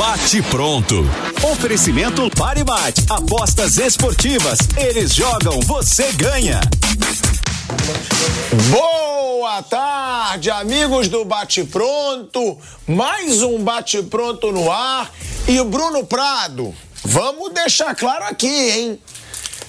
[0.00, 1.04] Bate pronto.
[1.52, 3.04] Oferecimento Pare Bate.
[3.10, 4.58] Apostas esportivas.
[4.74, 6.58] Eles jogam, você ganha.
[8.70, 12.56] Boa tarde, amigos do Bate Pronto.
[12.88, 15.12] Mais um Bate Pronto no ar.
[15.46, 18.98] E o Bruno Prado, vamos deixar claro aqui, hein?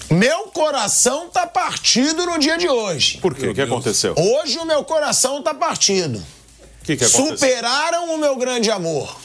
[0.09, 3.17] Meu coração tá partido no dia de hoje.
[3.17, 3.49] Por quê?
[3.49, 4.15] O que aconteceu?
[4.17, 6.19] Hoje o meu coração tá partido.
[6.19, 7.37] O que, que aconteceu?
[7.37, 9.20] Superaram o meu grande amor.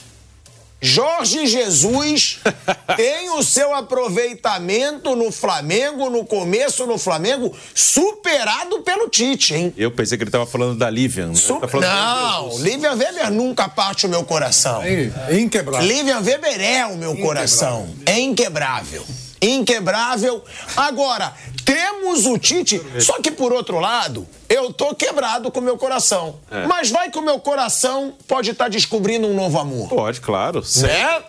[0.81, 2.41] Jorge Jesus
[2.97, 9.75] tem o seu aproveitamento no Flamengo, no começo no Flamengo, superado pelo Tite, hein?
[9.77, 11.29] Eu pensei que ele estava falando da Livian.
[11.29, 11.35] Né?
[11.35, 14.83] Su- Tá falando Não, Livian Weber nunca parte o meu coração.
[14.83, 15.87] É inquebrável.
[15.87, 17.89] Livian Weber é o meu coração.
[18.05, 19.05] É inquebrável.
[19.41, 20.45] Inquebrável.
[20.77, 21.33] Agora,
[21.67, 26.37] temos o Tite, só que por outro lado, eu tô quebrado com o meu coração.
[26.49, 26.65] É.
[26.65, 29.89] Mas vai que o meu coração pode estar descobrindo um novo amor.
[29.89, 30.63] Pode, claro.
[30.63, 30.83] Sim.
[30.83, 31.23] Né?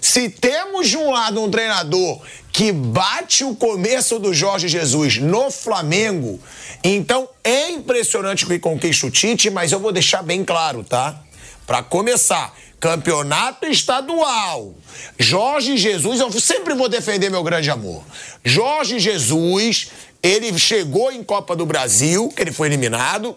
[0.00, 2.20] Se temos de um lado um treinador
[2.52, 6.40] que bate o começo do Jorge Jesus no Flamengo,
[6.82, 11.20] então é impressionante que conquista o Tite, mas eu vou deixar bem claro, tá?
[11.66, 12.52] Pra começar,
[12.84, 14.74] campeonato estadual.
[15.18, 18.04] Jorge Jesus, eu sempre vou defender meu grande amor.
[18.44, 19.90] Jorge Jesus,
[20.22, 23.34] ele chegou em Copa do Brasil, que ele foi eliminado,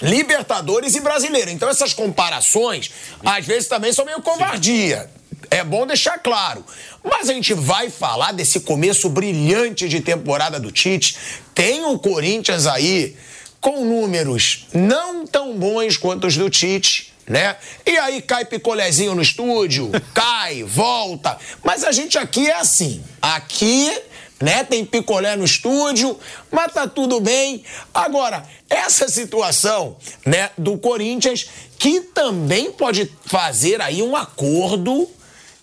[0.00, 1.50] Libertadores e Brasileiro.
[1.50, 2.90] Então essas comparações,
[3.22, 5.10] às vezes também são meio covardia.
[5.50, 6.64] É bom deixar claro.
[7.04, 11.18] Mas a gente vai falar desse começo brilhante de temporada do Tite.
[11.54, 13.14] Tem o Corinthians aí
[13.60, 17.56] com números não tão bons quanto os do Tite, né?
[17.86, 21.38] E aí cai picolézinho no estúdio, cai, volta.
[21.62, 23.02] Mas a gente aqui é assim.
[23.22, 23.96] Aqui
[24.40, 24.64] né?
[24.64, 26.18] Tem picolé no estúdio,
[26.50, 27.62] mas tá tudo bem.
[27.92, 31.46] Agora, essa situação, né, do Corinthians,
[31.78, 35.06] que também pode fazer aí um acordo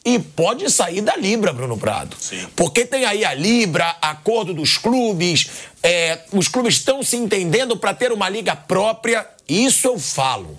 [0.05, 2.16] e pode sair da Libra, Bruno Prado.
[2.55, 5.49] Porque tem aí a Libra, acordo dos clubes,
[5.81, 9.28] é, os clubes estão se entendendo para ter uma liga própria.
[9.49, 10.55] Isso eu falo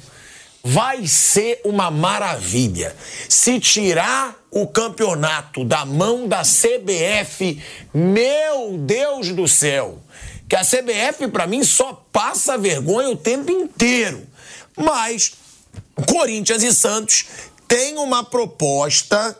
[0.63, 2.95] vai ser uma maravilha.
[3.29, 9.99] Se tirar o campeonato da mão da CBF, meu Deus do céu,
[10.49, 14.27] que a CBF para mim só passa vergonha o tempo inteiro.
[14.77, 15.33] Mas
[16.07, 17.27] Corinthians e Santos
[17.67, 19.37] têm uma proposta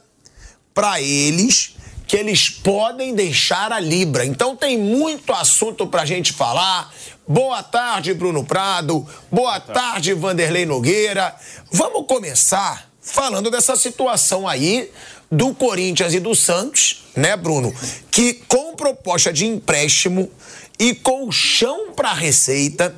[0.75, 1.75] para eles
[2.07, 4.25] que eles podem deixar a Libra.
[4.25, 6.93] Então tem muito assunto pra gente falar.
[7.29, 9.07] Boa tarde, Bruno Prado.
[9.31, 11.35] Boa tarde, Vanderlei Nogueira.
[11.71, 14.91] Vamos começar falando dessa situação aí
[15.31, 17.71] do Corinthians e do Santos, né, Bruno?
[18.11, 20.31] Que com proposta de empréstimo
[20.79, 22.97] e colchão para receita,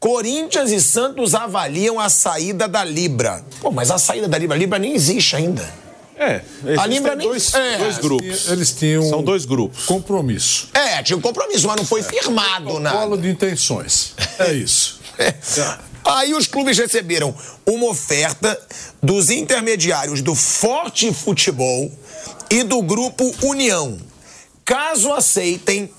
[0.00, 3.44] Corinthians e Santos avaliam a saída da Libra.
[3.60, 5.68] Pô, mas a saída da Libra, a Libra nem existe ainda.
[6.20, 6.40] É,
[6.80, 7.78] A Libra nem- dois, é.
[7.78, 8.48] dois grupos.
[8.48, 9.84] Eles tinham São dois grupos.
[9.84, 10.68] compromisso.
[10.88, 12.98] É, tinha um compromisso, mas não foi firmado nada.
[12.98, 14.14] Polo de intenções.
[14.38, 15.00] É isso.
[16.04, 17.34] Aí os clubes receberam
[17.66, 18.58] uma oferta
[19.02, 21.92] dos intermediários do Forte Futebol
[22.48, 23.98] e do Grupo União.
[24.64, 25.90] Caso aceitem,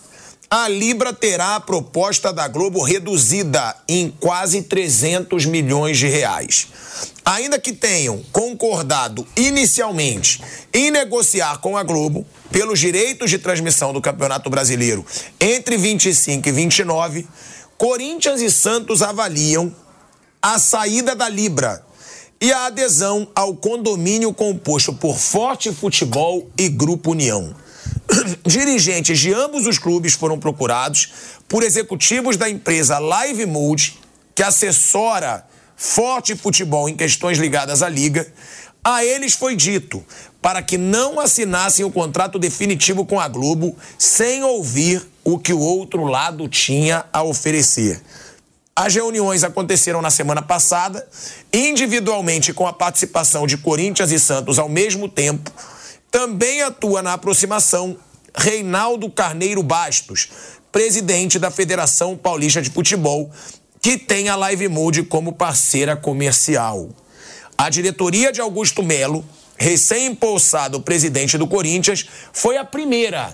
[0.52, 6.68] a Libra terá a proposta da Globo reduzida em quase 300 milhões de reais.
[7.24, 10.42] Ainda que tenham concordado inicialmente
[10.74, 15.06] em negociar com a Globo pelos direitos de transmissão do Campeonato Brasileiro
[15.40, 17.28] entre 25 e 29,
[17.78, 19.72] Corinthians e Santos avaliam
[20.42, 21.86] a saída da Libra
[22.42, 27.54] e a adesão ao condomínio composto por Forte Futebol e Grupo União.
[28.46, 31.10] Dirigentes de ambos os clubes foram procurados
[31.48, 34.00] por executivos da empresa Live Mode,
[34.34, 35.46] que assessora
[35.76, 38.28] Forte Futebol em questões ligadas à liga.
[38.84, 40.04] A eles foi dito
[40.42, 45.60] para que não assinassem o contrato definitivo com a Globo sem ouvir o que o
[45.60, 48.02] outro lado tinha a oferecer.
[48.76, 51.06] As reuniões aconteceram na semana passada,
[51.52, 55.52] individualmente com a participação de Corinthians e Santos ao mesmo tempo.
[56.12, 57.98] Também atua na aproximação
[58.36, 60.30] Reinaldo Carneiro Bastos,
[60.72, 63.30] presidente da Federação Paulista de Futebol,
[63.82, 66.90] que tem a Live Mode como parceira comercial.
[67.58, 69.24] A diretoria de Augusto Melo,
[69.58, 73.34] recém-impulsado presidente do Corinthians, foi a primeira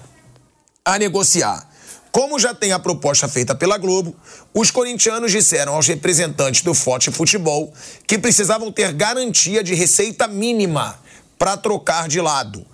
[0.83, 1.69] a negociar.
[2.11, 4.15] Como já tem a proposta feita pela Globo,
[4.53, 7.73] os corintianos disseram aos representantes do Forte Futebol
[8.07, 10.97] que precisavam ter garantia de receita mínima
[11.37, 12.65] para trocar de lado.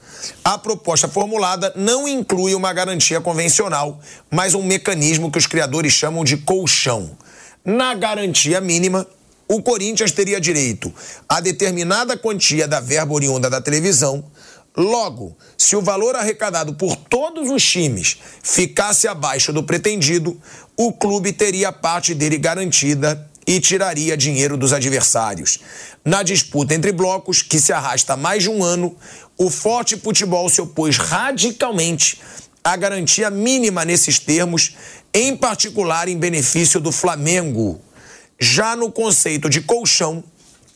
[0.43, 3.99] A proposta formulada não inclui uma garantia convencional,
[4.29, 7.17] mas um mecanismo que os criadores chamam de colchão.
[7.65, 9.07] Na garantia mínima,
[9.47, 10.93] o Corinthians teria direito
[11.27, 14.23] a determinada quantia da verba oriunda da televisão.
[14.75, 20.39] Logo, se o valor arrecadado por todos os times ficasse abaixo do pretendido,
[20.77, 25.59] o clube teria parte dele garantida e tiraria dinheiro dos adversários.
[26.03, 28.95] Na disputa entre blocos, que se arrasta há mais de um ano,
[29.37, 32.19] o Forte Futebol se opôs radicalmente
[32.63, 34.75] à garantia mínima nesses termos,
[35.13, 37.81] em particular em benefício do Flamengo.
[38.39, 40.23] Já no conceito de colchão,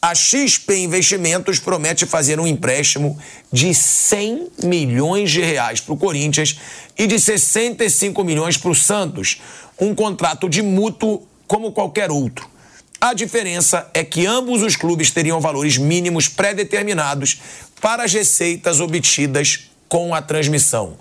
[0.01, 3.17] a XP Investimentos promete fazer um empréstimo
[3.51, 6.59] de 100 milhões de reais para o Corinthians
[6.95, 9.41] e de 65 milhões para o Santos,
[9.79, 12.54] um contrato de mútuo como qualquer outro.
[12.99, 17.39] A diferença é que ambos os clubes teriam valores mínimos pré-determinados
[17.81, 20.97] para as receitas obtidas com a transmissão.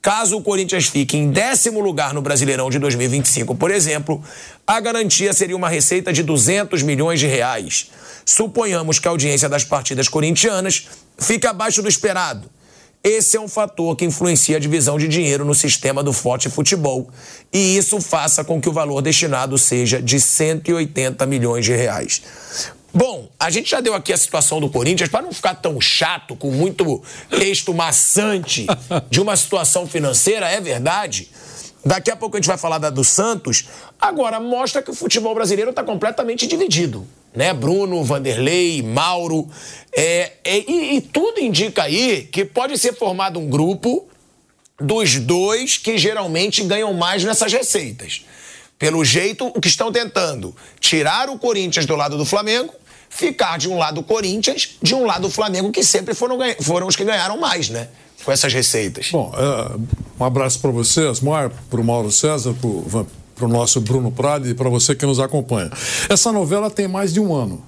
[0.00, 4.22] Caso o Corinthians fique em décimo lugar no Brasileirão de 2025, por exemplo,
[4.66, 7.90] a garantia seria uma receita de 200 milhões de reais.
[8.24, 10.88] Suponhamos que a audiência das partidas corintianas
[11.18, 12.50] fique abaixo do esperado.
[13.04, 17.10] Esse é um fator que influencia a divisão de dinheiro no sistema do forte futebol
[17.52, 22.22] e isso faça com que o valor destinado seja de 180 milhões de reais.
[22.94, 26.36] Bom, a gente já deu aqui a situação do Corinthians para não ficar tão chato,
[26.36, 28.66] com muito texto maçante
[29.10, 31.28] de uma situação financeira, é verdade.
[31.84, 33.64] Daqui a pouco a gente vai falar da do Santos.
[34.00, 37.04] Agora, mostra que o futebol brasileiro está completamente dividido.
[37.34, 37.52] Né?
[37.52, 39.48] Bruno, Vanderlei, Mauro.
[39.94, 44.06] É, é, e, e tudo indica aí que pode ser formado um grupo
[44.80, 48.24] dos dois que geralmente ganham mais nessas receitas.
[48.78, 52.74] Pelo jeito, o que estão tentando tirar o Corinthians do lado do Flamengo,
[53.08, 56.86] ficar de um lado o Corinthians, de um lado o Flamengo, que sempre foram, foram
[56.88, 57.88] os que ganharam mais, né?
[58.24, 59.10] Com essas receitas.
[59.10, 63.06] Bom, é, um abraço para você, Asmar, para o Mauro César, para o
[63.48, 65.70] nosso Bruno Prado e para você que nos acompanha.
[66.08, 67.62] Essa novela tem mais de um ano.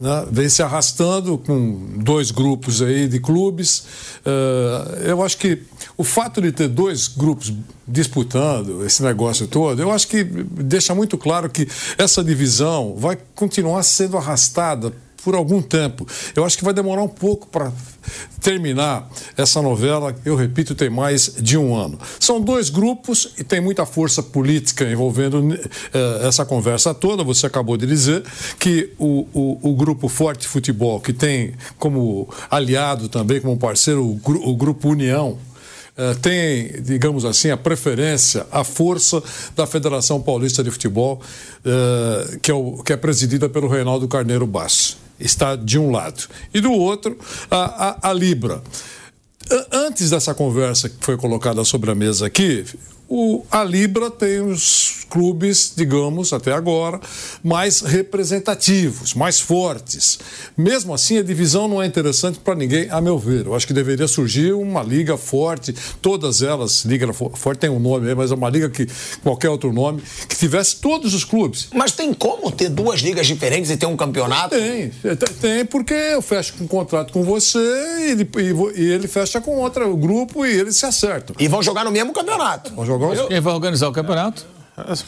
[0.00, 0.26] Né?
[0.30, 3.84] Vem se arrastando com dois grupos aí de clubes.
[4.24, 5.62] Uh, eu acho que
[5.96, 7.52] o fato de ter dois grupos
[7.86, 11.68] disputando esse negócio todo, eu acho que deixa muito claro que
[11.98, 14.92] essa divisão vai continuar sendo arrastada
[15.24, 16.06] por algum tempo.
[16.34, 17.72] Eu acho que vai demorar um pouco para
[18.40, 21.98] terminar essa novela, eu repito, tem mais de um ano.
[22.18, 27.22] São dois grupos e tem muita força política envolvendo eh, essa conversa toda.
[27.22, 28.22] Você acabou de dizer
[28.58, 34.20] que o, o, o, Grupo Forte Futebol, que tem como aliado também, como parceiro, o,
[34.50, 35.38] o Grupo União,
[35.96, 39.22] eh, tem, digamos assim, a preferência, a força
[39.54, 41.20] da Federação Paulista de Futebol,
[41.64, 46.28] eh, que, é que é presidida pelo Reinaldo Carneiro Basso está de um lado.
[46.52, 47.18] E do outro,
[47.50, 48.62] a, a, a Libra.
[49.72, 52.64] Antes dessa conversa que foi colocada sobre a mesa aqui,
[53.10, 57.00] o, a Libra tem os clubes, digamos, até agora,
[57.42, 60.20] mais representativos, mais fortes.
[60.56, 63.46] Mesmo assim, a divisão não é interessante para ninguém, a meu ver.
[63.46, 68.14] Eu acho que deveria surgir uma liga forte, todas elas, liga forte tem um nome,
[68.14, 68.86] mas é uma liga que
[69.24, 71.68] qualquer outro nome, que tivesse todos os clubes.
[71.74, 74.50] Mas tem como ter duas ligas diferentes e ter um campeonato?
[74.50, 74.92] Tem,
[75.40, 78.30] tem, porque eu fecho um contrato com você e ele,
[78.76, 81.34] e ele fecha com outro grupo e eles se acertam.
[81.40, 82.72] E vão jogar no mesmo campeonato.
[82.72, 84.44] Vão jogar quem vai organizar o campeonato?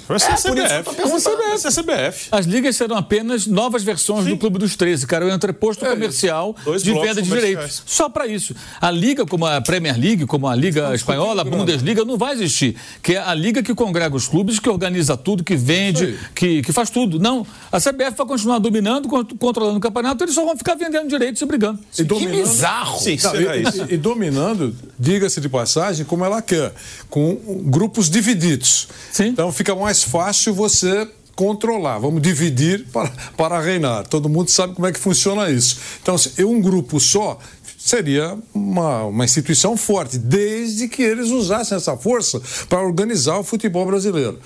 [0.09, 0.97] Vai ser, é, a CBF.
[0.97, 2.29] Vai ser a CBF.
[2.31, 4.31] As ligas serão apenas novas versões Sim.
[4.31, 5.27] do Clube dos 13, cara.
[5.27, 7.83] O entreposto é, comercial de venda de direitos.
[7.87, 8.55] Só para isso.
[8.81, 12.77] A liga, como a Premier League, como a Liga Espanhola, a Bundesliga, não vai existir.
[13.03, 16.73] Que é a liga que congrega os clubes, que organiza tudo, que vende, que, que
[16.73, 17.19] faz tudo.
[17.19, 17.47] Não.
[17.71, 21.47] A CBF vai continuar dominando, controlando o campeonato, eles só vão ficar vendendo direitos e
[21.47, 21.79] brigando.
[21.99, 22.99] E que bizarro.
[22.99, 26.73] Sim, não, e, e, dominando, diga-se de passagem, como ela quer,
[27.09, 28.89] com grupos divididos.
[29.11, 29.27] Sim.
[29.27, 34.07] Então fica mais fácil você controlar, vamos dividir para, para reinar.
[34.07, 35.79] Todo mundo sabe como é que funciona isso.
[36.03, 37.39] Então, um grupo só
[37.79, 43.85] seria uma, uma instituição forte, desde que eles usassem essa força para organizar o futebol
[43.87, 44.39] brasileiro.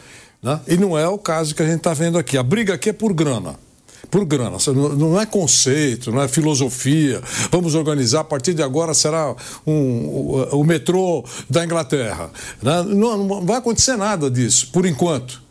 [0.42, 0.60] Né?
[0.66, 2.38] E não é o caso que a gente está vendo aqui.
[2.38, 3.65] A briga aqui é por grana.
[4.10, 4.56] Por grana.
[4.96, 7.20] Não é conceito, não é filosofia.
[7.50, 9.34] Vamos organizar, a partir de agora será
[9.66, 12.30] um, o, o metrô da Inglaterra.
[12.62, 12.82] Né?
[12.82, 15.42] Não, não vai acontecer nada disso, por enquanto.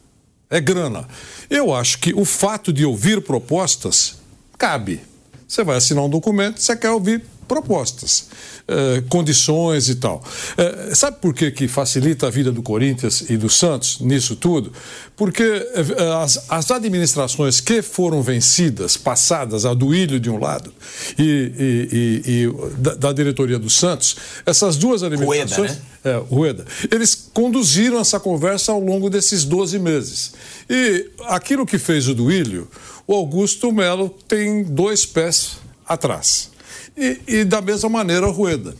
[0.49, 1.07] É grana.
[1.49, 4.15] Eu acho que o fato de ouvir propostas
[4.57, 5.01] cabe.
[5.47, 8.27] Você vai assinar um documento, você quer ouvir propostas,
[8.67, 10.23] eh, condições e tal.
[10.57, 14.71] Eh, sabe por que, que facilita a vida do Corinthians e do Santos nisso tudo?
[15.15, 20.73] Porque eh, as, as, administrações que foram vencidas, passadas, a do Ilho de um lado
[21.17, 25.71] e, e, e, e da, da, diretoria do Santos, essas duas administrações.
[25.71, 26.11] Rueda, né?
[26.11, 26.65] É, Rueda.
[26.91, 30.33] Eles conduziram essa conversa ao longo desses 12 meses.
[30.69, 32.67] E aquilo que fez o Duílio,
[33.07, 36.54] o Augusto Melo tem dois pés atrás.
[36.97, 38.75] E, e da mesma maneira Rueda.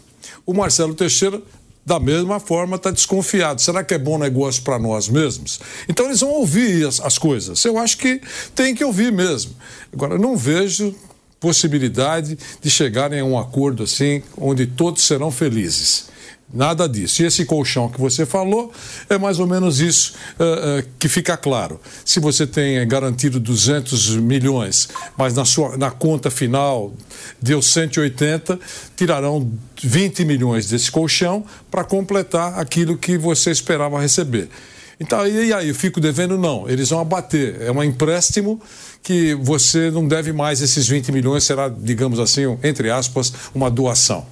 [0.46, 1.42] O Marcelo Teixeira
[1.86, 3.62] da mesma forma está desconfiado.
[3.62, 5.60] Será que é bom negócio para nós mesmos?
[5.88, 7.64] Então eles vão ouvir as, as, coisas.
[7.64, 8.20] Eu acho que
[8.56, 9.54] tem que ouvir mesmo.
[9.94, 10.96] Agora, não vejo
[11.40, 16.08] possibilidade de chegarem a um acordo assim, onde todos serão felizes.
[16.56, 17.22] Nada disso.
[17.22, 18.72] E esse colchão que você falou
[19.10, 21.82] é mais ou menos isso uh, uh, que fica claro.
[22.06, 26.94] Se você tem garantido 200 milhões, mas na, sua, na conta final
[27.42, 28.58] deu 180,
[28.96, 29.52] tirarão
[29.84, 34.50] 20 milhões desse colchão para completar aquilo que você esperava receber.
[34.98, 36.38] Então, e aí, eu fico devendo?
[36.38, 37.62] Não, eles vão abater.
[37.62, 38.62] É um empréstimo
[39.04, 44.26] que você não deve mais esses 20 milhões, será, digamos assim, entre aspas, uma doação.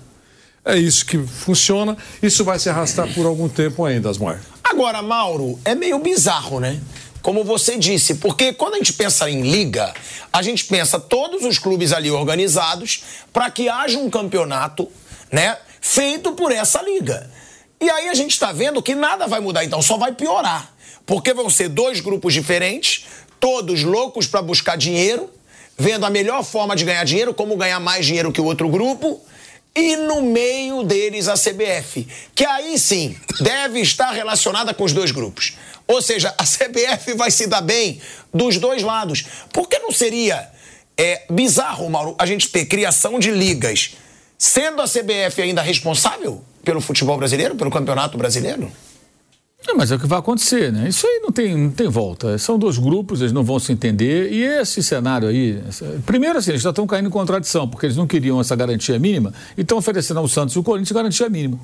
[0.66, 1.98] É isso que funciona.
[2.22, 4.40] Isso vai se arrastar por algum tempo ainda, Asmar.
[4.64, 6.80] Agora, Mauro, é meio bizarro, né?
[7.22, 9.94] Como você disse, porque quando a gente pensa em liga,
[10.32, 14.90] a gente pensa todos os clubes ali organizados para que haja um campeonato,
[15.32, 17.30] né, feito por essa liga.
[17.80, 20.74] E aí a gente está vendo que nada vai mudar, então só vai piorar.
[21.06, 23.06] Porque vão ser dois grupos diferentes,
[23.40, 25.30] todos loucos para buscar dinheiro,
[25.78, 29.22] vendo a melhor forma de ganhar dinheiro, como ganhar mais dinheiro que o outro grupo
[29.76, 35.12] e no meio deles a CBF, que aí sim deve estar relacionada com os dois
[35.12, 35.56] grupos.
[35.88, 38.00] Ou seja, a CBF vai se dar bem
[38.34, 39.26] dos dois lados.
[39.52, 40.50] Por que não seria
[40.98, 43.96] é, bizarro, Mauro, a gente ter criação de ligas
[44.38, 48.72] sendo a CBF ainda responsável pelo futebol brasileiro, pelo campeonato brasileiro?
[49.68, 50.90] É, mas é o que vai acontecer, né?
[50.90, 52.38] Isso aí não tem, não tem volta.
[52.38, 54.32] São dois grupos, eles não vão se entender.
[54.32, 55.62] E esse cenário aí.
[56.06, 59.34] Primeiro, assim, eles já estão caindo em contradição, porque eles não queriam essa garantia mínima
[59.58, 61.58] e estão oferecendo ao Santos e ao Corinthians garantia mínima.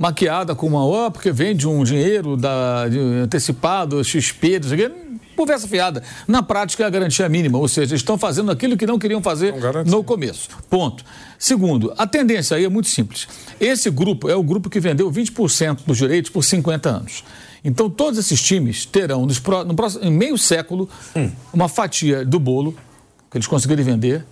[0.00, 2.84] Maquiada com uma, ó, porque vende um dinheiro da,
[3.22, 6.02] antecipado, XP, não sei o quê conversa fiada.
[6.28, 9.54] Na prática, é a garantia mínima, ou seja, estão fazendo aquilo que não queriam fazer
[9.86, 10.50] no começo.
[10.68, 11.02] Ponto.
[11.38, 13.26] Segundo, a tendência aí é muito simples.
[13.58, 17.24] Esse grupo é o grupo que vendeu 20% dos direitos por 50 anos.
[17.64, 21.30] Então, todos esses times terão, nos, no próximo, em meio século, hum.
[21.52, 22.76] uma fatia do bolo
[23.30, 24.24] que eles conseguirem vender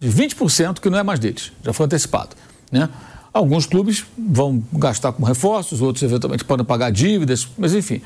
[0.00, 2.36] de 20% que não é mais deles, já foi antecipado.
[2.70, 2.88] Né?
[3.32, 8.00] Alguns clubes vão gastar com reforços, outros eventualmente podem pagar dívidas, mas enfim,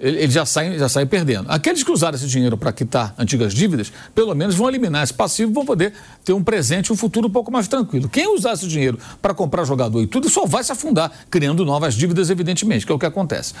[0.00, 1.50] eles já saem, já saem perdendo.
[1.50, 5.52] Aqueles que usaram esse dinheiro para quitar antigas dívidas, pelo menos vão eliminar esse passivo,
[5.52, 5.92] vão poder
[6.24, 8.08] ter um presente e um futuro um pouco mais tranquilo.
[8.08, 11.94] Quem usar esse dinheiro para comprar jogador e tudo só vai se afundar, criando novas
[11.94, 13.52] dívidas, evidentemente, que é o que acontece.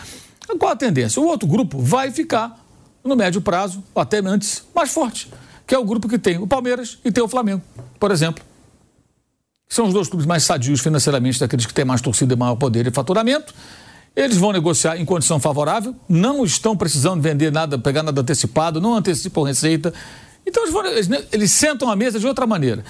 [0.58, 1.20] Qual a tendência?
[1.20, 2.58] O outro grupo vai ficar,
[3.04, 5.28] no médio prazo, até antes, mais forte,
[5.66, 7.62] que é o grupo que tem o Palmeiras e tem o Flamengo,
[7.98, 8.42] por exemplo.
[9.70, 12.86] São os dois clubes mais sadios financeiramente daqueles que têm mais torcida e maior poder
[12.86, 13.54] e faturamento
[14.14, 18.94] eles vão negociar em condição favorável, não estão precisando vender nada, pegar nada antecipado, não
[18.94, 19.94] antecipam receita.
[20.46, 22.84] Então eles, vão, eles, eles sentam à mesa de outra maneira.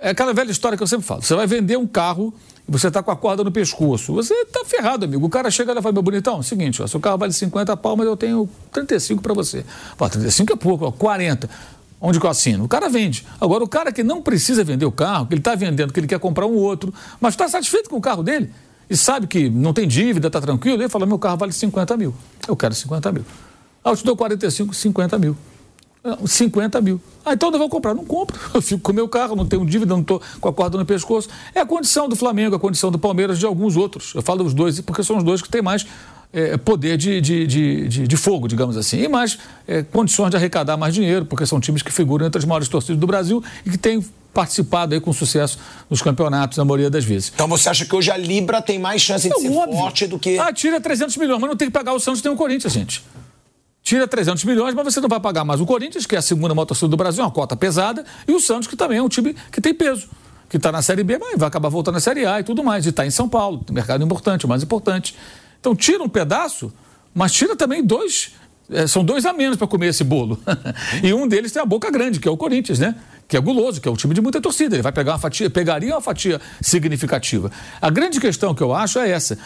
[0.00, 1.22] É aquela velha história que eu sempre falo.
[1.22, 2.32] Você vai vender um carro
[2.66, 4.14] e você está com a corda no pescoço.
[4.14, 5.26] Você está ferrado, amigo.
[5.26, 7.96] O cara chega e fala, meu bonitão, é seguinte, ó, seu carro vale 50 pau,
[7.96, 9.64] mas eu tenho 35 para você.
[9.98, 11.50] Pô, 35 é pouco, ó, 40.
[12.00, 12.64] Onde que eu assino?
[12.64, 13.26] O cara vende.
[13.40, 16.06] Agora, o cara que não precisa vender o carro, que ele está vendendo, que ele
[16.06, 18.50] quer comprar um outro, mas está satisfeito com o carro dele,
[18.88, 22.14] e sabe que não tem dívida, está tranquilo, ele fala: meu carro vale 50 mil.
[22.48, 23.24] Eu quero 50 mil.
[23.84, 25.36] Ah, eu te dou 45, 50 mil.
[26.26, 27.00] 50 ah, mil.
[27.24, 27.94] Ah, então eu vou comprar.
[27.94, 28.38] Não compro.
[28.54, 30.86] Eu fico com o meu carro, não tenho dívida, não estou com a corda no
[30.86, 31.28] pescoço.
[31.54, 34.14] É a condição do Flamengo, a condição do Palmeiras, de alguns outros.
[34.14, 35.86] Eu falo dos dois, porque são os dois que têm mais
[36.32, 40.76] é, poder de, de, de, de, fogo, digamos assim, e mais é, condições de arrecadar
[40.76, 43.78] mais dinheiro, porque são times que figuram entre as maiores torcidas do Brasil e que
[43.78, 45.58] têm participado aí com sucesso
[45.88, 47.32] nos campeonatos, na maioria das vezes.
[47.34, 49.76] Então você acha que hoje a Libra tem mais chance de é ser óbvio.
[49.76, 50.38] forte do que...
[50.38, 53.02] Ah, tira 300 milhões, mas não tem que pagar o Santos tem o Corinthians, gente.
[53.82, 56.54] Tira 300 milhões, mas você não vai pagar mais o Corinthians, que é a segunda
[56.54, 59.34] maior torcida do Brasil, uma cota pesada, e o Santos, que também é um time
[59.50, 60.08] que tem peso.
[60.48, 62.84] Que está na Série B, mas vai acabar voltando na Série A e tudo mais.
[62.84, 65.16] E está em São Paulo, mercado importante, o mais importante.
[65.60, 66.72] Então tira um pedaço,
[67.14, 68.32] mas tira também dois
[68.72, 70.38] É, são dois a menos para comer esse bolo.
[71.02, 72.94] e um deles tem a boca grande, que é o Corinthians, né?
[73.26, 74.76] Que é guloso, que é um time de muita torcida.
[74.76, 77.50] Ele vai pegar uma fatia, pegaria uma fatia significativa.
[77.82, 79.36] A grande questão que eu acho é essa.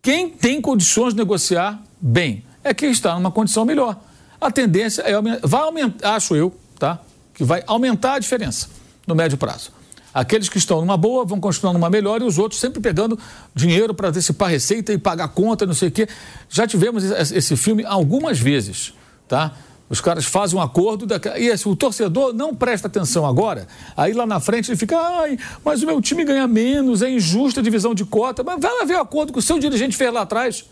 [0.00, 3.98] Quem tem condições de negociar bem é quem está numa condição melhor.
[4.40, 7.00] A tendência é vai aumentar, acho eu, tá?
[7.34, 8.68] Que vai aumentar a diferença
[9.04, 9.72] no médio prazo.
[10.14, 13.18] Aqueles que estão numa boa vão continuar numa melhor e os outros sempre pegando
[13.52, 16.08] dinheiro para antecipar receita e pagar conta, não sei o quê.
[16.48, 18.94] Já tivemos esse filme algumas vezes,
[19.26, 19.52] tá?
[19.90, 21.06] Os caras fazem um acordo
[21.36, 23.66] e esse, o torcedor não presta atenção agora.
[23.96, 27.60] Aí lá na frente ele fica, ai, mas o meu time ganha menos, é injusta
[27.60, 28.42] a divisão de cota.
[28.42, 30.64] Mas vai lá ver o acordo que o seu dirigente fez lá atrás.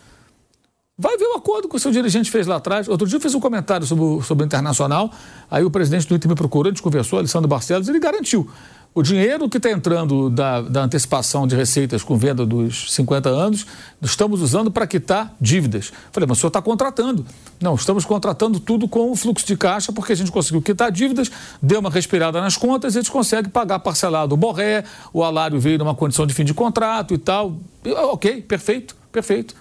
[0.96, 2.88] Vai ver o acordo que o seu dirigente fez lá atrás.
[2.88, 5.10] Outro dia eu fiz um comentário sobre, sobre o Internacional,
[5.50, 8.48] aí o presidente do Inter me procurou, a gente conversou, Alessandro Barcelos, ele garantiu.
[8.94, 13.66] O dinheiro que está entrando da, da, antecipação de receitas com venda dos 50 anos,
[14.02, 15.90] estamos usando para quitar dívidas.
[16.10, 17.24] Falei, mas o senhor está contratando.
[17.58, 21.30] Não, estamos contratando tudo com o fluxo de caixa, porque a gente conseguiu quitar dívidas,
[21.62, 25.58] deu uma respirada nas contas e a gente consegue pagar parcelado o borré, o alário
[25.58, 27.56] veio numa condição de fim de contrato e tal.
[27.82, 29.54] E, ok, perfeito, perfeito.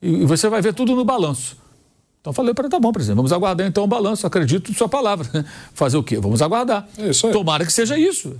[0.00, 1.56] E, e você vai ver tudo no balanço.
[2.20, 4.88] Então falei para ele, tá bom, presidente, vamos aguardar então o balanço, acredito em sua
[4.88, 5.26] palavra.
[5.74, 6.18] Fazer o quê?
[6.20, 6.86] Vamos aguardar.
[6.98, 7.10] É.
[7.32, 8.38] Tomara que seja isso.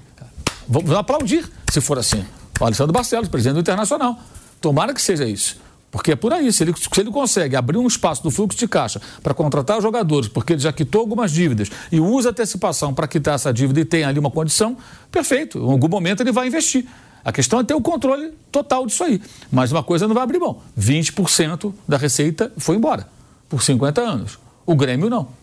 [0.72, 2.24] Vamos aplaudir, se for assim.
[2.60, 4.16] O Alessandro Barcelos, presidente do Internacional.
[4.60, 5.56] Tomara que seja isso.
[5.90, 6.52] Porque é por aí.
[6.52, 9.82] Se ele, se ele consegue abrir um espaço do fluxo de caixa para contratar os
[9.82, 13.80] jogadores, porque ele já quitou algumas dívidas e usa a antecipação para quitar essa dívida
[13.80, 14.76] e tem ali uma condição,
[15.10, 15.58] perfeito.
[15.58, 16.86] Em algum momento ele vai investir.
[17.24, 19.20] A questão é ter o controle total disso aí.
[19.50, 23.08] Mas uma coisa não vai abrir mão: 20% da receita foi embora
[23.48, 24.38] por 50 anos.
[24.64, 25.39] O Grêmio não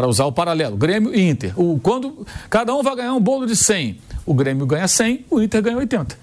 [0.00, 1.52] para usar o paralelo, Grêmio e Inter.
[1.60, 5.42] O, quando cada um vai ganhar um bolo de 100, o Grêmio ganha 100, o
[5.42, 6.18] Inter ganha 80.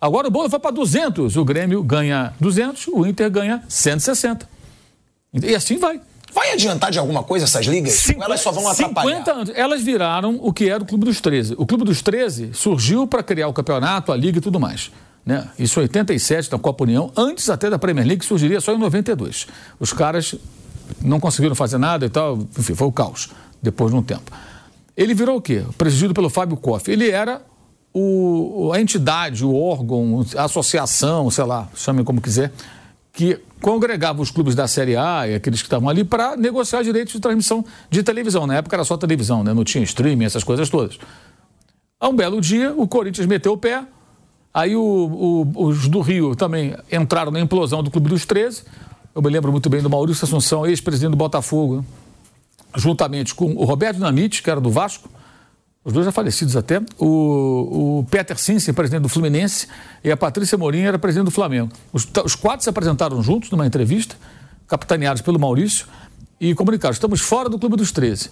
[0.00, 4.48] Agora o bolo vai para 200, o Grêmio ganha 200, o Inter ganha 160.
[5.40, 6.00] E assim vai.
[6.34, 7.92] Vai adiantar de alguma coisa essas ligas?
[7.92, 8.24] Cinqu...
[8.24, 9.18] elas só vão atrapalhar?
[9.18, 9.52] 50 anos.
[9.54, 11.54] Elas viraram o que era o Clube dos 13.
[11.56, 14.90] O Clube dos 13 surgiu para criar o campeonato, a liga e tudo mais.
[15.24, 15.48] Né?
[15.56, 18.78] Isso em 87, na Copa União, antes até da Premier League, que surgiria só em
[18.78, 19.46] 92.
[19.78, 20.34] Os caras
[21.00, 24.30] não conseguiram fazer nada e tal, enfim, foi o caos, depois de um tempo.
[24.96, 25.64] Ele virou o quê?
[25.78, 26.90] Presidido pelo Fábio Koff.
[26.90, 27.42] Ele era
[27.94, 32.52] o, a entidade, o órgão, a associação, sei lá, chamem como quiser,
[33.12, 37.12] que congregava os clubes da Série A e aqueles que estavam ali para negociar direitos
[37.12, 38.46] de transmissão de televisão.
[38.46, 39.54] Na época era só televisão, né?
[39.54, 40.98] não tinha streaming, essas coisas todas.
[42.00, 43.84] A um belo dia, o Corinthians meteu o pé,
[44.52, 48.64] aí o, o, os do Rio também entraram na implosão do Clube dos 13,
[49.14, 51.84] eu me lembro muito bem do Maurício Assunção, ex-presidente do Botafogo, né?
[52.76, 55.08] juntamente com o Roberto Dinamite, que era do Vasco,
[55.84, 59.66] os dois já falecidos até, o, o Peter Sinsen, presidente do Fluminense,
[60.02, 61.70] e a Patrícia Morim era presidente do Flamengo.
[61.92, 64.16] Os, os quatro se apresentaram juntos numa entrevista,
[64.68, 65.86] capitaneados pelo Maurício,
[66.40, 68.30] e comunicaram: estamos fora do Clube dos 13.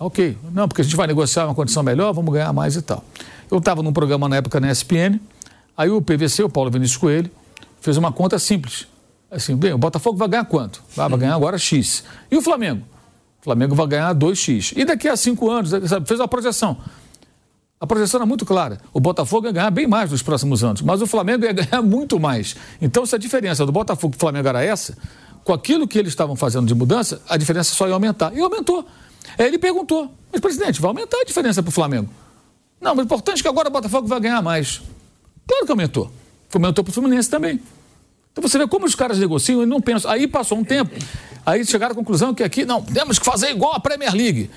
[0.00, 3.04] Ok, não, porque a gente vai negociar uma condição melhor, vamos ganhar mais e tal.
[3.50, 5.20] Eu estava num programa na época na ESPN,
[5.76, 7.30] aí o PVC, o Paulo Vinícius Coelho,
[7.82, 8.88] fez uma conta simples.
[9.32, 10.82] Assim, bem, o Botafogo vai ganhar quanto?
[10.96, 12.04] Ah, vai ganhar agora X.
[12.30, 12.82] E o Flamengo?
[13.40, 14.74] O Flamengo vai ganhar 2X.
[14.76, 16.76] E daqui a cinco anos, sabe, fez uma projeção.
[17.80, 18.78] A projeção era muito clara.
[18.92, 22.20] O Botafogo ia ganhar bem mais nos próximos anos, mas o Flamengo ia ganhar muito
[22.20, 22.54] mais.
[22.80, 24.96] Então, se a diferença do Botafogo e do Flamengo era essa,
[25.42, 28.36] com aquilo que eles estavam fazendo de mudança, a diferença só ia aumentar.
[28.36, 28.86] E aumentou.
[29.38, 32.10] Aí ele perguntou: Mas, presidente, vai aumentar a diferença para o Flamengo?
[32.80, 34.82] Não, mas o importante é que agora o Botafogo vai ganhar mais.
[35.46, 36.12] Claro que aumentou.
[36.54, 37.60] Aumentou para o Fluminense também.
[38.32, 40.10] Então você vê como os caras negociam e não pensam.
[40.10, 40.90] Aí passou um tempo,
[41.44, 44.50] aí chegaram à conclusão que aqui, não, temos que fazer igual a Premier League.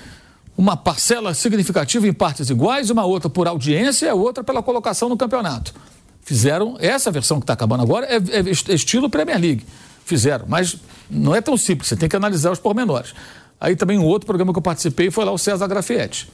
[0.56, 5.08] Uma parcela significativa em partes iguais, uma outra por audiência e a outra pela colocação
[5.08, 5.74] no campeonato.
[6.22, 9.66] Fizeram, essa versão que está acabando agora é, é estilo Premier League.
[10.04, 10.76] Fizeram, mas
[11.10, 13.14] não é tão simples, você tem que analisar os pormenores.
[13.60, 16.28] Aí também um outro programa que eu participei foi lá o César Grafietti.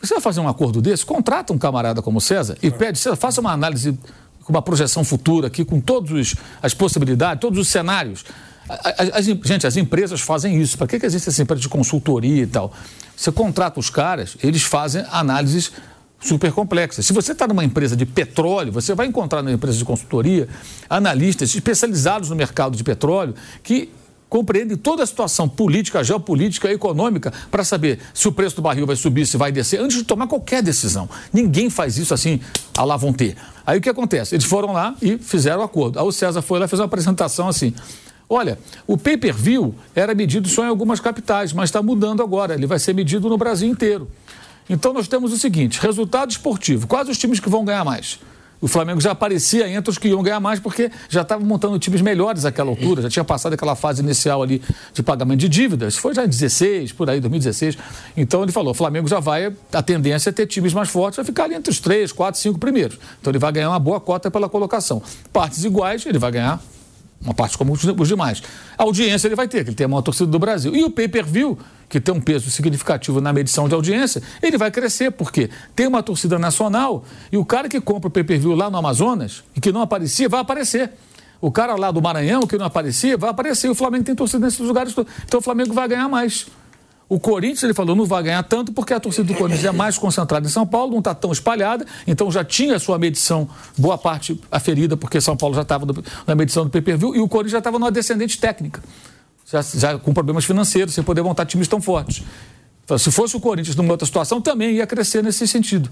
[0.00, 1.04] Você vai fazer um acordo desse?
[1.04, 3.98] Contrata um camarada como o César e pede, César, faça uma análise
[4.44, 8.24] com uma projeção futura aqui, com todas as possibilidades, todos os cenários.
[8.68, 10.78] As, as, gente, as empresas fazem isso.
[10.78, 12.72] Para que, que existe essa empresa de consultoria e tal?
[13.16, 15.72] Você contrata os caras, eles fazem análises
[16.20, 17.04] super complexas.
[17.04, 20.48] Se você está numa empresa de petróleo, você vai encontrar na empresa de consultoria
[20.88, 23.90] analistas especializados no mercado de petróleo que
[24.28, 28.96] compreende toda a situação política, geopolítica, econômica, para saber se o preço do barril vai
[28.96, 31.08] subir, se vai descer, antes de tomar qualquer decisão.
[31.32, 32.40] Ninguém faz isso assim,
[32.76, 33.36] a lá vão ter.
[33.66, 34.34] Aí o que acontece?
[34.34, 35.98] Eles foram lá e fizeram o acordo.
[35.98, 37.74] Aí o César foi lá e fez uma apresentação assim.
[38.28, 42.54] Olha, o pay-per-view era medido só em algumas capitais, mas está mudando agora.
[42.54, 44.10] Ele vai ser medido no Brasil inteiro.
[44.68, 46.86] Então nós temos o seguinte: resultado esportivo.
[46.86, 48.18] Quais os times que vão ganhar mais?
[48.64, 52.00] O Flamengo já aparecia entre os que iam ganhar mais, porque já estava montando times
[52.00, 54.62] melhores naquela altura, já tinha passado aquela fase inicial ali
[54.94, 55.98] de pagamento de dívidas.
[55.98, 57.76] Foi já em 16, por aí, 2016.
[58.16, 61.26] Então ele falou: o Flamengo já vai, a tendência é ter times mais fortes, vai
[61.26, 62.98] ficar ali entre os 3, 4, 5 primeiros.
[63.20, 65.02] Então ele vai ganhar uma boa cota pela colocação.
[65.30, 66.58] Partes iguais, ele vai ganhar
[67.24, 68.42] uma parte como os demais.
[68.76, 70.74] A audiência ele vai ter, que ele tem a maior torcida do Brasil.
[70.76, 71.58] E o pay-per-view,
[71.88, 76.02] que tem um peso significativo na medição de audiência, ele vai crescer, porque tem uma
[76.02, 79.80] torcida nacional e o cara que compra o pay-per-view lá no Amazonas e que não
[79.80, 80.92] aparecia, vai aparecer.
[81.40, 83.68] O cara lá do Maranhão que não aparecia, vai aparecer.
[83.68, 85.12] O Flamengo tem torcida nesses lugares todos.
[85.24, 86.46] Então o Flamengo vai ganhar mais.
[87.14, 89.96] O Corinthians, ele falou, não vai ganhar tanto porque a torcida do Corinthians é mais
[89.96, 93.48] concentrada em São Paulo, não está tão espalhada, então já tinha a sua medição,
[93.78, 95.86] boa parte aferida, porque São Paulo já estava
[96.26, 98.82] na medição do pay-per-view e o Corinthians já estava numa descendente técnica,
[99.46, 102.24] já, já, com problemas financeiros, sem poder montar times tão fortes.
[102.84, 105.88] Então, se fosse o Corinthians numa outra situação, também ia crescer nesse sentido.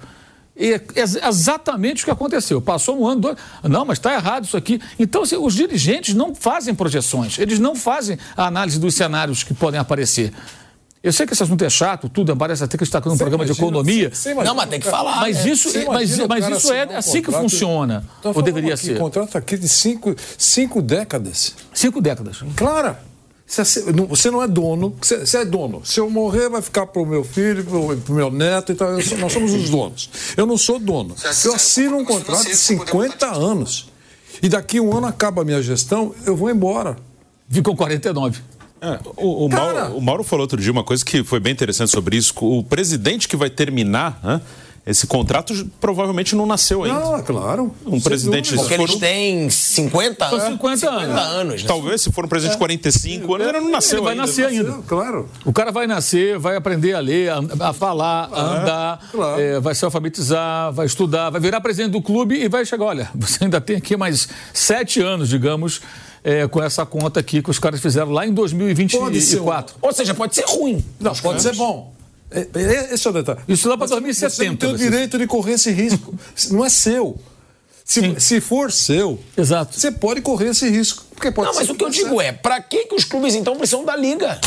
[0.57, 0.83] E é
[1.29, 2.61] exatamente o que aconteceu.
[2.61, 3.37] Passou um ano, dois.
[3.63, 4.81] Não, mas está errado isso aqui.
[4.99, 9.55] Então, assim, os dirigentes não fazem projeções, eles não fazem a análise dos cenários que
[9.55, 10.33] podem aparecer.
[11.03, 13.45] Eu sei que esse assunto é chato, tudo, parece até que está com um programa
[13.45, 14.11] imagina, de economia.
[14.15, 15.21] Você, você não, mas tem que falar.
[15.21, 18.05] Mas isso, mas, mas isso é assim que funciona.
[18.21, 18.99] Então, ou deveria aqui, ser.
[18.99, 21.57] contrato aqui de cinco, cinco décadas.
[21.75, 22.45] Cinco décadas.
[22.55, 22.97] Claro.
[23.45, 25.83] Você não é dono, você é dono.
[25.85, 29.33] Se eu morrer, vai ficar para o meu filho, para o meu neto, então nós
[29.33, 30.09] somos os donos.
[30.37, 31.15] Eu não sou dono.
[31.45, 33.91] Eu assino um contrato de 50 anos.
[34.41, 36.97] E daqui um ano acaba a minha gestão, eu vou embora.
[37.51, 38.41] Ficou 49.
[38.83, 41.93] É, o, o, Mauro, o, Mauro, falou outro dia uma coisa que foi bem interessante
[41.93, 42.35] sobre isso.
[42.41, 44.41] O presidente que vai terminar né,
[44.85, 46.99] esse contrato provavelmente não nasceu ainda.
[46.99, 47.73] Não, é claro.
[47.87, 48.57] Um presidente.
[48.57, 51.17] Porque eles têm 50, 50, 50 anos.
[51.17, 51.69] anos né?
[51.69, 54.27] Talvez se for um presidente de 45 anos, ele não nasceu ele vai ainda.
[54.27, 54.73] nascer ainda.
[54.89, 55.29] Claro.
[55.45, 59.41] O cara vai nascer, vai aprender a ler, a, a falar, a é, andar, claro.
[59.41, 62.87] é, vai se alfabetizar, vai estudar, vai virar presidente do clube e vai chegar.
[62.87, 65.81] Olha, você ainda tem aqui mais sete anos, digamos
[66.25, 69.77] é, com essa conta aqui que os caras fizeram lá em 2024.
[69.77, 69.87] Um...
[69.87, 70.85] Ou seja, pode ser ruim.
[71.01, 71.93] Não, pode ser bom.
[72.31, 73.41] É, é, esse é o detalhe.
[73.47, 74.35] Isso lá para 2070.
[74.35, 76.15] Você não tem o direito de correr esse risco.
[76.51, 77.19] não é seu.
[77.85, 79.79] Se, se, for seu, Exato.
[79.79, 81.05] você pode correr esse risco.
[81.15, 83.57] Porque pode não, mas o que eu digo é, para que, que os clubes então
[83.57, 84.41] precisam da liga?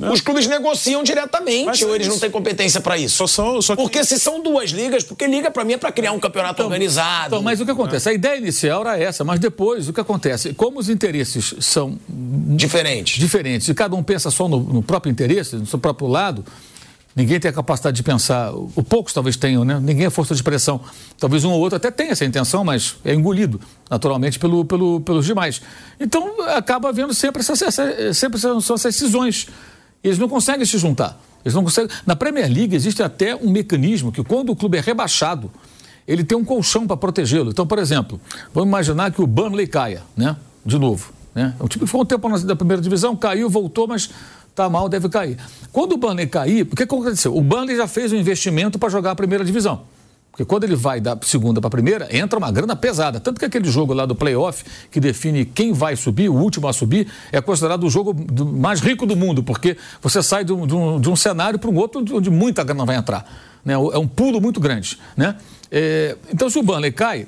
[0.00, 0.12] Não.
[0.12, 2.16] Os clubes negociam diretamente ou eles isso.
[2.16, 3.16] não têm competência para isso?
[3.16, 3.82] Só são, só que...
[3.82, 6.66] Porque se são duas ligas, porque liga para mim é para criar um campeonato então,
[6.66, 7.26] organizado.
[7.26, 8.08] Então, mas o que acontece?
[8.08, 10.54] A ideia inicial era essa, mas depois o que acontece?
[10.54, 15.56] Como os interesses são diferentes, diferentes e cada um pensa só no, no próprio interesse,
[15.56, 16.44] no seu próprio lado,
[17.14, 19.80] Ninguém tem a capacidade de pensar, o poucos talvez tenham, né?
[19.82, 20.80] Ninguém é força de expressão.
[21.18, 23.60] Talvez um ou outro até tenha essa intenção, mas é engolido
[23.90, 25.60] naturalmente pelo, pelo, pelos demais.
[25.98, 29.48] Então acaba havendo sempre, essa, sempre são essas cisões.
[30.02, 31.20] Eles não conseguem se juntar.
[31.44, 31.90] Eles não conseguem.
[32.06, 35.50] Na Premier League existe até um mecanismo que quando o clube é rebaixado,
[36.06, 37.50] ele tem um colchão para protegê-lo.
[37.50, 38.20] Então, por exemplo,
[38.52, 40.36] vamos imaginar que o Burnley caia, né?
[40.64, 41.12] De novo.
[41.34, 41.54] Né?
[41.60, 44.10] O time foi um tempo da primeira divisão, caiu, voltou, mas
[44.48, 45.38] está mal, deve cair.
[45.72, 47.36] Quando o Burnley cair, o que aconteceu?
[47.36, 49.82] O Burnley já fez um investimento para jogar a primeira divisão.
[50.30, 53.18] Porque quando ele vai da segunda para a primeira, entra uma grana pesada.
[53.18, 56.72] Tanto que aquele jogo lá do playoff, que define quem vai subir, o último a
[56.72, 58.14] subir, é considerado o jogo
[58.44, 61.68] mais rico do mundo, porque você sai de um, de um, de um cenário para
[61.68, 63.26] um outro onde muita grana vai entrar.
[63.64, 63.74] Né?
[63.74, 64.98] É um pulo muito grande.
[65.16, 65.36] Né?
[65.70, 67.26] É, então, se o Burnley cai,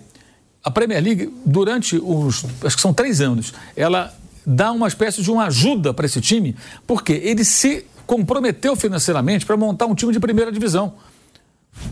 [0.64, 2.44] a Premier League, durante os.
[2.64, 4.14] acho que são três anos, ela
[4.46, 9.56] dá uma espécie de uma ajuda para esse time, porque ele se comprometeu financeiramente para
[9.56, 10.94] montar um time de primeira divisão.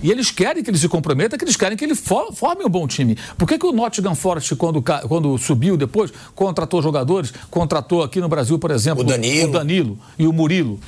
[0.02, 2.86] E eles querem que ele se comprometa, que eles querem que ele forme um bom
[2.86, 3.16] time.
[3.36, 8.28] Por que, que o Nottingham Forest, quando, quando subiu depois, contratou jogadores, contratou aqui no
[8.28, 10.80] Brasil, por exemplo, o Danilo, o Danilo e o Murilo,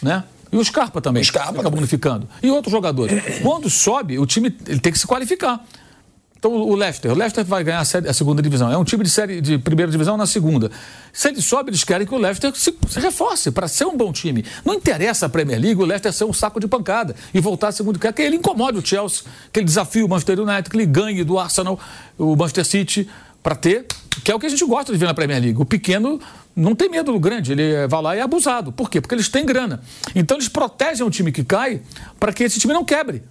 [0.00, 0.24] né?
[0.52, 1.22] E o Scarpa também.
[1.22, 1.80] O Scarpa acabou.
[2.42, 3.40] E outros jogadores.
[3.42, 5.64] Quando sobe, o time ele tem que se qualificar.
[6.42, 8.68] Então, o Leicester, o Leicester vai ganhar a, série, a, segunda divisão.
[8.68, 10.72] É um time de série de primeira divisão na segunda.
[11.12, 14.12] Se ele sobe, eles querem que o Leicester se, se reforce para ser um bom
[14.12, 14.44] time.
[14.64, 17.72] Não interessa a Premier League o Leicester ser um saco de pancada e voltar a
[17.72, 17.96] segunda.
[17.96, 21.22] Quer que ele incomode o Chelsea, que ele desafie o Manchester United, que ele ganhe
[21.22, 21.78] do Arsenal,
[22.18, 23.08] o Manchester City,
[23.40, 23.86] para ter,
[24.24, 25.62] que é o que a gente gosta de ver na Premier League.
[25.62, 26.20] O pequeno
[26.56, 28.72] não tem medo do grande, ele vai lá e é abusado.
[28.72, 29.00] Por quê?
[29.00, 29.80] Porque eles têm grana.
[30.12, 31.82] Então eles protegem o time que cai
[32.18, 33.22] para que esse time não quebre.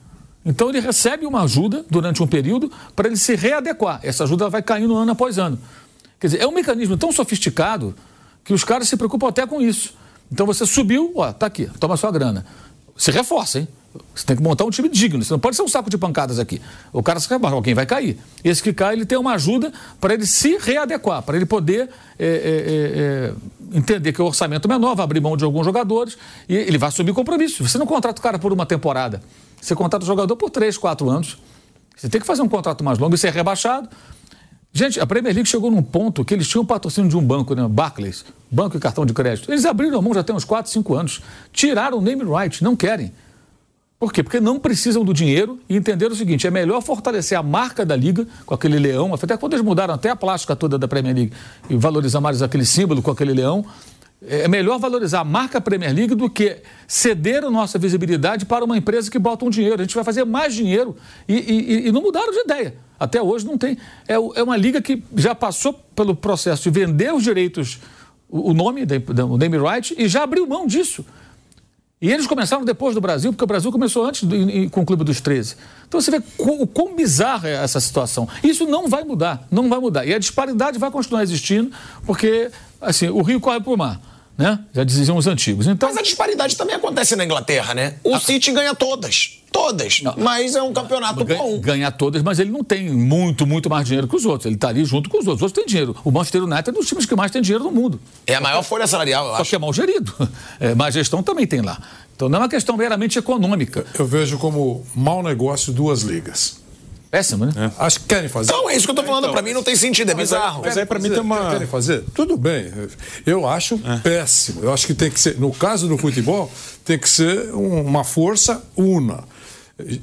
[0.45, 3.99] Então ele recebe uma ajuda durante um período para ele se readequar.
[4.03, 5.59] Essa ajuda vai caindo ano após ano.
[6.19, 7.95] Quer dizer, é um mecanismo tão sofisticado
[8.43, 9.93] que os caras se preocupam até com isso.
[10.31, 12.45] Então você subiu, ó, tá aqui, toma sua grana.
[12.97, 13.67] Se reforça, hein?
[14.15, 15.23] Você tem que montar um time digno.
[15.23, 16.61] Você não pode ser um saco de pancadas aqui.
[16.93, 18.17] O cara se repara, alguém vai cair.
[18.43, 22.25] Esse que cai, ele tem uma ajuda para ele se readequar, para ele poder é,
[22.25, 23.33] é, é,
[23.77, 27.13] entender que o orçamento menor vai abrir mão de alguns jogadores e ele vai subir
[27.13, 27.67] compromisso.
[27.67, 29.21] Você não contrata o cara por uma temporada.
[29.61, 31.37] Você contrata o jogador por três, quatro anos.
[31.95, 33.87] Você tem que fazer um contrato mais longo e ser rebaixado.
[34.73, 37.67] Gente, a Premier League chegou num ponto que eles tinham patrocínio de um banco, né?
[37.67, 39.51] Barclays, banco e cartão de crédito.
[39.51, 41.21] Eles abriram a mão já tem uns 4, 5 anos.
[41.53, 43.11] Tiraram o name right, não querem.
[43.99, 44.23] Por quê?
[44.23, 47.95] Porque não precisam do dinheiro e entenderam o seguinte: é melhor fortalecer a marca da
[47.95, 49.13] Liga com aquele leão.
[49.13, 51.33] Até quando eles mudaram até a plástica toda da Premier League
[51.69, 53.63] e valorizar mais aquele símbolo com aquele leão,
[54.23, 56.57] é melhor valorizar a marca Premier League do que
[56.87, 59.81] ceder a nossa visibilidade para uma empresa que bota um dinheiro.
[59.81, 60.95] A gente vai fazer mais dinheiro
[61.27, 62.75] e, e, e não mudaram de ideia.
[62.99, 63.79] Até hoje não tem.
[64.07, 67.79] É, é, uma liga que já passou pelo processo de vender os direitos,
[68.29, 71.03] o, o nome, o name right, e já abriu mão disso.
[71.99, 74.35] E eles começaram depois do Brasil, porque o Brasil começou antes do,
[74.69, 75.55] com o Clube dos 13.
[75.87, 78.27] Então você vê o quão bizarra é essa situação.
[78.43, 80.05] Isso não vai mudar, não vai mudar.
[80.05, 81.71] E a disparidade vai continuar existindo,
[82.05, 84.10] porque assim, o rio corre por mar
[84.41, 84.59] né?
[84.73, 85.67] Já diziam os antigos.
[85.67, 85.89] Então...
[85.89, 87.95] Mas a disparidade também acontece na Inglaterra, né?
[88.03, 88.19] O a...
[88.19, 89.39] City ganha todas.
[89.51, 90.01] Todas.
[90.01, 90.15] Não.
[90.17, 91.59] Mas é um campeonato ganha, bom.
[91.59, 94.45] Ganha todas, mas ele não tem muito, muito mais dinheiro que os outros.
[94.45, 95.41] Ele está ali junto com os outros.
[95.41, 95.95] Os outros têm dinheiro.
[96.03, 97.99] O Manchester United é um dos times que mais tem dinheiro no mundo.
[98.25, 99.49] É a maior folha salarial, eu Só acho.
[99.49, 100.11] que é mal gerido.
[100.59, 101.79] É, má gestão também tem lá.
[102.15, 103.85] Então não é uma questão meramente econômica.
[103.97, 106.60] Eu vejo como mau negócio duas ligas.
[107.11, 107.51] Péssimo, né?
[107.57, 107.85] É.
[107.85, 108.53] Acho que querem fazer.
[108.53, 109.25] Então, é isso que eu tô falando.
[109.25, 110.61] Então, para mim não tem sentido, é bizarro.
[110.63, 111.51] Mas aí para mim tem uma.
[111.51, 112.05] Querem fazer?
[112.15, 112.71] Tudo bem.
[113.25, 113.97] Eu acho é.
[113.97, 114.63] péssimo.
[114.63, 116.49] Eu acho que tem que ser, no caso do futebol,
[116.85, 119.25] tem que ser uma força una.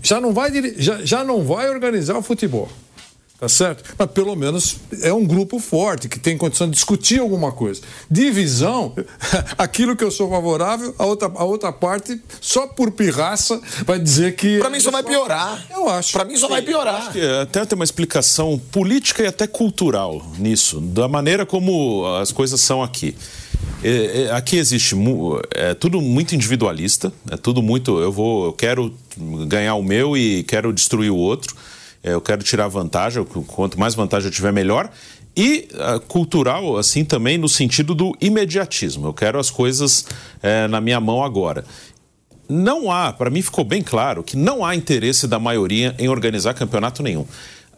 [0.02, 2.68] Já não vai, já, já não vai organizar o futebol.
[3.38, 3.84] Tá certo?
[3.96, 7.80] Mas pelo menos é um grupo forte que tem condição de discutir alguma coisa.
[8.10, 8.92] Divisão,
[9.56, 14.34] aquilo que eu sou favorável, a outra, a outra parte, só por pirraça, vai dizer
[14.34, 14.58] que.
[14.58, 15.64] Para mim só vai piorar.
[15.70, 16.12] Eu acho.
[16.14, 16.96] Para mim só Sim, vai piorar.
[16.96, 22.32] Acho que até tem uma explicação política e até cultural nisso, da maneira como as
[22.32, 23.14] coisas são aqui.
[23.84, 24.96] É, é, aqui existe
[25.54, 28.00] é tudo muito individualista, é tudo muito.
[28.00, 28.92] Eu vou, eu quero
[29.46, 31.54] ganhar o meu e quero destruir o outro.
[32.02, 34.90] É, eu quero tirar vantagem, quanto mais vantagem eu tiver, melhor.
[35.36, 39.06] E uh, cultural, assim, também no sentido do imediatismo.
[39.06, 40.04] Eu quero as coisas
[40.42, 41.64] é, na minha mão agora.
[42.48, 46.54] Não há, para mim ficou bem claro, que não há interesse da maioria em organizar
[46.54, 47.26] campeonato nenhum.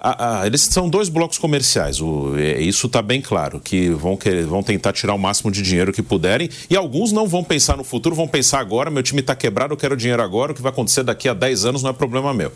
[0.02, 4.16] Ah, ah, eles são dois blocos comerciais, o, é, isso está bem claro, que vão,
[4.16, 7.76] querer, vão tentar tirar o máximo de dinheiro que puderem, e alguns não vão pensar
[7.76, 10.62] no futuro, vão pensar agora, meu time está quebrado, eu quero dinheiro agora, o que
[10.62, 12.50] vai acontecer daqui a 10 anos não é problema meu.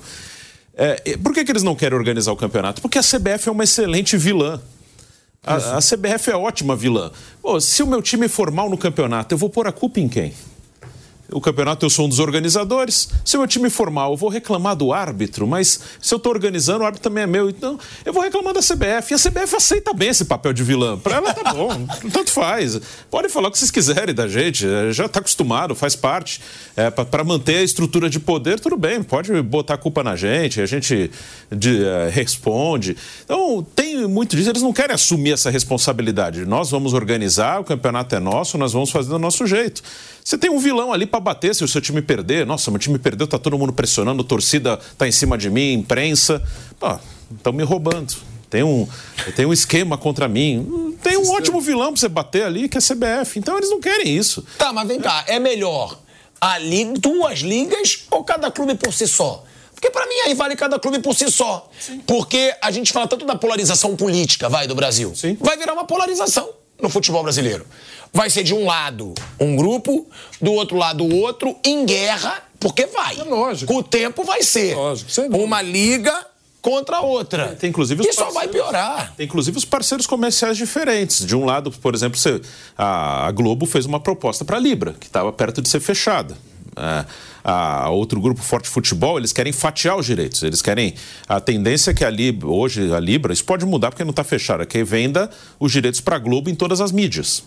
[0.77, 2.83] É, por que, que eles não querem organizar o campeonato?
[2.83, 4.61] Porque a CBF é uma excelente vilã.
[5.47, 7.11] A, a CBF é ótima vilã.
[7.41, 10.09] Pô, se o meu time for mal no campeonato, eu vou pôr a culpa em
[10.09, 10.33] quem?
[11.31, 13.09] O campeonato eu sou um dos organizadores.
[13.25, 16.33] Se o meu time for mal, eu vou reclamar do árbitro, mas se eu estou
[16.33, 17.49] organizando, o árbitro também é meu.
[17.49, 19.13] Então, eu vou reclamar da CBF.
[19.13, 20.99] E a CBF aceita bem esse papel de vilã.
[20.99, 22.79] Para ela tá bom, tanto faz.
[23.11, 26.41] Pode falar o que vocês quiserem da gente, é, já está acostumado, faz parte.
[26.77, 30.61] É, Para manter a estrutura de poder, tudo bem, pode botar a culpa na gente,
[30.61, 31.11] a gente
[31.51, 32.97] de, uh, responde.
[33.25, 36.45] Então, tem muito disso, eles não querem assumir essa responsabilidade.
[36.45, 39.83] Nós vamos organizar, o campeonato é nosso, nós vamos fazer do nosso jeito.
[40.25, 42.47] Você tem um vilão ali para bater se o seu time perder.
[42.47, 46.43] Nossa, meu time perdeu, tá todo mundo pressionando, torcida tá em cima de mim, imprensa.
[46.81, 46.99] Pô,
[47.31, 48.15] estão me roubando.
[48.49, 48.89] Tem um,
[49.37, 50.97] tem um esquema contra mim.
[51.03, 53.39] Tem um ótimo vilão para você bater ali, que é CBF.
[53.39, 54.43] Então eles não querem isso.
[54.57, 55.99] Tá, mas vem cá, é melhor
[56.41, 59.45] ali duas ligas ou cada clube por si só?
[59.75, 61.71] Porque para mim aí vale cada clube por si só.
[61.79, 62.01] Sim.
[62.07, 65.15] Porque a gente fala tanto da polarização política, vai, do Brasil.
[65.15, 65.37] Sim.
[65.39, 66.49] Vai virar uma polarização
[66.81, 67.67] no futebol brasileiro.
[68.15, 70.07] Vai ser de um lado um grupo,
[70.41, 73.19] do outro lado o outro, em guerra, porque vai.
[73.19, 73.73] É lógico.
[73.73, 74.77] Com o tempo vai ser.
[74.77, 75.11] Lógico.
[75.37, 76.15] Uma liga
[76.63, 77.57] contra a outra.
[77.57, 79.13] Tem, inclusive, os e só vai piorar.
[79.17, 81.27] Tem inclusive os parceiros comerciais diferentes.
[81.27, 82.41] De um lado, por exemplo, você,
[82.79, 86.39] a, a Globo fez uma proposta para a Libra, que estava perto de ser fechada.
[86.77, 87.05] É,
[87.43, 90.41] a outro grupo Forte Futebol, eles querem fatiar os direitos.
[90.45, 90.95] Eles querem.
[91.29, 94.23] A tendência é que a Libra, hoje a Libra, isso pode mudar porque não está
[94.23, 97.43] fechado, é que venda os direitos para a Globo em todas as mídias.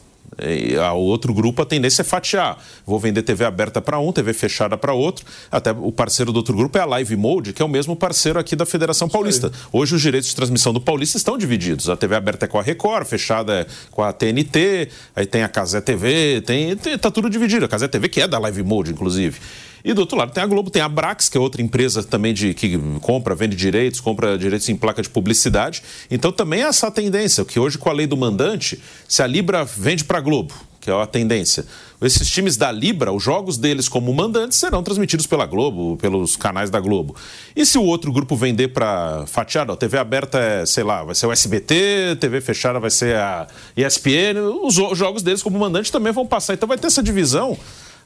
[0.95, 2.57] O outro grupo, a tendência é fatiar.
[2.85, 5.25] Vou vender TV aberta para um, TV fechada para outro.
[5.51, 8.39] Até o parceiro do outro grupo é a Live Mode, que é o mesmo parceiro
[8.39, 9.51] aqui da Federação Paulista.
[9.71, 11.89] Hoje os direitos de transmissão do Paulista estão divididos.
[11.89, 15.49] A TV aberta é com a Record, fechada é com a TNT, aí tem a
[15.49, 17.65] Casé TV, tem, tem, tá tudo dividido.
[17.65, 19.39] A Casé TV que é da Live Mode, inclusive.
[19.87, 22.33] E do outro lado tem a Globo, tem a Brax, que é outra empresa também
[22.33, 25.81] de que compra, vende direitos, compra direitos em placa de publicidade.
[26.11, 29.63] Então também é essa tendência, que hoje com a lei do mandante, se a Libra
[29.63, 31.65] vende para a Globo, que é a tendência.
[32.01, 36.69] Esses times da Libra, os jogos deles como mandantes serão transmitidos pela Globo, pelos canais
[36.69, 37.15] da Globo.
[37.55, 41.15] E se o outro grupo vender para fatiado, a TV aberta é, sei lá, vai
[41.15, 43.47] ser o SBT, TV fechada vai ser a
[43.77, 46.55] ESPN, os jogos deles como mandante também vão passar.
[46.55, 47.57] Então vai ter essa divisão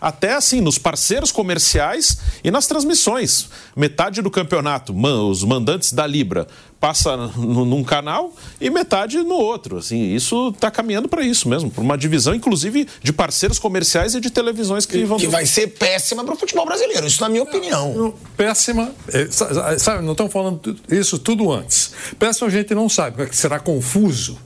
[0.02, 3.48] até assim, nos parceiros comerciais e nas transmissões.
[3.76, 4.94] Metade do campeonato,
[5.30, 6.48] os mandantes da Libra
[6.80, 9.78] passa num canal e metade no outro.
[9.78, 14.20] Assim, isso está caminhando para isso mesmo, para uma divisão, inclusive, de parceiros comerciais e
[14.20, 15.20] de televisões que vão.
[15.20, 18.16] Que vai ser péssima para o futebol brasileiro, isso na minha opinião.
[18.36, 19.28] Péssima, é,
[19.78, 21.92] sabe, não estamos falando isso tudo antes.
[22.18, 24.40] Péssima a gente não sabe, será confuso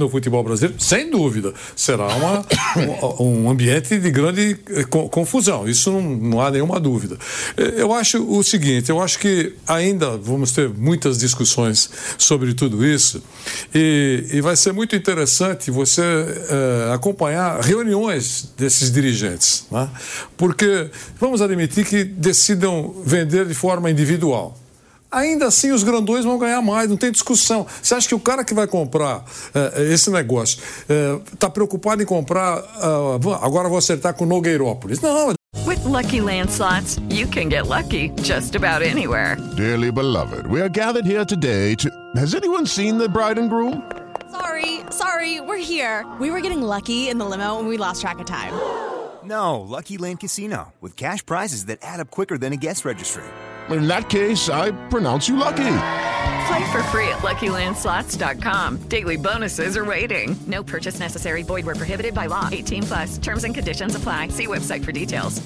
[0.00, 2.46] no futebol brasileiro, sem dúvida, será uma,
[3.20, 5.68] um, um ambiente de grande eh, confusão.
[5.68, 7.16] Isso não, não, há nenhuma dúvida.
[7.56, 12.84] Eh, eu acho o seguinte: eu acho que ainda vamos ter muitas discussões sobre tudo
[12.84, 13.22] isso
[13.74, 19.88] e, e vai ser muito interessante você é, acompanhar reuniões desses dirigentes, né?
[20.36, 24.56] porque vamos admitir que decidam vender de forma individual
[25.10, 27.66] ainda assim os grandões vão ganhar mais, não tem discussão.
[27.82, 30.58] Você acha que o cara que vai comprar uh, esse negócio
[31.32, 32.58] está uh, preocupado em comprar.
[32.58, 35.00] Uh, agora vou acertar com Nogueirópolis?
[35.00, 35.34] Não.
[35.66, 39.36] With lucky landslots, you can get lucky just about anywhere.
[39.56, 41.90] Dearly beloved, we are gathered here today to.
[42.16, 43.82] Has anyone seen the bride and groom?
[44.30, 46.06] Sorry, sorry, we're here.
[46.20, 48.52] We were getting lucky in the limo and we lost track of time.
[49.22, 53.24] No, Lucky Land Casino, with cash prizes that add up quicker than a guest registry
[53.78, 55.76] in that case, I pronounce you lucky.
[56.46, 58.78] Play for free at LuckyLandSlots.com.
[58.88, 60.36] Daily bonuses are waiting.
[60.46, 61.42] No purchase necessary.
[61.42, 62.48] Void were prohibited by law.
[62.50, 63.18] 18 plus.
[63.18, 64.28] Terms and conditions apply.
[64.28, 65.42] See website for details.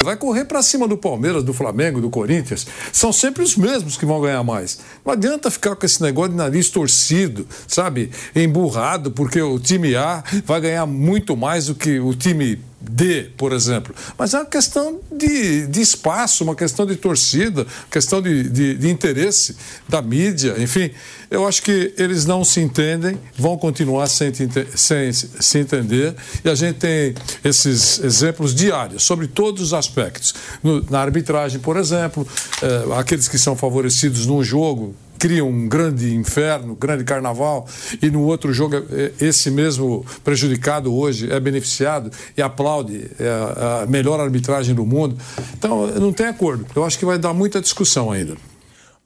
[0.00, 2.66] Vai correr para cima do Palmeiras, do Flamengo, do Corinthians.
[2.92, 4.78] São sempre os mesmos que vão ganhar mais.
[5.04, 8.10] Não adianta ficar com esse negócio de nariz torcido, sabe?
[8.34, 13.52] Emburrado, porque o time A vai ganhar muito mais do que o time D, por
[13.52, 13.94] exemplo.
[14.16, 18.88] Mas é uma questão de, de espaço, uma questão de torcida, questão de, de, de,
[18.88, 19.56] interesse
[19.88, 20.90] da mídia, enfim.
[21.28, 24.32] Eu acho que eles não se entendem, vão continuar sem,
[24.74, 26.14] sem se entender,
[26.44, 27.14] e a gente tem
[27.44, 30.34] esses exemplos diários sobre todos os aspectos.
[30.62, 32.26] No, na arbitragem, por exemplo,
[32.62, 37.66] é, aqueles que são favorecidos num jogo cria um grande inferno, grande carnaval,
[38.00, 43.86] e no outro jogo é, esse mesmo prejudicado hoje é beneficiado e aplaude é a
[43.86, 45.18] melhor arbitragem do mundo.
[45.54, 46.66] Então, não tem acordo.
[46.74, 48.36] Eu acho que vai dar muita discussão ainda.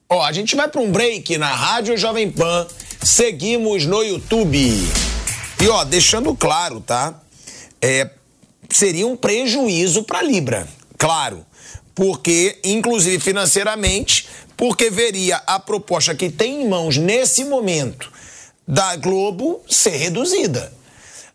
[0.09, 2.67] Ó, a gente vai para um break na Rádio Jovem Pan,
[3.01, 4.57] seguimos no YouTube.
[5.61, 7.21] E ó, deixando claro, tá?
[7.81, 8.09] É,
[8.69, 11.45] seria um prejuízo para Libra, claro,
[11.95, 18.11] porque inclusive financeiramente porque veria a proposta que tem em mãos nesse momento
[18.67, 20.71] da Globo ser reduzida.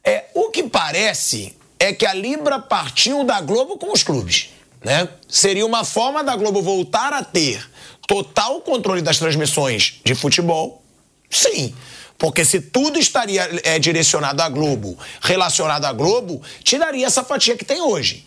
[0.05, 4.51] É, o que parece é que a Libra partiu da Globo com os clubes.
[4.83, 5.09] Né?
[5.29, 7.69] Seria uma forma da Globo voltar a ter
[8.07, 10.83] total controle das transmissões de futebol?
[11.31, 11.75] Sim.
[12.17, 17.65] Porque se tudo estaria é, direcionado à Globo, relacionado à Globo, tiraria essa fatia que
[17.65, 18.27] tem hoje.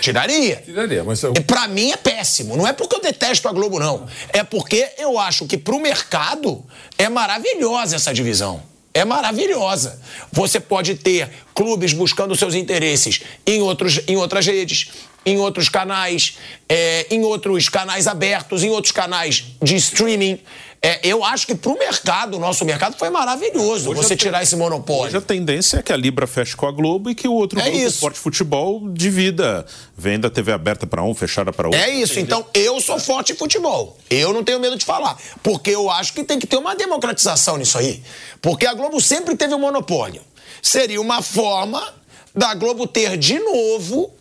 [0.00, 0.56] Tiraria.
[0.64, 1.32] Tiraria, mas eu...
[1.32, 2.56] Pra mim é péssimo.
[2.56, 4.06] Não é porque eu detesto a Globo, não.
[4.32, 6.64] É porque eu acho que pro mercado
[6.96, 8.62] é maravilhosa essa divisão.
[8.94, 10.00] É maravilhosa.
[10.30, 14.90] Você pode ter clubes buscando seus interesses em, outros, em outras redes,
[15.24, 20.40] em outros canais, é, em outros canais abertos, em outros canais de streaming.
[20.84, 24.42] É, eu acho que para o mercado, o nosso mercado, foi maravilhoso hoje você tirar
[24.42, 25.04] esse monopólio.
[25.04, 27.60] Hoje a tendência é que a Libra feche com a Globo e que o outro
[27.60, 28.00] é grupo, isso.
[28.00, 29.64] Forte Futebol, divida.
[29.96, 31.80] Venda TV aberta para um, fechada para outro.
[31.80, 32.18] É isso.
[32.18, 33.96] Então, eu sou forte em futebol.
[34.10, 35.16] Eu não tenho medo de falar.
[35.40, 38.02] Porque eu acho que tem que ter uma democratização nisso aí.
[38.40, 40.22] Porque a Globo sempre teve o um monopólio.
[40.60, 41.94] Seria uma forma
[42.34, 44.12] da Globo ter de novo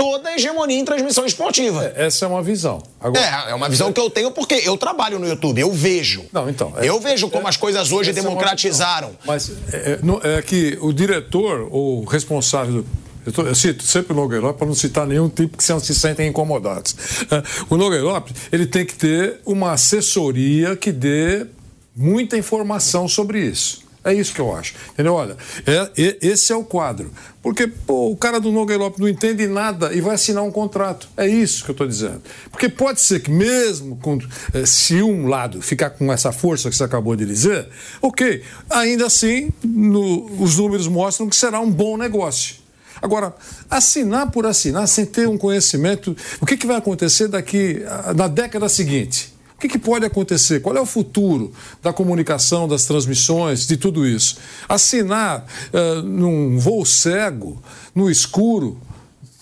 [0.00, 1.92] toda a hegemonia em transmissão esportiva.
[1.94, 2.82] É, essa é uma visão.
[2.98, 6.24] Agora, é, é uma visão que eu tenho porque eu trabalho no YouTube, eu vejo.
[6.32, 6.72] Não, então.
[6.78, 9.08] É, eu vejo como é, as coisas hoje democratizaram.
[9.08, 12.82] É Mas é, é, é, que o diretor ou responsável
[13.26, 16.30] eu, tô, eu, cito sempre o Nogueiró para não citar nenhum tipo que se sentem
[16.30, 16.96] incomodados.
[17.30, 21.46] É, o Nogueiró, ele tem que ter uma assessoria que dê
[21.94, 23.89] muita informação sobre isso.
[24.02, 24.74] É isso que eu acho.
[24.92, 25.14] Entendeu?
[25.14, 25.36] Olha,
[25.66, 27.10] é, é, esse é o quadro.
[27.42, 31.08] Porque pô, o cara do Nogueira Lopes não entende nada e vai assinar um contrato.
[31.16, 32.22] É isso que eu estou dizendo.
[32.50, 34.18] Porque pode ser que mesmo com,
[34.54, 37.68] eh, se um lado ficar com essa força que você acabou de dizer,
[38.00, 42.56] ok, ainda assim no, os números mostram que será um bom negócio.
[43.02, 43.34] Agora,
[43.70, 47.82] assinar por assinar sem ter um conhecimento, o que, que vai acontecer daqui
[48.14, 49.32] na década seguinte?
[49.60, 50.60] O que, que, pode acontecer?
[50.60, 54.38] Qual é o futuro da comunicação, das transmissões, de tudo isso?
[54.66, 57.62] Assinar uh, num voo cego,
[57.94, 58.80] no escuro,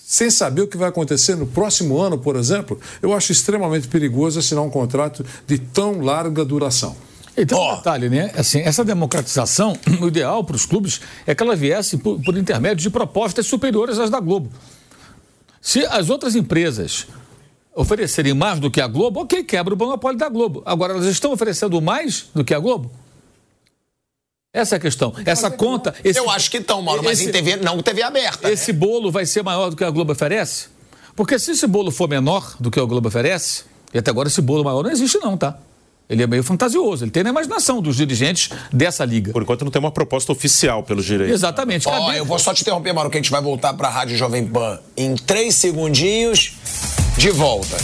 [0.05, 4.39] sem saber o que vai acontecer no próximo ano, por exemplo, eu acho extremamente perigoso
[4.39, 6.97] assinar um contrato de tão larga duração.
[7.37, 7.71] Então, oh.
[7.71, 8.29] um detalhe, né?
[8.35, 9.71] Assim, essa democratização,
[10.03, 13.97] o ideal para os clubes é que ela viesse por, por intermédio de propostas superiores
[13.97, 14.51] às da Globo.
[15.61, 17.07] Se as outras empresas
[17.79, 20.61] oferecerem mais do que a Globo, ok, quebra o monopólio da Globo.
[20.65, 22.91] Agora, elas estão oferecendo mais do que a Globo?
[24.53, 25.13] Essa é a questão.
[25.25, 25.95] Essa conta.
[26.03, 28.51] Esse, eu acho que estão, Mauro, mas esse, em TV, não TV aberta.
[28.51, 28.79] Esse né?
[28.79, 30.67] bolo vai ser maior do que a Globo oferece?
[31.15, 33.63] Porque se esse bolo for menor do que a Globo oferece,
[33.93, 35.57] e até agora esse bolo maior não existe, não, tá?
[36.09, 39.31] Ele é meio fantasioso, ele tem na imaginação dos dirigentes dessa liga.
[39.31, 41.33] Por enquanto não tem uma proposta oficial pelos direitos.
[41.33, 41.87] Exatamente.
[41.87, 43.91] Ó, oh, eu vou só te interromper, Mauro, que a gente vai voltar para a
[43.91, 46.53] Rádio Jovem Pan em três segundinhos.
[47.17, 47.77] De volta.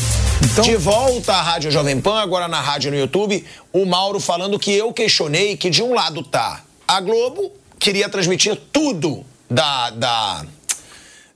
[0.43, 0.63] Então...
[0.63, 4.71] De volta à Rádio Jovem Pan, agora na rádio no YouTube, o Mauro falando que
[4.71, 10.45] eu questionei que de um lado tá a Globo, queria transmitir tudo da, da,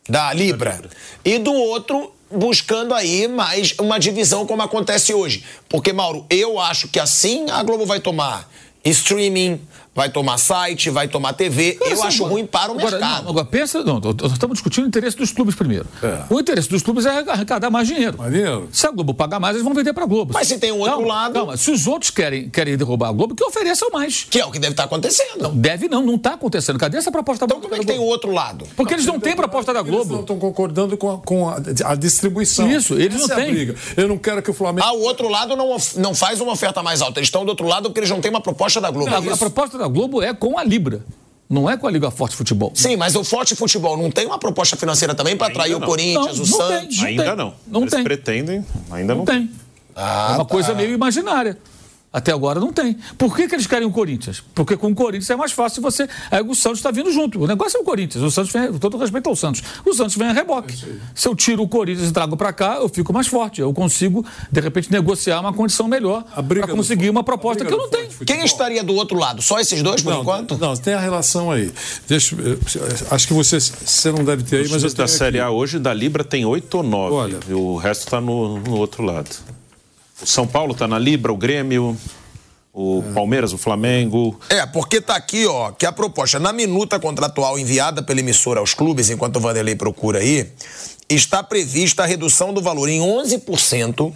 [0.07, 0.81] da Libra.
[1.25, 5.43] E do outro, buscando aí mais uma divisão como acontece hoje.
[5.67, 8.49] Porque, Mauro, eu acho que assim a Globo vai tomar
[8.83, 9.59] streaming,
[9.99, 11.73] vai tomar site, vai tomar TV.
[11.73, 13.23] Cara, eu acho ruim para o agora, mercado.
[13.23, 13.99] Não, agora, pensa, não,
[14.31, 15.85] estamos discutindo o interesse dos clubes primeiro.
[16.01, 16.23] É.
[16.29, 18.17] O interesse dos clubes é arrecadar mais dinheiro.
[18.17, 18.69] mais dinheiro.
[18.71, 20.31] Se a Globo pagar mais, eles vão vender para a Globo.
[20.33, 21.33] Mas se tem um outro calma, lado.
[21.33, 24.25] Calma, se os outros querem, querem derrubar a Globo, que ofereçam mais.
[24.29, 25.41] Que é o que deve estar acontecendo.
[25.41, 26.79] Não, deve não, não está acontecendo.
[26.79, 27.67] Cadê essa proposta da Globo?
[27.67, 28.65] Então como é que tem o outro lado?
[28.77, 30.03] Porque não, eles não têm proposta da Globo.
[30.03, 32.71] Eles não estão concordando com a, com a, a distribuição.
[32.71, 33.75] Isso, eles Essa não é têm.
[33.97, 34.87] eu não quero que o Flamengo.
[34.87, 37.19] Ah, o outro lado não, não faz uma oferta mais alta.
[37.19, 39.11] Eles estão do outro lado porque eles não têm uma proposta da Globo.
[39.11, 41.01] Não, é a proposta da Globo é com a Libra.
[41.49, 42.71] Não é com a Liga Forte Futebol.
[42.75, 46.37] Sim, mas o Forte Futebol não tem uma proposta financeira também para atrair o Corinthians,
[46.37, 46.97] não, o não Santos?
[46.97, 47.35] Tem, não ainda tem.
[47.35, 47.53] não.
[47.65, 48.03] Não Eles tem.
[48.03, 49.49] pretendem, ainda não, não tem.
[49.95, 50.51] Ah, é uma tá.
[50.51, 51.57] coisa meio imaginária.
[52.11, 52.97] Até agora não tem.
[53.19, 54.41] Por que, que eles querem o Corinthians?
[54.55, 56.09] Porque com o Corinthians é mais fácil você.
[56.31, 57.43] Aí o Santos está vindo junto.
[57.43, 58.23] O negócio é o Corinthians.
[58.23, 59.61] O Santos vem, todo respeito ao Santos.
[59.85, 60.73] O Santos vem a reboque.
[60.73, 63.61] É Se eu tiro o Corinthians e trago para cá, eu fico mais forte.
[63.61, 67.89] Eu consigo, de repente, negociar uma condição melhor para conseguir uma proposta que eu não
[67.89, 68.09] tenho.
[68.25, 69.43] Quem estaria do outro lado?
[69.43, 70.57] Só esses dois, por não, enquanto?
[70.57, 71.71] Não, tem a relação aí.
[72.07, 72.35] Deixa,
[73.11, 74.93] acho que você, você não deve ter aí, mas.
[74.95, 77.13] da Série A hoje, da Libra, tem oito ou nove.
[77.13, 77.39] Olha.
[77.47, 79.29] E o resto está no, no outro lado.
[80.21, 81.97] O São Paulo está na Libra, o Grêmio,
[82.73, 84.39] o Palmeiras, o Flamengo.
[84.49, 88.73] É, porque tá aqui, ó, que a proposta na minuta contratual enviada pela emissora aos
[88.73, 90.51] clubes, enquanto o Vanderlei procura aí,
[91.09, 94.13] está prevista a redução do valor em 11%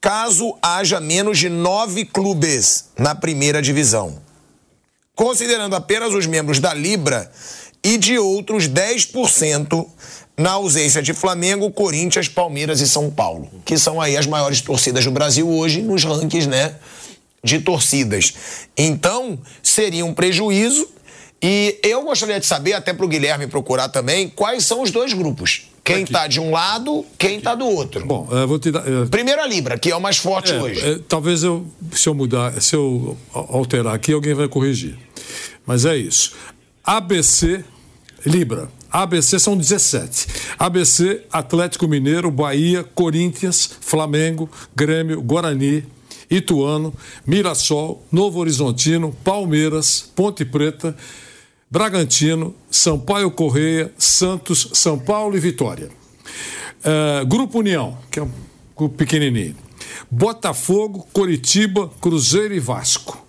[0.00, 4.22] caso haja menos de nove clubes na primeira divisão.
[5.14, 7.30] Considerando apenas os membros da Libra
[7.82, 9.86] e de outros 10%
[10.36, 15.04] na ausência de Flamengo, Corinthians, Palmeiras e São Paulo, que são aí as maiores torcidas
[15.04, 16.74] do Brasil hoje nos rankings, né?
[17.46, 18.34] de torcidas.
[18.76, 20.88] Então, seria um prejuízo.
[21.40, 25.12] E eu gostaria de saber, até para o Guilherme procurar também, quais são os dois
[25.12, 25.68] grupos.
[25.84, 28.04] Quem está de um lado, quem está do outro.
[28.04, 28.86] Bom, eu vou te dar.
[28.88, 29.06] Eu...
[29.06, 30.84] Primeiro a Libra, que é o mais forte é, hoje.
[30.84, 34.98] É, talvez eu, se eu mudar, se eu alterar aqui, alguém vai corrigir.
[35.64, 36.32] Mas é isso.
[36.84, 37.64] ABC,
[38.24, 38.68] Libra.
[38.90, 40.26] ABC são 17.
[40.58, 45.84] ABC, Atlético Mineiro, Bahia, Corinthians, Flamengo, Grêmio, Guarani,
[46.30, 46.92] Ituano,
[47.26, 50.96] Mirassol, Novo Horizontino, Palmeiras, Ponte Preta,
[51.70, 55.90] Bragantino, Sampaio Correia, Santos, São Paulo e Vitória.
[56.80, 58.30] Uh, Grupo União, que é um
[58.76, 59.56] grupo pequenininho.
[60.10, 63.24] Botafogo, Coritiba, Cruzeiro e Vasco.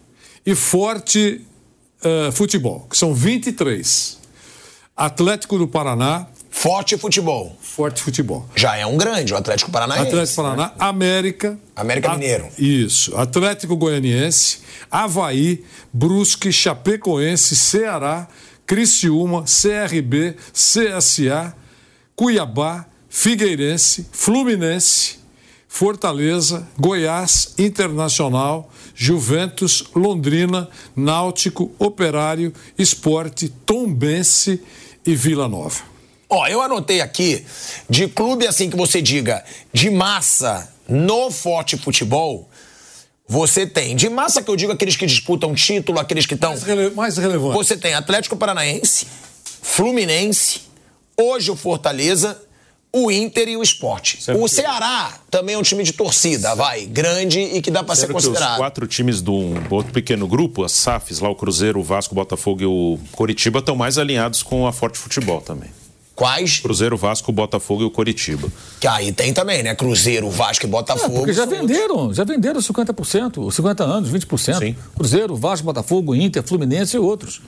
[0.46, 1.42] E Forte
[2.02, 4.17] uh, Futebol, que são 23.
[4.98, 7.56] Atlético do Paraná, Forte futebol.
[7.62, 8.50] Forte futebol.
[8.56, 10.08] Já é um grande, o Atlético Paranaense.
[10.08, 10.72] Atlético Paraná, né?
[10.80, 11.60] América.
[11.76, 12.48] América Mineiro.
[12.58, 13.16] Isso.
[13.16, 18.28] Atlético Goianiense, Havaí, Brusque, Chapecoense, Ceará,
[18.66, 21.56] Criciúma, CRB, CSA,
[22.16, 25.20] Cuiabá, Figueirense, Fluminense,
[25.68, 34.60] Fortaleza, Goiás, Internacional, Juventus, Londrina, Náutico, Operário, Esporte, Tombense
[35.08, 35.82] e Vila Nova.
[36.30, 37.46] Ó, eu anotei aqui
[37.90, 42.50] de clube assim que você diga de massa no forte futebol.
[43.26, 46.64] Você tem de massa que eu digo aqueles que disputam título, aqueles que estão mais,
[46.64, 47.56] rele mais relevante.
[47.56, 49.08] Você tem Atlético Paranaense,
[49.62, 50.62] Fluminense,
[51.16, 52.42] hoje o Fortaleza,
[52.92, 54.22] o Inter e o Esporte.
[54.22, 54.42] Certo.
[54.42, 58.12] O Ceará também é um time de torcida, vai, grande e que dá para ser
[58.12, 58.52] considerado.
[58.52, 62.14] os quatro times do um outro pequeno grupo, as SAFs, lá o Cruzeiro, o Vasco,
[62.14, 65.70] o Botafogo e o Coritiba, estão mais alinhados com a Forte Futebol também.
[66.18, 66.60] Quais?
[66.60, 68.52] Cruzeiro, Vasco, Botafogo e o Coritiba.
[68.80, 69.76] Que aí tem também, né?
[69.76, 71.14] Cruzeiro, Vasco e Botafogo.
[71.14, 74.58] É, porque já venderam, já venderam 50%, 50 anos, 20%.
[74.58, 74.76] Sim.
[74.96, 77.40] Cruzeiro, Vasco, Botafogo, Inter, Fluminense e outros.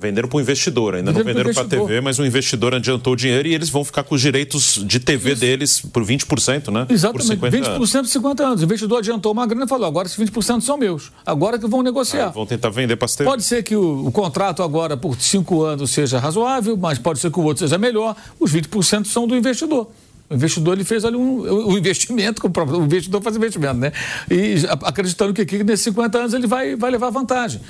[0.00, 3.14] Venderam para o investidor, ainda venderam não venderam para a TV, mas o investidor adiantou
[3.14, 5.40] o dinheiro e eles vão ficar com os direitos de TV Isso.
[5.40, 6.86] deles por 20%, né?
[6.88, 8.60] Exatamente, por 50 20% por 50 anos.
[8.60, 11.10] O investidor adiantou uma grana e falou: agora esses 20% são meus.
[11.26, 12.26] Agora que vão negociar.
[12.26, 13.28] Ah, vão tentar vender para as TV.
[13.28, 17.32] Pode ser que o, o, contrato agora por cinco anos seja razoável, mas pode ser
[17.32, 18.14] que o outro seja melhor.
[18.38, 19.90] Os 20% são do investidor.
[20.30, 23.92] O investidor ele fez ali um, um investimento, o investidor faz investimento, né?
[24.30, 27.60] E acreditando que aqui nesses 50 anos ele vai, vai levar vantagem.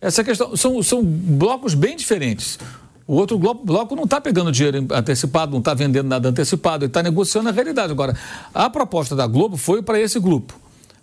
[0.00, 0.56] Essa questão.
[0.56, 2.58] São, são blocos bem diferentes.
[3.06, 7.02] O outro bloco não está pegando dinheiro antecipado, não está vendendo nada antecipado, ele está
[7.02, 7.90] negociando a realidade.
[7.90, 8.14] Agora,
[8.52, 10.54] a proposta da Globo foi para esse grupo,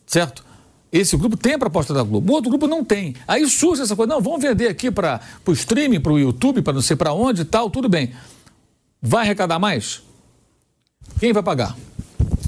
[0.06, 0.46] certo?
[0.92, 3.16] Esse grupo tem a proposta da Globo, o outro grupo não tem.
[3.28, 6.74] Aí surge essa coisa, não, vamos vender aqui para o streaming, para o YouTube, para
[6.74, 8.14] não sei para onde e tal, tudo bem.
[9.02, 10.04] Vai arrecadar mais?
[11.20, 11.76] Quem vai pagar?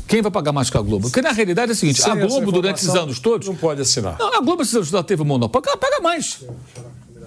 [0.07, 1.07] Quem vai pagar mais que a Globo?
[1.07, 3.47] Porque na realidade é o seguinte: Sem a Globo, durante esses anos todos.
[3.47, 4.17] Não pode assinar.
[4.17, 6.43] Não, a Globo, esses anos teve o monopólio, ela paga mais.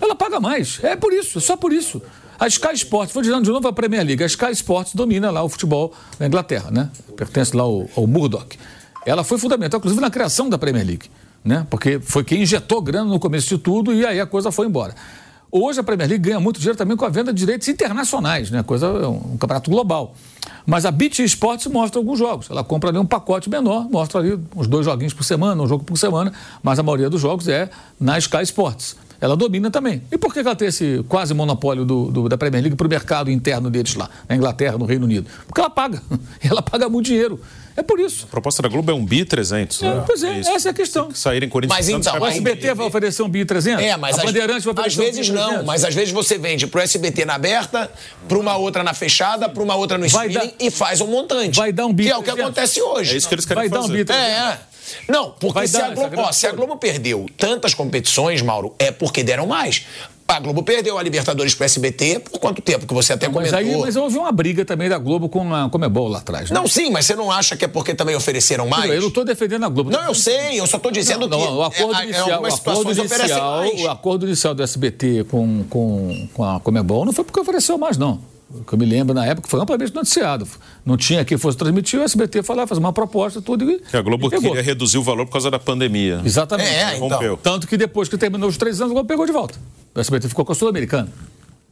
[0.00, 0.82] Ela paga mais.
[0.82, 2.00] É por isso, só por isso.
[2.38, 5.42] A Sky Sports, vou dizendo de novo a Premier League, a Sky Sports domina lá
[5.42, 6.88] o futebol na Inglaterra, né?
[7.14, 8.56] Pertence lá ao, ao Murdoch.
[9.04, 11.10] Ela foi fundamental, inclusive, na criação da Premier League,
[11.44, 11.66] né?
[11.68, 14.94] Porque foi quem injetou grana no começo de tudo e aí a coisa foi embora.
[15.52, 18.62] Hoje a Premier League ganha muito dinheiro também com a venda de direitos internacionais, né?
[18.62, 20.14] Coisa, um campeonato global.
[20.64, 22.48] Mas a BT Sports mostra alguns jogos.
[22.48, 25.82] Ela compra ali um pacote menor, mostra ali uns dois joguinhos por semana, um jogo
[25.82, 26.32] por semana,
[26.62, 28.96] mas a maioria dos jogos é na Sky Sports.
[29.20, 30.02] Ela domina também.
[30.10, 32.90] E por que ela tem esse quase monopólio do, do da Premier League para o
[32.90, 35.28] mercado interno deles lá, na Inglaterra, no Reino Unido?
[35.46, 36.02] Porque ela paga.
[36.42, 37.38] Ela paga muito dinheiro.
[37.76, 38.24] É por isso.
[38.24, 39.82] A proposta da Globo é um bi 300.
[39.82, 40.04] É, né?
[40.06, 41.14] Pois é, é essa é a questão.
[41.14, 43.84] Saírem Corinthians Mas então, o SBT vai oferecer um bi 300?
[43.84, 46.66] É, mas a Bandeirantes vai oferecer às vezes um não, mas às vezes você vende
[46.66, 47.90] pro SBT na aberta,
[48.28, 51.56] para uma outra na fechada, para uma outra no streaming dar, e faz um montante.
[51.56, 53.14] Vai dar um bi Que é o que acontece hoje.
[53.14, 53.88] É isso que eles querem vai fazer.
[53.88, 54.28] Dar um bi 300.
[54.28, 54.69] É, é.
[55.08, 59.22] Não, porque se, a Globo, ó, se a Globo perdeu tantas competições, Mauro, é porque
[59.22, 59.86] deram mais.
[60.28, 62.86] A Globo perdeu a Libertadores para o SBT por quanto tempo?
[62.86, 63.58] Que você até não, comentou.
[63.58, 66.50] Mas, aí, mas houve uma briga também da Globo com a Comebol lá atrás.
[66.50, 66.54] Né?
[66.56, 68.88] Não, sim, mas você não acha que é porque também ofereceram mais?
[68.92, 69.90] Eu não estou defendendo a Globo.
[69.90, 71.44] Não, eu sei, eu só estou dizendo não, que.
[71.44, 76.28] Não, o acordo é, inicial, o acordo inicial, o acordo inicial do SBT com, com,
[76.32, 78.29] com a Comebol não foi porque ofereceu mais, não.
[78.52, 80.46] O que eu me lembro na época foi amplamente noticiado.
[80.84, 83.78] Não tinha quem fosse transmitir, o SBT lá fazer uma proposta, tudo e.
[83.78, 86.20] Que a Globo e queria reduzir o valor por causa da pandemia.
[86.24, 86.68] Exatamente.
[86.68, 87.36] É, então.
[87.36, 89.56] Tanto que depois que terminou os três anos, a Globo pegou de volta.
[89.94, 91.08] O SBT ficou com a Sul-Americana.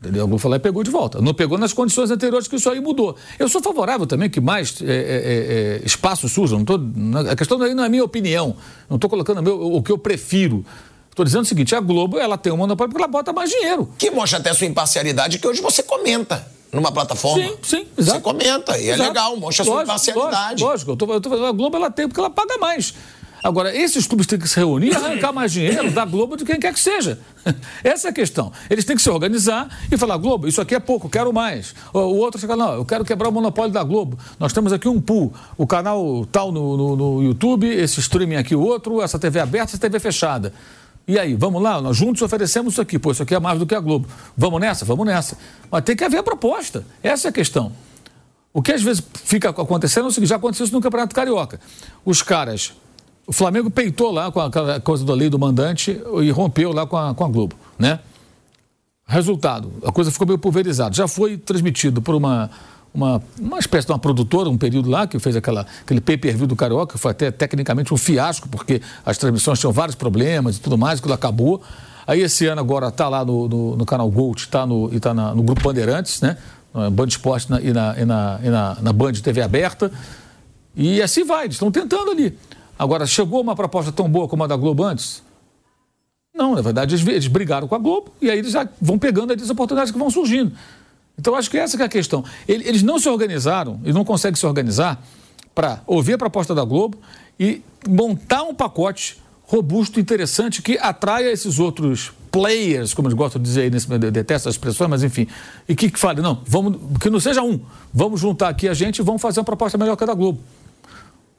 [0.00, 0.22] Entendeu?
[0.22, 1.20] A Globo falou e pegou de volta.
[1.20, 3.16] Não pegou nas condições anteriores que isso aí mudou.
[3.40, 6.58] Eu sou favorável também que mais é, é, é, espaços surjam.
[6.58, 6.80] Não tô,
[7.28, 8.54] a questão aí não é minha opinião.
[8.88, 10.64] Não estou colocando meu, o que eu prefiro.
[11.10, 13.90] Estou dizendo o seguinte: a Globo ela tem um monopólio porque ela bota mais dinheiro.
[13.98, 17.42] Que mostra até a sua imparcialidade, que hoje você comenta numa plataforma.
[17.42, 18.18] Sim, sim, exato.
[18.18, 19.08] Você comenta, e é exato.
[19.08, 20.62] legal, mostra a sua lógico, imparcialidade.
[20.62, 20.90] Lógico, lógico.
[20.90, 22.94] Eu tô, eu tô, a Globo ela tem porque ela paga mais.
[23.42, 26.58] Agora, esses clubes têm que se reunir e arrancar mais dinheiro da Globo de quem
[26.58, 27.18] quer que seja.
[27.84, 28.52] Essa é a questão.
[28.68, 31.74] Eles têm que se organizar e falar: Globo, isso aqui é pouco, quero mais.
[31.92, 34.18] O outro chega, não, eu quero quebrar o monopólio da Globo.
[34.40, 38.56] Nós temos aqui um pool, o canal tal no, no, no YouTube, esse streaming aqui,
[38.56, 40.52] o outro, essa TV aberta, essa TV fechada.
[41.08, 42.98] E aí, vamos lá, nós juntos oferecemos isso aqui.
[42.98, 44.06] Pô, isso aqui é mais do que a Globo.
[44.36, 44.84] Vamos nessa?
[44.84, 45.38] Vamos nessa.
[45.70, 46.84] Mas tem que haver a proposta.
[47.02, 47.72] Essa é a questão.
[48.52, 51.58] O que às vezes fica acontecendo é o seguinte: já aconteceu isso no Campeonato Carioca.
[52.04, 52.74] Os caras.
[53.26, 56.96] O Flamengo peitou lá com aquela coisa da lei do mandante e rompeu lá com
[56.96, 58.00] a, com a Globo, né?
[59.06, 60.94] Resultado, a coisa ficou meio pulverizada.
[60.94, 62.50] Já foi transmitido por uma,
[62.98, 66.56] uma, uma espécie de uma produtora, um período lá, que fez aquela, aquele pay-per-view do
[66.56, 70.76] Carioca, que foi até tecnicamente um fiasco, porque as transmissões tinham vários problemas e tudo
[70.76, 71.62] mais, aquilo acabou.
[72.06, 75.14] Aí esse ano agora está lá no, no, no, canal Gold, está no, e tá
[75.14, 76.36] na, no Grupo Bandeirantes, né?
[76.92, 79.90] Band Esporte na, e, na, e, na, e na, na Band TV aberta.
[80.74, 82.36] E assim vai, eles estão tentando ali.
[82.78, 85.22] Agora, chegou uma proposta tão boa como a da Globo antes?
[86.34, 89.32] Não, na verdade, eles, eles brigaram com a Globo e aí eles já vão pegando
[89.32, 90.52] as oportunidades que vão surgindo.
[91.18, 92.24] Então, acho que essa que é a questão.
[92.46, 95.02] Eles não se organizaram e não conseguem se organizar
[95.54, 96.98] para ouvir a proposta da Globo
[97.38, 103.48] e montar um pacote robusto, interessante, que atraia esses outros players, como eles gostam de
[103.48, 105.26] dizer aí, nesse, eu detesto as expressões, mas enfim,
[105.66, 107.58] e que, que fale, não, vamos, que não seja um,
[107.92, 110.38] vamos juntar aqui a gente e vamos fazer uma proposta melhor que a da Globo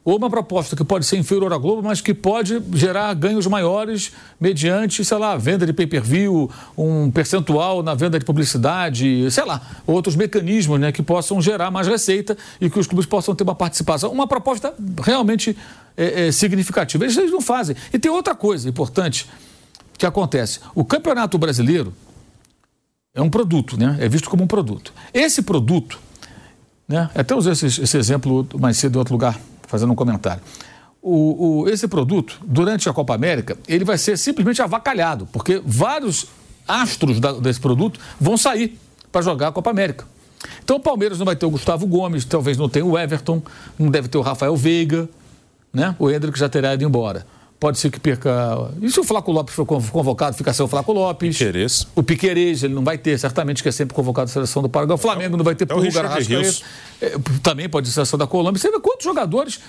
[0.04, 4.12] ou uma proposta que pode ser inferior à Globo, mas que pode gerar ganhos maiores
[4.40, 10.16] mediante, sei lá, venda de pay-per-view, um percentual na venda de publicidade, sei lá, outros
[10.16, 14.10] mecanismos né, que possam gerar mais receita e que os clubes possam ter uma participação.
[14.10, 15.56] Uma proposta realmente
[15.96, 17.04] é, é, significativa.
[17.04, 17.76] Eles, eles não fazem.
[17.92, 19.28] E tem outra coisa importante
[19.98, 20.60] que acontece.
[20.74, 21.92] O Campeonato Brasileiro
[23.14, 23.98] é um produto, né?
[24.00, 24.94] É visto como um produto.
[25.12, 25.98] Esse produto,
[26.88, 27.10] né?
[27.14, 29.38] Até usei esse, esse exemplo mais cedo em outro lugar
[29.70, 30.42] fazendo um comentário.
[31.00, 36.26] O, o, esse produto, durante a Copa América, ele vai ser simplesmente avacalhado, porque vários
[36.68, 38.78] astros da, desse produto vão sair
[39.10, 40.04] para jogar a Copa América.
[40.62, 43.42] Então o Palmeiras não vai ter o Gustavo Gomes, talvez não tenha o Everton,
[43.78, 45.08] não deve ter o Rafael Veiga,
[45.72, 45.94] né?
[45.98, 47.26] O Hendrick já terá ido embora.
[47.60, 48.72] Pode ser que perca.
[48.80, 51.36] E se o Flaco Lopes for convocado, fica sem o Flaco Lopes.
[51.36, 51.86] Piquerez.
[51.94, 54.94] O Piquerez, ele não vai ter, certamente, que é sempre convocado à seleção do Paraguai.
[54.94, 56.64] O Flamengo não vai ter é o Rios.
[57.02, 58.58] É, também pode ser a seleção da Colômbia.
[58.58, 59.60] Você vê quantos jogadores,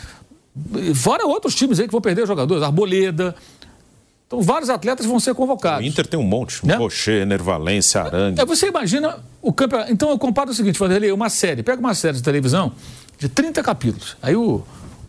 [0.95, 3.35] fora outros times aí que vão perder jogadores, Arboleda.
[4.25, 5.85] Então, vários atletas vão ser convocados.
[5.85, 6.65] O Inter tem um monte.
[6.65, 6.75] Né?
[6.75, 8.39] Rocher, Nervalência, Arangue.
[8.39, 9.91] É, você imagina o campeonato.
[9.91, 11.61] Então, eu comparo o seguinte, Vanderlei, uma série.
[11.61, 12.71] Pega uma série de televisão
[13.19, 14.15] de 30 capítulos.
[14.21, 14.63] Aí o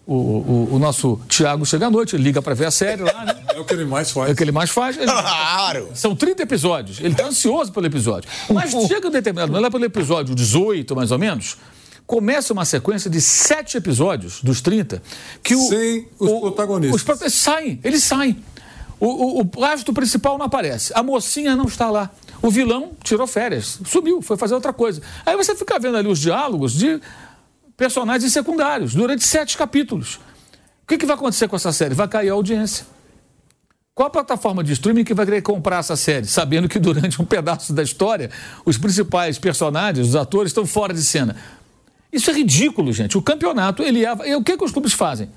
[0.07, 3.25] o, o, o, nosso Thiago chega à noite, ele liga para ver a série lá,
[3.25, 3.37] né?
[3.55, 4.31] É o que ele mais faz.
[4.31, 4.97] É o que ele mais faz.
[4.97, 5.07] Ele...
[5.07, 5.91] Claro!
[5.95, 6.99] São 30 episódios.
[6.99, 8.29] Ele está ansioso pelo episódio.
[8.53, 11.57] Mas chega um determinado, lá pelo episódio 18, mais ou menos,
[12.05, 15.01] começa uma sequência de sete episódios dos 30
[15.43, 15.69] que o.
[15.69, 16.97] Sem os o, protagonistas.
[16.97, 18.43] Os protagonistas saem, eles saem.
[18.99, 20.93] O, o, o plástico principal não aparece.
[20.95, 22.11] A mocinha não está lá.
[22.41, 25.01] O vilão tirou férias, sumiu, foi fazer outra coisa.
[25.25, 27.01] Aí você fica vendo ali os diálogos de
[27.83, 30.21] personagens secundários durante sete capítulos.
[30.85, 31.97] O que, que vai acontecer com essa série?
[31.97, 32.87] Vai cair a audiência.
[33.93, 37.25] Qual a plataforma de streaming que vai querer comprar essa série, sabendo que durante um
[37.25, 38.31] pedaço da história
[38.65, 41.35] os principais personagens, os atores, estão fora de cena?
[42.13, 43.19] Isso é ridículo, gente.
[43.19, 44.31] O campeonato, ele é.
[44.31, 45.29] E o que, que os clubes fazem?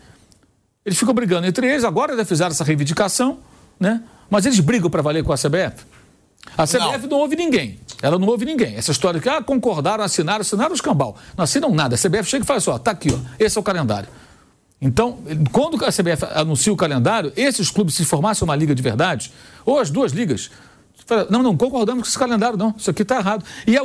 [0.85, 3.39] Eles ficam brigando entre eles, agora já fizeram essa reivindicação,
[3.79, 4.03] né?
[4.29, 5.83] Mas eles brigam para valer com a CBF.
[6.57, 7.09] A CBF não.
[7.09, 7.79] não ouve ninguém.
[8.01, 8.75] Ela não ouve ninguém.
[8.75, 11.15] Essa história que ah, concordaram, assinaram, assinaram os cambal.
[11.35, 11.95] Não assinam nada.
[11.95, 14.09] A CBF chega e fala assim: ó, tá aqui, ó, esse é o calendário.
[14.81, 15.19] Então,
[15.51, 19.31] quando a CBF anuncia o calendário, esses clubes, se formassem uma liga de verdade,
[19.65, 20.51] ou as duas ligas,
[21.29, 22.73] não, não concordamos com esse calendário, não.
[22.77, 23.45] Isso aqui está errado.
[23.67, 23.75] E,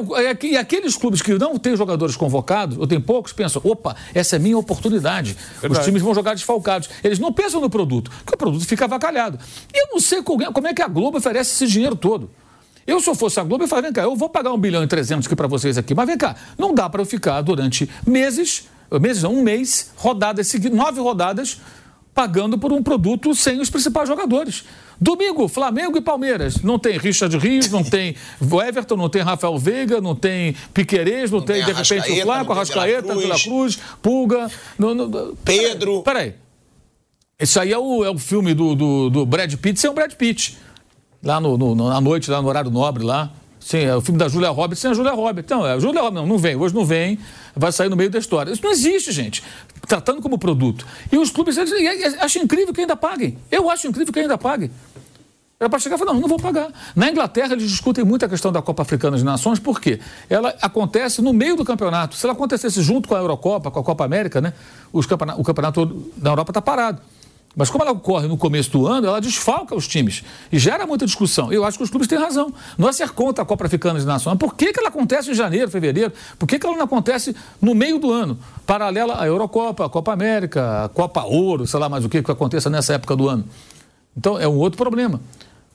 [0.47, 4.39] e, aqueles clubes que não têm jogadores convocados, ou tem poucos, pensam: opa, essa é
[4.39, 5.37] minha oportunidade.
[5.61, 5.81] Verdade.
[5.81, 6.89] Os times vão jogar desfalcados.
[7.05, 9.39] Eles não pensam no produto, porque o produto fica avacalhado.
[9.73, 12.31] E eu não sei como é que a Globo oferece esse dinheiro todo.
[12.91, 14.83] Eu, se eu fosse a Globo, eu falaria, vem cá, eu vou pagar um bilhão
[14.83, 17.89] e trezentos aqui para vocês aqui, mas vem cá, não dá para eu ficar durante
[18.05, 18.69] meses,
[19.01, 21.61] meses não, um mês, rodadas, nove rodadas,
[22.13, 24.65] pagando por um produto sem os principais jogadores.
[25.01, 26.63] Domingo, Flamengo e Palmeiras.
[26.63, 28.17] Não tem Richard Rios, não tem
[28.69, 32.53] Everton, não tem Rafael Veiga, não tem Piquerez, não, não tem, de repente, o Flaco,
[32.53, 34.51] Arrascaeta, Vila Cruz, Pulga.
[34.77, 36.03] Não, não, Pedro.
[36.03, 36.35] Peraí.
[37.39, 40.13] Esse aí é o, é o filme do, do, do Brad Pitt sem o Brad
[40.15, 40.59] Pitt
[41.23, 43.31] lá no, no, na noite, lá no horário nobre lá.
[43.61, 45.45] Sim, é o filme da Julia Roberts sem a Julia Roberts.
[45.45, 47.19] Então, é, a Julia Roberts, não, não vem, hoje não vem,
[47.55, 48.51] vai sair no meio da história.
[48.51, 49.45] Isso não existe, gente.
[49.87, 50.87] Tratando como produto.
[51.13, 53.37] E os clubes, eles, acham incrível que ainda paguem.
[53.51, 54.71] Eu acho incrível que ainda paguem.
[55.61, 56.73] Era para chegar e falar, não, não vou pagar.
[56.97, 60.01] Na Inglaterra, eles discutem muito a questão da Copa Africana de Nações, por quê?
[60.31, 62.17] Ela acontece no meio do campeonato.
[62.17, 64.55] Se ela acontecesse junto com a Eurocopa, com a Copa América, né,
[64.91, 67.03] os campeonato, o campeonato da Europa está parado.
[67.57, 70.23] Mas como ela ocorre no começo do ano, ela desfalca os times
[70.53, 71.53] e gera muita discussão.
[71.53, 72.55] Eu acho que os clubes têm razão.
[72.79, 74.39] Não é ser contra a Copa Africana de Nações.
[74.39, 76.13] Por que, que ela acontece em janeiro, fevereiro?
[76.39, 78.39] Por que, que ela não acontece no meio do ano?
[78.65, 82.31] Paralela à Eurocopa, à Copa América, à Copa Ouro, sei lá mais o que que
[82.31, 83.45] aconteça nessa época do ano.
[84.17, 85.21] Então é um outro problema.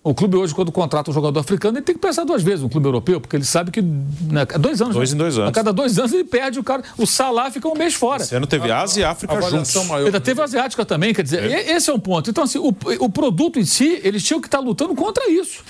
[0.06, 2.70] O clube hoje, quando contrata um jogador africano, ele tem que pensar duas vezes, um
[2.70, 4.94] clube europeu, porque ele sabe que né, é dois anos.
[4.94, 5.16] Dois né?
[5.16, 5.50] em dois anos.
[5.50, 6.84] A cada dois anos ele perde o cara.
[6.96, 8.22] O Salah fica um mês fora.
[8.22, 9.74] Esse ano teve Ásia e África juntos.
[9.88, 10.06] Maior.
[10.06, 11.72] Ainda teve a Asiática também, quer dizer, é.
[11.72, 12.30] esse é um ponto.
[12.30, 12.68] Então, assim, o,
[13.00, 15.64] o produto em si, eles tinham que estar lutando contra isso.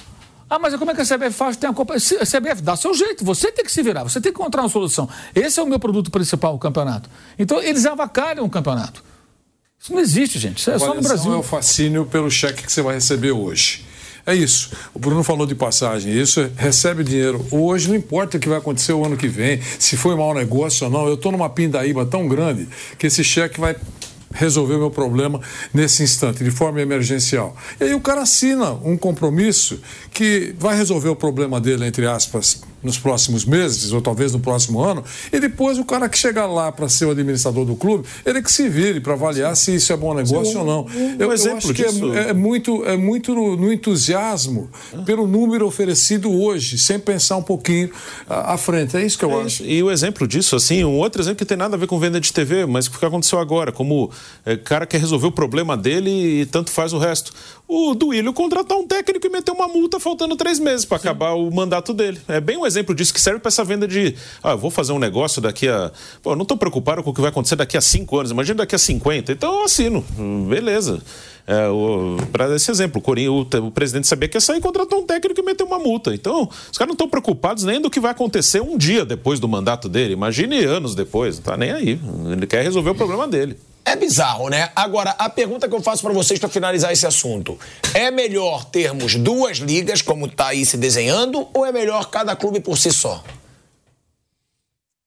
[0.50, 1.56] Ah, mas como é que a CBF faz?
[1.56, 1.94] Tem a Copa.
[1.94, 4.70] A CBF dá seu jeito, você tem que se virar, você tem que encontrar uma
[4.70, 5.08] solução.
[5.34, 7.10] Esse é o meu produto principal, o campeonato.
[7.40, 9.02] Então, eles avacalham o campeonato.
[9.80, 10.58] Isso não existe, gente.
[10.58, 11.34] Isso é só no Brasil.
[11.34, 13.95] é o fascínio pelo cheque que você vai receber hoje.
[14.26, 14.72] É isso.
[14.94, 16.12] O Bruno falou de passagem.
[16.12, 19.96] Isso recebe dinheiro hoje, não importa o que vai acontecer o ano que vem, se
[19.96, 21.08] foi mau negócio ou não.
[21.08, 22.68] Eu estou numa pindaíba tão grande
[22.98, 23.76] que esse cheque vai
[24.34, 25.40] resolver o meu problema
[25.74, 27.56] nesse instante, de forma emergencial.
[27.80, 29.80] E aí o cara assina um compromisso
[30.12, 34.82] que vai resolver o problema dele, entre aspas, nos próximos meses, ou talvez no próximo
[34.82, 38.42] ano, e depois o cara que chegar lá para ser o administrador do clube, ele
[38.42, 40.58] que se vire para avaliar se isso é bom negócio Sim.
[40.60, 40.86] ou não.
[40.86, 42.12] Um, eu, exemplo eu acho disso...
[42.12, 44.70] que é, é, muito, é muito no, no, entusiasmo
[45.06, 47.90] pelo número oferecido hoje, sem pensar um pouquinho
[48.30, 48.96] à, frente.
[48.96, 49.64] É isso que eu é acho.
[49.64, 52.20] E o exemplo disso, assim, um outro exemplo que tem nada a ver com venda
[52.20, 54.12] de TV, mas o que aconteceu agora, como
[54.46, 57.34] é, cara quer resolver o problema dele e tanto faz o resto.
[57.68, 61.50] O Duílio contratar um técnico e meter uma multa faltando três meses para acabar o
[61.50, 62.20] mandato dele.
[62.28, 64.16] É bem um exemplo disso que serve para essa venda de.
[64.44, 65.92] Ah, eu vou fazer um negócio daqui a.
[66.22, 68.32] Pô, não estou preocupado com o que vai acontecer daqui a cinco anos.
[68.32, 69.32] Imagina daqui a 50.
[69.32, 70.04] Então eu assino.
[70.50, 71.02] Beleza.
[71.48, 71.68] É,
[72.32, 75.44] para esse exemplo, o, o, o, presidente sabia que ia sair, contratou um técnico e
[75.44, 76.14] meteu uma multa.
[76.14, 79.48] Então, os caras não estão preocupados nem do que vai acontecer um dia depois do
[79.48, 80.14] mandato dele.
[80.14, 82.00] Imagine anos depois, não tá nem aí.
[82.32, 83.58] Ele quer resolver o problema dele.
[83.86, 84.72] É bizarro, né?
[84.76, 87.58] Agora, a pergunta que eu faço para vocês para finalizar esse assunto:
[87.94, 92.60] é melhor termos duas ligas, como está aí se desenhando, ou é melhor cada clube
[92.60, 93.24] por si só?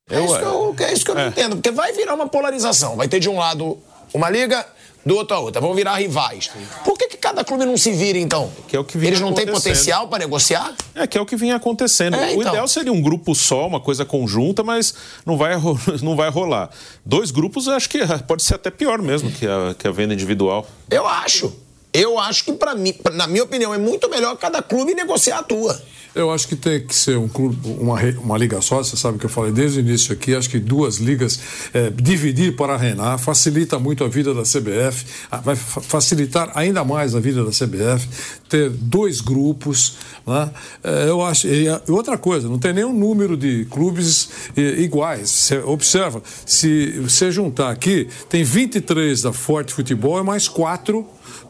[0.08, 1.22] É isso que eu, é isso que eu é.
[1.22, 2.96] não entendo, porque vai virar uma polarização.
[2.96, 3.78] Vai ter de um lado
[4.14, 4.66] uma liga,
[5.04, 6.50] do outro a outra, vão virar rivais.
[6.84, 8.50] Por que, que cada clube não se vira, então?
[8.66, 10.74] Que é o que vinha Eles não têm potencial para negociar?
[10.94, 12.16] É que é o que vinha acontecendo.
[12.16, 12.52] É, O então.
[12.52, 14.94] ideal seria um grupo só, uma coisa conjunta, mas
[15.24, 15.54] não vai,
[16.02, 16.70] não vai rolar.
[17.04, 20.66] Dois grupos, acho que pode ser até pior mesmo que a, que a venda individual.
[20.90, 21.67] Eu acho.
[21.92, 25.42] Eu acho que, para mim, na minha opinião, é muito melhor cada clube negociar a
[25.42, 25.80] tua.
[26.14, 29.26] Eu acho que tem que ser um clube, uma, uma liga só, você sabe que
[29.26, 31.38] eu falei desde o início aqui, acho que duas ligas,
[31.72, 35.04] é, dividir para reinar, facilita muito a vida da CBF,
[35.44, 38.08] vai fa- facilitar ainda mais a vida da CBF,
[38.48, 40.50] ter dois grupos, né?
[40.82, 45.58] É, eu acho, e outra coisa, não tem nenhum número de clubes eh, iguais, você
[45.58, 51.06] observa, se você juntar aqui, tem 23 da Forte Futebol e mais quatro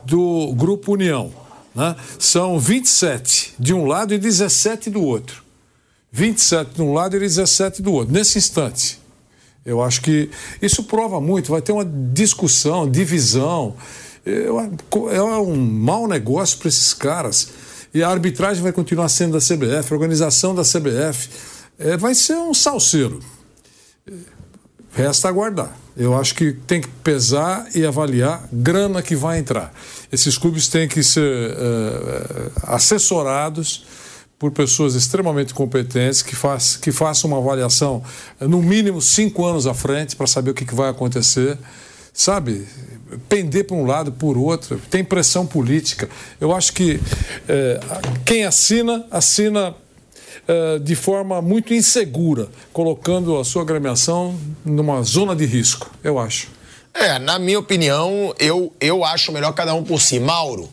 [0.09, 1.33] do Grupo União
[1.75, 1.95] né?
[2.19, 5.43] são 27 de um lado e 17 do outro.
[6.11, 8.99] 27 de um lado e 17 do outro, nesse instante.
[9.65, 10.31] Eu acho que
[10.63, 13.77] isso prova muito, vai ter uma discussão, divisão.
[14.25, 17.49] É um mau negócio para esses caras.
[17.93, 21.29] E a arbitragem vai continuar sendo da CBF, a organização da CBF.
[21.79, 23.21] É, vai ser um salseiro.
[24.99, 25.71] Resta aguardar.
[25.97, 29.73] Eu acho que tem que pesar e avaliar grana que vai entrar.
[30.11, 33.87] Esses clubes têm que ser eh, assessorados
[34.41, 38.03] por pessoas extremamente competentes que, faz, que façam uma avaliação
[38.41, 41.57] eh, no mínimo cinco anos à frente para saber o que, que vai acontecer.
[42.13, 42.67] Sabe?
[43.29, 44.81] Pender para um lado, por outro.
[44.91, 46.09] Tem pressão política.
[46.41, 47.01] Eu acho que
[47.49, 47.79] eh,
[48.25, 49.77] quem assina, assina
[50.51, 54.35] eh, de forma muito insegura, colocando a sua agremiação
[54.65, 56.49] numa zona de risco, eu acho.
[56.95, 60.19] É, na minha opinião, eu, eu acho melhor cada um por si.
[60.19, 60.71] Mauro,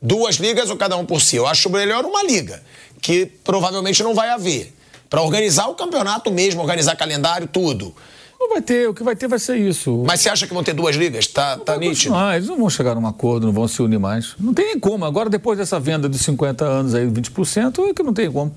[0.00, 1.36] duas ligas ou cada um por si?
[1.36, 2.60] Eu acho melhor uma liga,
[3.00, 4.74] que provavelmente não vai haver.
[5.08, 7.94] Para organizar o campeonato mesmo, organizar calendário, tudo.
[8.40, 10.02] Não vai ter, o que vai ter vai ser isso.
[10.04, 11.28] Mas você acha que vão ter duas ligas?
[11.28, 12.12] Tá, tá nítido?
[12.12, 14.34] Ah, eles não vão chegar num acordo, não vão se unir mais.
[14.36, 15.04] Não tem nem como.
[15.04, 18.52] Agora, depois dessa venda de 50 anos aí, 20%, é que não tem como.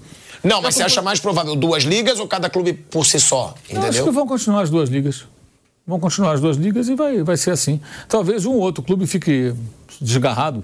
[0.46, 3.56] Não, mas você acha mais provável duas ligas ou cada clube por si só?
[3.68, 4.14] Eu acho que Entendeu?
[4.14, 5.26] vão continuar as duas ligas.
[5.88, 7.82] Vão continuar as duas ligas e vai, vai ser assim.
[8.08, 9.54] Talvez um ou outro clube fique
[10.00, 10.64] desgarrado,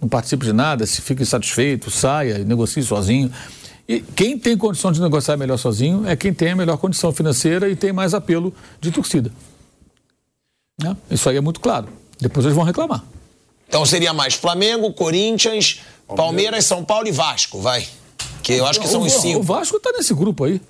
[0.00, 3.32] não participe de nada, se fique insatisfeito, saia, negocie sozinho.
[3.88, 7.70] E quem tem condição de negociar melhor sozinho é quem tem a melhor condição financeira
[7.70, 9.32] e tem mais apelo de torcida.
[10.82, 10.94] Né?
[11.10, 11.88] Isso aí é muito claro.
[12.20, 13.02] Depois eles vão reclamar.
[13.66, 15.80] Então seria mais Flamengo, Corinthians,
[16.14, 17.86] Palmeiras, São Paulo e Vasco, vai.
[18.46, 19.40] Que eu acho que são o, os cinco.
[19.40, 20.60] O Vasco está nesse grupo aí.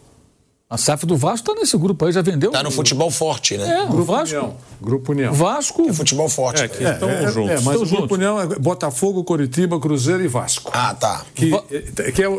[0.69, 2.51] A SAF do Vasco está nesse grupo aí, já vendeu.
[2.51, 3.69] Tá no futebol forte, né?
[3.69, 4.35] É, o Vasco.
[4.37, 4.57] União.
[4.81, 5.33] Grupo União.
[5.33, 5.87] Vasco.
[5.89, 6.63] É futebol forte.
[6.63, 6.95] É, que né?
[6.95, 7.51] estão É, juntos.
[7.51, 8.15] é, mas Estão o Grupo.
[8.15, 10.71] União é Botafogo, Coritiba, Cruzeiro e Vasco.
[10.75, 11.25] Ah, tá.
[11.35, 11.53] Que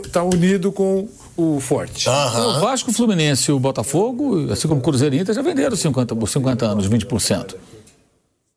[0.03, 1.07] está unido com
[1.37, 2.09] o Forte.
[2.09, 5.77] O Vasco, o Fluminense e o Botafogo, assim como o Cruzeiro e Inter, já venderam
[5.77, 7.55] 50, por 50 anos, 20%.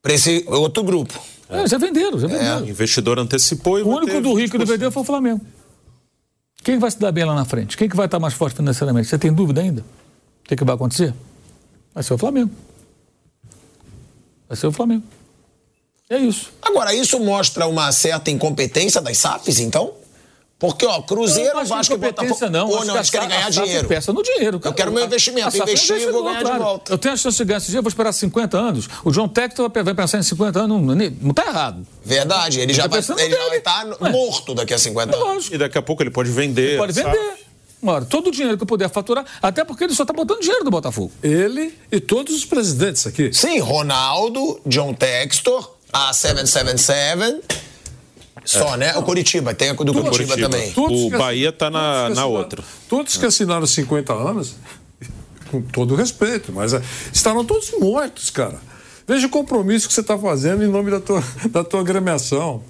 [0.03, 1.14] Pra esse outro grupo.
[1.49, 2.66] É, já venderam, já O venderam.
[2.66, 4.68] investidor antecipou e O único do Rio que não 20%.
[4.68, 5.41] vendeu foi o Flamengo.
[6.62, 7.76] Quem vai se dar bem lá na frente?
[7.76, 9.08] Quem que vai estar mais forte financeiramente?
[9.08, 9.80] Você tem dúvida ainda?
[9.80, 11.14] O que, que vai acontecer?
[11.94, 12.50] Vai ser o Flamengo.
[14.48, 15.04] Vai ser o Flamengo.
[16.08, 16.52] É isso.
[16.61, 19.92] Agora, isso mostra uma certa incompetência das SAFs, então?
[20.61, 22.50] Porque, ó, Cruzeiro, Eu não Vasco e Botafogo...
[22.50, 22.68] não.
[22.68, 23.88] Ou Acho não, que eles a querem ganhar dinheiro.
[23.88, 24.61] pensa no dinheiro.
[24.61, 24.74] cara.
[24.74, 25.50] quero meu investimento.
[25.50, 26.92] SAF Investir, investe vou ganhar de volta.
[26.92, 28.86] Eu tenho a chance de ganhar esse dia, eu vou esperar 50 anos.
[29.02, 31.86] O John Tector vai pensar em 50 anos, não, não tá errado.
[32.04, 34.11] Verdade, ele já Tá vai ele já vai estar Ué.
[34.11, 35.26] morto daqui a 50 É anos.
[35.34, 35.54] lógico.
[35.54, 36.76] E daqui a pouco ele pode vender.
[36.76, 37.11] Pode sabe?
[37.11, 37.34] vender.
[37.82, 40.62] Ora, todo o dinheiro que eu puder faturar, até porque ele só está botando dinheiro
[40.62, 41.11] do Botafogo.
[41.22, 43.32] Ele e todos os presidentes aqui.
[43.32, 47.40] Sim, Ronaldo, John Textor, a 777.
[48.59, 48.96] Só, né?
[48.96, 50.48] O Curitiba, tem a do Curitiba, Curitiba.
[50.48, 50.72] também.
[50.72, 52.64] Todos O Bahia tá na- todos na outra.
[52.88, 54.57] Todos que assinaram 50 anos,
[55.51, 56.82] com todo respeito, mas é,
[57.12, 58.59] estarão todos mortos, cara.
[59.07, 62.62] Veja o compromisso que você está fazendo em nome da tua, da tua agremiação.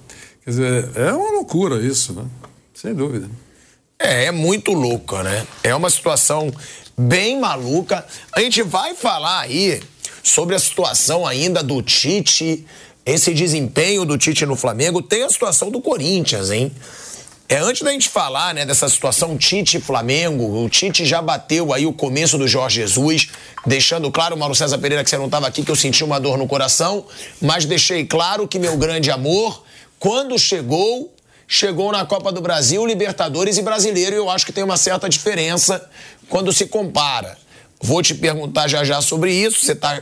[0.43, 2.25] Quer dizer, é uma loucura isso, né?
[2.73, 3.29] Sem dúvida.
[3.99, 5.45] É, é muito louca, né?
[5.63, 6.51] É uma situação
[6.97, 8.03] bem maluca.
[8.35, 9.81] A gente vai falar aí
[10.23, 12.65] sobre a situação ainda do Tite,
[13.05, 15.01] esse desempenho do Tite no Flamengo.
[15.01, 16.71] Tem a situação do Corinthians, hein?
[17.51, 21.73] É, antes da gente falar né, dessa situação Tite e Flamengo, o Tite já bateu
[21.73, 23.27] aí o começo do Jorge Jesus,
[23.65, 26.37] deixando claro, Mauro César Pereira, que você não estava aqui, que eu senti uma dor
[26.37, 27.05] no coração,
[27.41, 29.63] mas deixei claro que meu grande amor,
[29.99, 31.13] quando chegou,
[31.45, 35.09] chegou na Copa do Brasil, Libertadores e Brasileiro, e eu acho que tem uma certa
[35.09, 35.85] diferença
[36.29, 37.37] quando se compara.
[37.81, 40.01] Vou te perguntar já já sobre isso, você tá.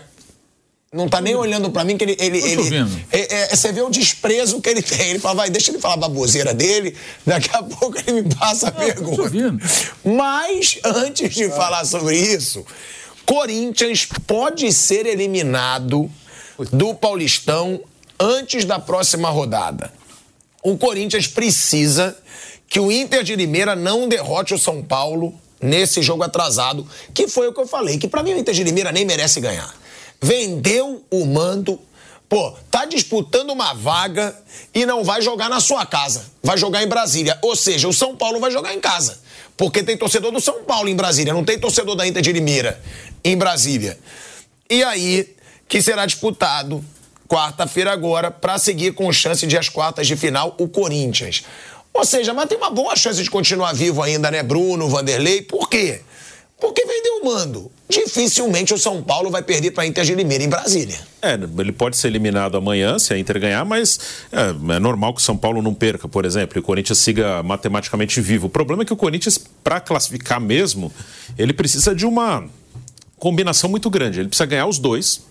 [0.92, 2.18] Não tá nem olhando pra mim que ele.
[2.20, 3.02] ele, ele ouvindo.
[3.12, 5.10] é, é, você vê o desprezo que ele tem.
[5.10, 8.70] Ele fala, vai, deixa ele falar a baboseira dele, daqui a pouco ele me passa
[8.70, 9.22] a te pergunta.
[9.22, 9.60] ouvindo.
[10.04, 12.66] Mas, antes de falar sobre isso,
[13.24, 16.10] Corinthians pode ser eliminado
[16.72, 17.80] do Paulistão
[18.20, 19.94] antes da próxima rodada.
[20.64, 22.18] O Corinthians precisa
[22.68, 27.48] que o Inter de Limeira não derrote o São Paulo nesse jogo atrasado, que foi
[27.48, 29.72] o que eu falei, que para mim o Inter de Limeira nem merece ganhar.
[30.22, 31.80] Vendeu o mando,
[32.28, 34.36] pô, tá disputando uma vaga
[34.74, 37.38] e não vai jogar na sua casa, vai jogar em Brasília.
[37.42, 39.20] Ou seja, o São Paulo vai jogar em casa,
[39.56, 42.82] porque tem torcedor do São Paulo em Brasília, não tem torcedor da Inter de Limeira
[43.24, 43.98] em Brasília.
[44.70, 45.36] E aí
[45.68, 46.84] que será disputado
[47.28, 51.44] quarta-feira agora para seguir com chance de as quartas de final o Corinthians.
[51.94, 55.44] Ou seja, mas tem uma boa chance de continuar vivo ainda, né, Bruno, Vanderlei?
[55.44, 56.02] Por quê?
[56.60, 57.72] Porque vendeu o mando.
[57.88, 61.00] Dificilmente o São Paulo vai perder para a Inter de Limeira em Brasília.
[61.22, 64.00] É, ele pode ser eliminado amanhã se a Inter ganhar, mas
[64.32, 67.42] é, é normal que o São Paulo não perca, por exemplo, e o Corinthians siga
[67.42, 68.48] matematicamente vivo.
[68.48, 70.92] O problema é que o Corinthians, para classificar mesmo,
[71.38, 72.46] ele precisa de uma
[73.18, 74.20] combinação muito grande.
[74.20, 75.22] Ele precisa ganhar os dois,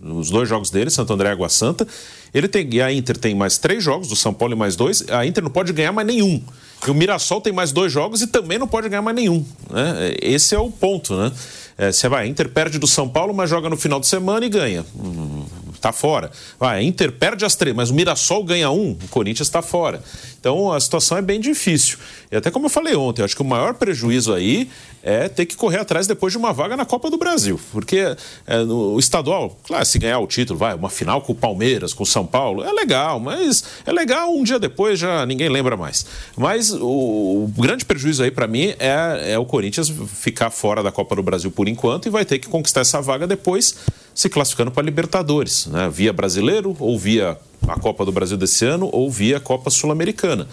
[0.00, 1.86] os dois jogos dele, Santo André e Água Santa.
[2.32, 5.04] Ele tem, a Inter tem mais três jogos, do São Paulo e mais dois.
[5.08, 6.42] A Inter não pode ganhar mais nenhum.
[6.86, 9.44] E o Mirassol tem mais dois jogos e também não pode ganhar mais nenhum.
[9.70, 10.14] Né?
[10.22, 11.32] Esse é o ponto, né?
[11.76, 14.48] É, você vai, Inter perde do São Paulo, mas joga no final de semana e
[14.48, 14.84] ganha.
[14.96, 15.44] Hum,
[15.80, 16.30] tá fora.
[16.58, 20.02] Vai, Inter perde as três, mas o Mirassol ganha um, o Corinthians está fora.
[20.48, 21.98] Então a situação é bem difícil.
[22.32, 24.70] E até como eu falei ontem, acho que o maior prejuízo aí
[25.02, 27.60] é ter que correr atrás depois de uma vaga na Copa do Brasil.
[27.70, 31.92] Porque é, no estadual, claro, se ganhar o título, vai, uma final com o Palmeiras,
[31.92, 35.76] com o São Paulo, é legal, mas é legal um dia depois já ninguém lembra
[35.76, 36.06] mais.
[36.34, 40.90] Mas o, o grande prejuízo aí para mim é, é o Corinthians ficar fora da
[40.90, 43.74] Copa do Brasil por enquanto e vai ter que conquistar essa vaga depois
[44.14, 45.90] se classificando para Libertadores, né?
[45.92, 50.46] via brasileiro ou via a Copa do Brasil desse ano ou via a Copa Sul-Americana.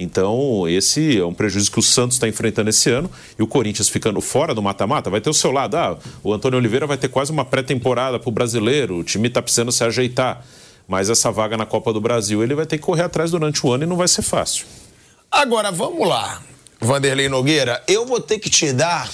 [0.00, 3.10] Então, esse é um prejuízo que o Santos está enfrentando esse ano.
[3.36, 5.76] E o Corinthians ficando fora do mata-mata, vai ter o seu lado.
[5.76, 9.42] Ah, o Antônio Oliveira vai ter quase uma pré-temporada para o brasileiro, o time está
[9.42, 10.44] precisando se ajeitar.
[10.86, 13.72] Mas essa vaga na Copa do Brasil ele vai ter que correr atrás durante o
[13.72, 14.64] ano e não vai ser fácil.
[15.30, 16.42] Agora, vamos lá,
[16.80, 17.82] Vanderlei Nogueira.
[17.86, 19.10] Eu vou ter que te dar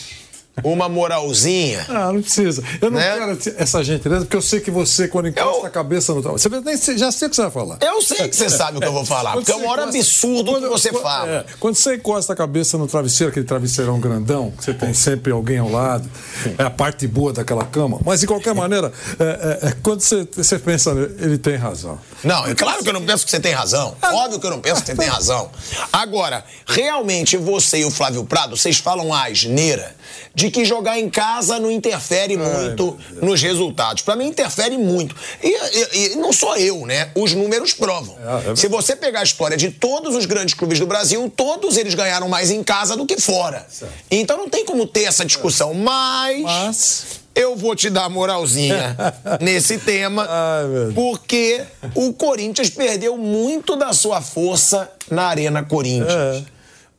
[0.63, 1.85] uma moralzinha.
[1.89, 2.63] Ah, não precisa.
[2.81, 3.19] Eu não né?
[3.19, 5.67] quero essa gentileza, porque eu sei que você, quando encosta eu...
[5.67, 6.41] a cabeça no trabalho.
[6.41, 7.79] Você nem, já sei o que você vai falar.
[7.81, 9.99] Eu sei que você sabe o que eu vou falar, porque é uma hora encosta...
[9.99, 11.33] absurdo o que você quando, fala.
[11.33, 15.33] É, quando você encosta a cabeça no travesseiro, aquele travesseirão grandão, que você tem sempre
[15.33, 16.09] alguém ao lado,
[16.57, 17.99] é a parte boa daquela cama.
[18.05, 21.99] Mas, de qualquer maneira, é, é, é quando você, você pensa, ele tem razão.
[22.23, 23.97] Não, é claro que eu não penso que você tem razão.
[24.01, 25.51] Ah, Óbvio que eu não penso que você tem razão.
[25.93, 29.95] Agora, realmente você e o Flávio Prado, vocês falam a asneira
[30.35, 34.03] de que jogar em casa não interfere muito nos resultados.
[34.03, 35.15] Para mim, interfere muito.
[35.43, 37.11] E, e, e, não sou eu, né?
[37.15, 38.17] Os números provam.
[38.47, 38.57] É, é...
[38.57, 42.29] Se você pegar a história de todos os grandes clubes do Brasil, todos eles ganharam
[42.29, 43.67] mais em casa do que fora.
[43.69, 43.93] Certo.
[44.11, 45.75] Então não tem como ter essa discussão.
[45.75, 46.43] Mas.
[46.43, 47.25] Mas...
[47.35, 48.97] Eu vou te dar moralzinha
[49.43, 56.13] nesse tema, Ai, porque o Corinthians perdeu muito da sua força na Arena Corinthians.
[56.13, 56.43] É.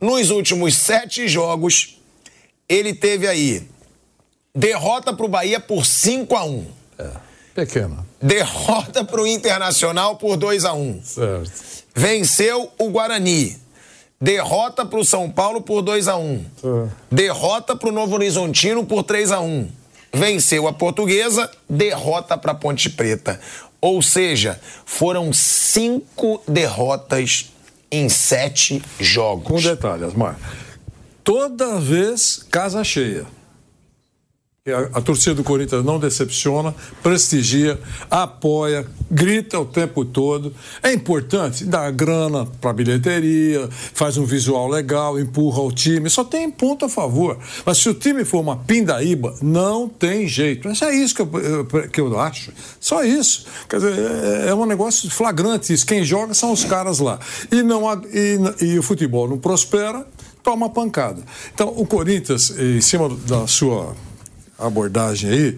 [0.01, 1.97] Nos últimos sete jogos,
[2.67, 3.67] ele teve aí
[4.53, 6.65] derrota para o Bahia por 5 a 1
[6.97, 7.09] É,
[7.53, 8.05] pequena.
[8.21, 11.51] Derrota para o Internacional por 2 a 1 Certo.
[11.93, 13.57] Venceu o Guarani.
[14.19, 16.89] Derrota para o São Paulo por 2 a 1 é.
[17.11, 19.69] Derrota para o Novo Horizontino por 3 a 1
[20.13, 23.37] Venceu a Portuguesa, derrota para Ponte Preta.
[23.81, 27.51] Ou seja, foram cinco derrotas
[27.91, 29.47] em sete jogos.
[29.47, 30.39] Com detalhes, Asmar
[31.25, 33.25] toda vez casa cheia.
[34.67, 36.73] A, a, torcida do Corinthians não decepciona,
[37.03, 40.51] prestigia, apoia, grita o tempo todo.
[40.81, 46.49] É importante, dá grana para bilheteria, faz um visual legal, empurra o time, só tem
[46.49, 47.37] ponto a favor.
[47.63, 50.67] Mas se o time for uma pindaíba, não tem jeito.
[50.67, 52.51] É isso que eu, que eu acho.
[52.79, 53.45] Só isso.
[53.69, 55.85] Quer dizer, é, é um negócio flagrante isso.
[55.85, 57.19] Quem joga são os caras lá.
[57.51, 60.07] E, não, e, e o futebol não prospera,
[60.45, 61.21] toma pancada.
[61.53, 63.95] Então, o Corinthians, em cima da sua
[64.57, 65.57] abordagem aí,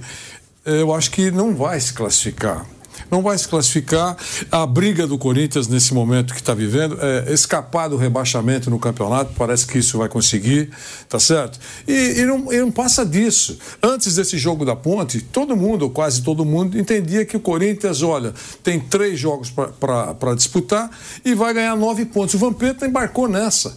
[0.66, 2.66] eu acho que não vai se classificar
[3.10, 4.16] não vai se classificar.
[4.52, 9.34] A briga do Corinthians nesse momento que está vivendo é escapar do rebaixamento no campeonato,
[9.38, 10.70] parece que isso vai conseguir,
[11.08, 11.60] tá certo?
[11.88, 13.58] E, e, não, e não passa disso.
[13.82, 18.02] Antes desse jogo da ponte, todo mundo, ou quase todo mundo, entendia que o Corinthians,
[18.02, 18.34] olha,
[18.64, 20.90] tem três jogos para disputar
[21.24, 22.36] e vai ganhar nove pontos.
[22.36, 23.76] O Vampeta embarcou nessa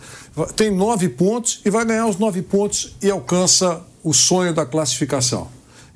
[0.54, 5.48] tem nove pontos e vai ganhar os nove pontos e alcança o sonho da classificação.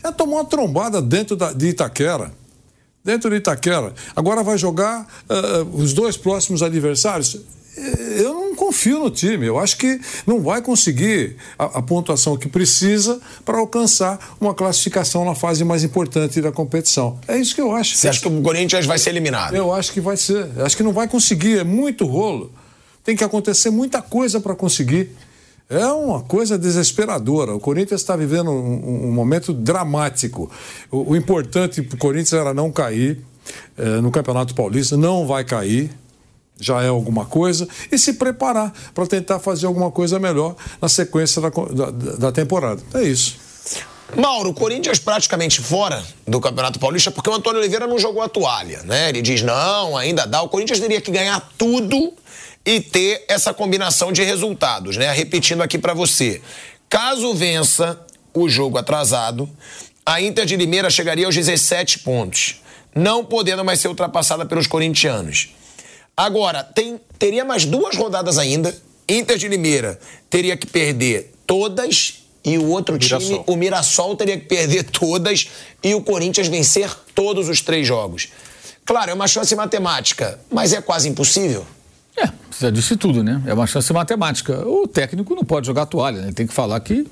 [0.03, 2.33] Já tomou uma trombada dentro da, de Itaquera.
[3.05, 3.93] Dentro de Itaquera.
[4.17, 7.39] Agora vai jogar uh, os dois próximos adversários.
[8.17, 9.47] Eu não confio confio no time.
[9.47, 15.25] Eu acho que não vai conseguir a, a pontuação que precisa para alcançar uma classificação
[15.25, 17.19] na fase mais importante da competição.
[17.29, 17.97] É isso que eu acho.
[17.97, 19.55] Você acha que o Corinthians vai ser eliminado?
[19.55, 20.49] Eu acho que vai ser.
[20.57, 21.59] Eu acho que não vai conseguir.
[21.59, 22.53] É muito rolo.
[23.05, 25.11] Tem que acontecer muita coisa para conseguir.
[25.69, 27.55] É uma coisa desesperadora.
[27.55, 30.51] O Corinthians está vivendo um, um, momento dramático.
[30.91, 33.25] O, o importante para o Corinthians era não cair
[33.77, 35.91] é, no Campeonato Paulista, não vai cair
[36.59, 41.43] já é alguma coisa, e se preparar para tentar fazer alguma coisa melhor na sequência
[41.43, 42.81] da, da, da, temporada.
[42.95, 43.37] É isso.
[44.17, 48.29] Mauro, o Corinthians praticamente fora do Campeonato Paulista porque o Antônio Oliveira não jogou a
[48.29, 49.09] toalha, né?
[49.09, 50.43] Ele diz, não, ainda dá.
[50.43, 52.13] O Corinthians teria que ganhar tudo
[52.65, 55.13] e ter essa combinação de resultados, né?
[55.13, 56.41] Repetindo aqui para você.
[56.89, 58.01] Caso vença
[58.33, 59.49] o jogo atrasado,
[60.05, 62.63] a Inter de Limeira chegaria aos 17 pontos,
[62.95, 65.55] não podendo mais ser ultrapassada pelos corintianos.
[66.17, 68.75] Agora, tem, teria mais duas rodadas ainda.
[69.09, 69.99] Inter de Limeira
[70.31, 73.45] teria que perder todas e o outro time, Mirassol.
[73.47, 75.49] o Mirassol, teria que perder todas
[75.83, 78.29] e o Corinthians vencer todos os três jogos.
[78.85, 81.67] Claro, é uma chance matemática, mas é quase impossível.
[82.17, 82.29] É,
[82.61, 83.43] já disse tudo, né?
[83.47, 84.67] É uma chance matemática.
[84.67, 86.27] O técnico não pode jogar toalha, né?
[86.29, 87.07] Ele tem que falar que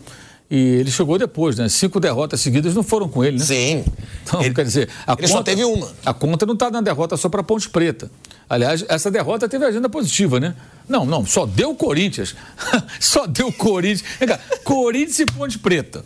[0.55, 1.67] e ele chegou depois, né?
[1.67, 3.45] Cinco derrotas seguidas não foram com ele, né?
[3.47, 3.85] Sim.
[4.23, 5.91] Então, ele, quer dizer, a ele conta, só teve uma.
[6.05, 8.11] A conta não está na derrota só para Ponte Preta.
[8.51, 10.55] Aliás, essa derrota teve agenda positiva, né?
[10.87, 12.37] Não, não, só deu Corinthians.
[13.01, 14.07] só deu Corinthians.
[14.19, 16.05] Cá, Corinthians e Ponte Preta,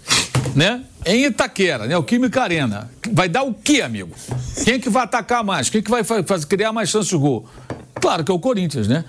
[0.54, 0.84] né?
[1.04, 1.98] Em Itaquera, né?
[1.98, 2.88] O Química Arena.
[3.12, 4.14] Vai dar o quê, amigo?
[4.64, 5.68] Quem é que vai atacar mais?
[5.68, 7.48] Quem é que vai fazer, criar mais chance de gol?
[8.00, 9.04] Claro que é o Corinthians, né?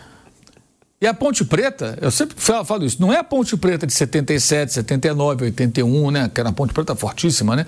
[1.00, 4.74] E a Ponte Preta, eu sempre falo isso, não é a Ponte Preta de 77,
[4.74, 6.32] 79, 81, né?
[6.34, 7.68] Que era uma Ponte Preta fortíssima, né?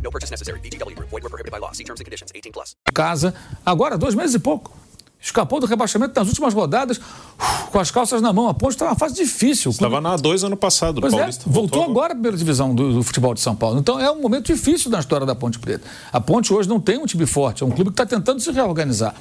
[0.03, 0.59] No purchase necessary.
[0.59, 0.97] BGW.
[0.99, 1.71] Void were prohibited by law.
[1.71, 2.31] See terms and conditions.
[2.35, 2.75] 18 plus.
[2.93, 3.33] Casa,
[3.65, 4.71] agora dois meses e pouco.
[5.21, 6.99] Escapou do rebaixamento nas últimas rodadas
[7.71, 8.49] com as calças na mão.
[8.49, 9.69] A Ponte está numa fase difícil.
[9.69, 11.43] Estava na A2 ano passado, pois é, Paulista.
[11.47, 13.79] É, voltou, voltou agora a primeira divisão do, do, futebol de São Paulo.
[13.79, 15.87] Então é um momento difícil na história da Ponte Preta.
[16.11, 18.51] A Ponte hoje não tem um time forte, é um clube que está tentando se
[18.51, 19.13] reorganizar.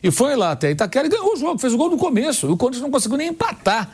[0.00, 2.46] E foi lá até Itaquera e ganhou o jogo, fez o gol no começo.
[2.46, 3.90] E o Corinthians não conseguiu nem empatar.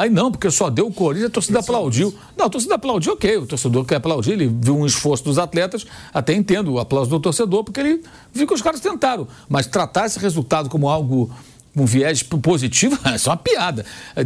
[0.00, 2.14] Aí não, porque só deu o Corinthians, a torcida aplaudiu.
[2.34, 3.36] Não, a torcida aplaudiu, ok.
[3.36, 7.20] O torcedor quer aplaudir, ele viu um esforço dos atletas, até entendo o aplauso do
[7.20, 9.28] torcedor, porque ele viu que os caras tentaram.
[9.46, 11.30] Mas tratar esse resultado como algo
[11.76, 13.84] um viés positivo, é só uma piada.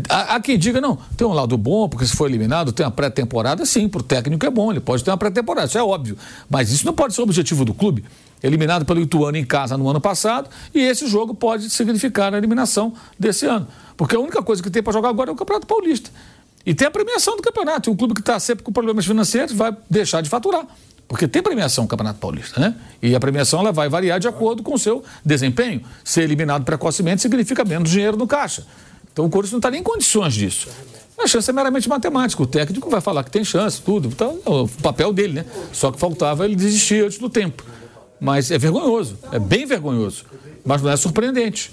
[0.08, 2.92] Há, há, quem diga, não, tem um lado bom, porque se for eliminado, tem uma
[2.92, 6.16] pré-temporada, sim, para o técnico é bom, ele pode ter uma pré-temporada, isso é óbvio.
[6.48, 8.04] Mas isso não pode ser o objetivo do clube
[8.46, 12.92] eliminado pelo Ituano em casa no ano passado, e esse jogo pode significar a eliminação
[13.18, 13.66] desse ano.
[13.96, 16.10] Porque a única coisa que tem para jogar agora é o Campeonato Paulista.
[16.66, 17.88] E tem a premiação do campeonato.
[17.88, 20.66] E um clube que está sempre com problemas financeiros vai deixar de faturar.
[21.06, 22.74] Porque tem premiação no Campeonato Paulista, né?
[23.02, 25.82] E a premiação ela vai variar de acordo com o seu desempenho.
[26.02, 28.66] Ser eliminado precocemente significa menos dinheiro no caixa.
[29.12, 30.68] Então o Corinthians não está nem em condições disso.
[31.18, 32.42] A chance é meramente matemática.
[32.42, 34.08] O técnico vai falar que tem chance, tudo.
[34.08, 35.44] Então, é o papel dele, né?
[35.72, 37.64] Só que faltava ele desistir antes do tempo.
[38.20, 40.24] Mas é vergonhoso, é bem vergonhoso.
[40.64, 41.70] Mas não é surpreendente.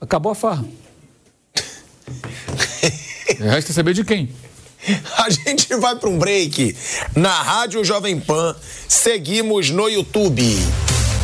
[0.00, 0.64] Acabou a farra.
[3.38, 4.30] Resta saber de quem.
[5.16, 6.76] A gente vai para um break
[7.14, 8.54] na Rádio Jovem Pan.
[8.88, 10.58] Seguimos no YouTube.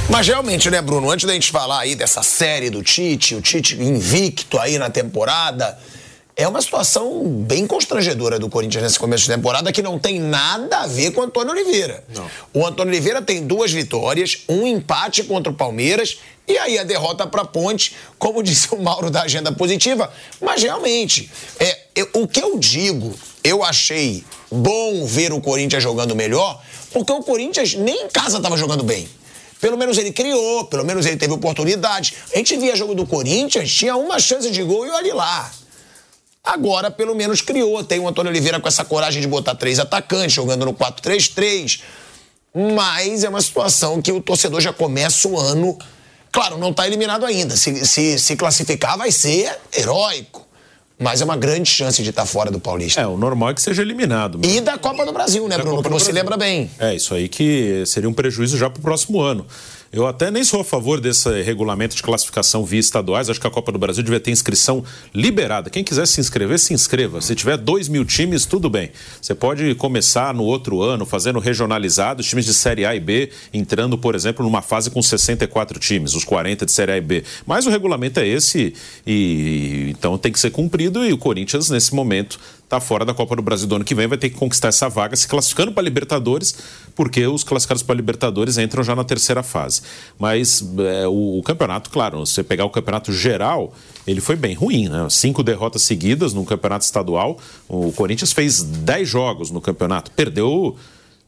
[0.08, 1.10] Mas realmente, né, Bruno?
[1.10, 5.78] Antes da gente falar aí dessa série do Tite, o Tite invicto aí na temporada,
[6.38, 10.82] é uma situação bem constrangedora do Corinthians nesse começo de temporada que não tem nada
[10.82, 12.04] a ver com o Antônio Oliveira.
[12.14, 12.30] Não.
[12.54, 17.26] O Antônio Oliveira tem duas vitórias, um empate contra o Palmeiras e aí a derrota
[17.26, 20.12] para Ponte, como disse o Mauro da agenda positiva.
[20.40, 21.28] Mas realmente,
[21.58, 23.12] é, eu, o que eu digo,
[23.42, 26.62] eu achei bom ver o Corinthians jogando melhor,
[26.92, 29.08] porque o Corinthians nem em casa estava jogando bem.
[29.60, 32.14] Pelo menos ele criou, pelo menos ele teve oportunidade.
[32.32, 35.50] A gente via jogo do Corinthians, tinha uma chance de gol e olhe lá.
[36.42, 37.82] Agora, pelo menos, criou.
[37.84, 41.80] Tem o Antônio Oliveira com essa coragem de botar três atacantes, jogando no 4-3-3.
[42.54, 45.78] Mas é uma situação que o torcedor já começa o ano.
[46.32, 47.56] Claro, não está eliminado ainda.
[47.56, 50.46] Se, se, se classificar, vai ser heróico.
[50.98, 53.00] Mas é uma grande chance de estar tá fora do Paulista.
[53.00, 54.40] É, o normal é que seja eliminado.
[54.42, 55.80] E da Copa do Brasil, né, Bruno?
[55.80, 56.68] Que você lembra bem.
[56.78, 59.46] É, isso aí que seria um prejuízo já para o próximo ano.
[59.90, 63.30] Eu até nem sou a favor desse regulamento de classificação via estaduais.
[63.30, 64.84] Acho que a Copa do Brasil devia ter inscrição
[65.14, 65.70] liberada.
[65.70, 67.22] Quem quiser se inscrever, se inscreva.
[67.22, 68.90] Se tiver dois mil times, tudo bem.
[69.20, 73.96] Você pode começar no outro ano fazendo regionalizado, times de Série A e B entrando,
[73.96, 77.24] por exemplo, numa fase com 64 times, os 40 de Série A e B.
[77.46, 78.74] Mas o regulamento é esse
[79.06, 83.34] e então tem que ser cumprido e o Corinthians, nesse momento, está fora da Copa
[83.34, 85.82] do Brasil do ano que vem, vai ter que conquistar essa vaga, se classificando para
[85.82, 86.54] Libertadores,
[86.94, 89.80] porque os classificados para Libertadores entram já na terceira fase.
[90.18, 93.72] Mas é, o, o, campeonato, claro, se você pegar o campeonato geral,
[94.06, 95.06] ele foi bem ruim, né?
[95.08, 97.38] Cinco derrotas seguidas no campeonato estadual.
[97.66, 100.76] O Corinthians fez dez jogos no campeonato, perdeu.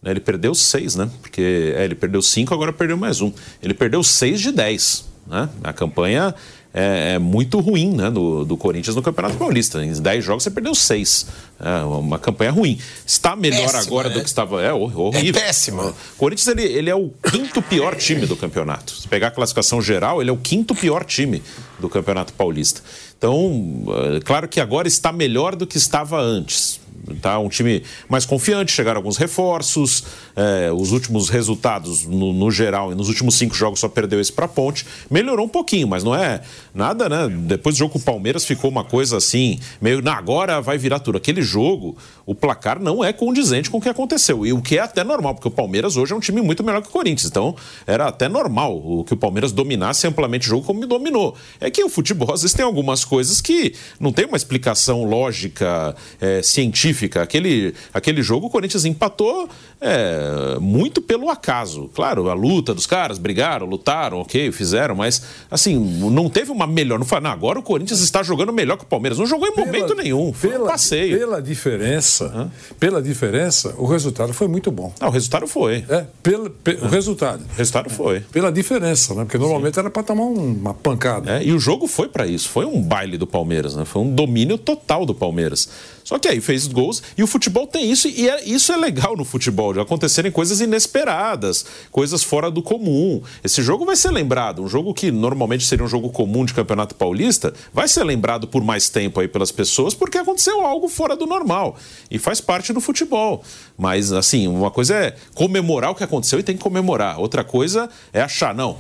[0.03, 1.11] Né, ele perdeu seis, né?
[1.23, 3.33] Porque é, ele perdeu cinco, agora perdeu mais um.
[3.63, 5.07] Ele perdeu seis de dez.
[5.27, 5.49] Né?
[5.63, 6.35] A campanha
[6.73, 9.85] é, é, muito ruim né, do, do Corinthians no Campeonato Paulista.
[9.85, 11.27] Em 10 jogos você perdeu 6.
[11.59, 12.79] É uma campanha ruim.
[13.05, 14.15] Está melhor Péssima, agora né?
[14.15, 14.63] do que estava.
[14.63, 15.41] É horrível.
[15.41, 15.83] É péssimo.
[15.83, 18.93] O Corinthians ele, ele é o quinto pior time do campeonato.
[18.93, 21.43] Se pegar a classificação geral, ele é o quinto pior time
[21.79, 22.83] do Campeonato Paulista.
[23.19, 23.85] Então,
[24.17, 26.81] é, claro que agora está melhor do que estava antes.
[27.21, 30.05] Tá um time mais confiante, chegaram alguns reforços,
[30.37, 34.33] é, os últimos resultados no, no, geral, e nos últimos cinco jogos só perdeu esse
[34.33, 36.43] para Ponte, melhorou um pouquinho, mas não é
[36.75, 37.29] nada, né?
[37.29, 41.01] Depois do jogo com o Palmeiras ficou uma coisa assim, meio, na agora vai virar
[41.01, 41.17] tudo.
[41.17, 41.97] Aquele jogo,
[42.27, 45.35] o placar não é condizente com o que aconteceu, e o que é até normal,
[45.35, 48.29] porque o Palmeiras hoje é um time muito melhor que o Corinthians, então era até
[48.29, 51.35] normal o que o Palmeiras dominasse amplamente o jogo como dominou.
[51.59, 55.97] É que o futebol às vezes tem algumas coisas que não tem uma explicação lógica,
[56.21, 56.90] é, científica
[57.21, 59.49] Aquele, aquele jogo o Corinthians empatou
[59.81, 61.91] é, muito pelo acaso.
[61.95, 66.99] Claro, a luta dos caras, brigaram, lutaram, ok, fizeram, mas assim, não teve uma melhor.
[66.99, 69.19] Não foi, não, agora o Corinthians está jogando melhor que o Palmeiras.
[69.19, 70.33] Não jogou em pela, momento nenhum.
[70.33, 71.19] Foi pela, um passeio.
[71.19, 72.51] Pela diferença, Hã?
[72.79, 74.93] pela diferença, o resultado foi muito bom.
[75.01, 75.85] Não, o resultado foi.
[75.89, 77.43] É, pelo, pe, o resultado.
[77.43, 78.21] O resultado foi.
[78.21, 79.25] Pela diferença, né?
[79.25, 79.81] Porque normalmente Sim.
[79.81, 81.39] era para tomar uma pancada.
[81.39, 82.49] É, e o jogo foi para isso.
[82.49, 83.85] Foi um baile do Palmeiras, né?
[83.85, 85.69] Foi um domínio total do Palmeiras.
[86.11, 89.17] Só que aí fez gols e o futebol tem isso e é, isso é legal
[89.17, 93.23] no futebol, de acontecerem coisas inesperadas, coisas fora do comum.
[93.45, 96.97] Esse jogo vai ser lembrado, um jogo que normalmente seria um jogo comum de Campeonato
[96.97, 101.27] Paulista, vai ser lembrado por mais tempo aí pelas pessoas porque aconteceu algo fora do
[101.27, 101.77] normal
[102.11, 103.45] e faz parte do futebol.
[103.79, 107.21] Mas assim, uma coisa é comemorar o que aconteceu e tem que comemorar.
[107.21, 108.79] Outra coisa é achar, não,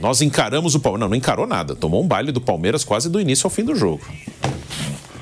[0.00, 1.02] nós encaramos o Palmeiras.
[1.02, 1.76] Não, não encarou nada.
[1.76, 4.04] Tomou um baile do Palmeiras quase do início ao fim do jogo.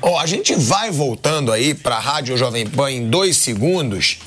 [0.01, 4.19] Ó, a gente vai voltando aí pra Rádio Jovem Pan em dois segundos.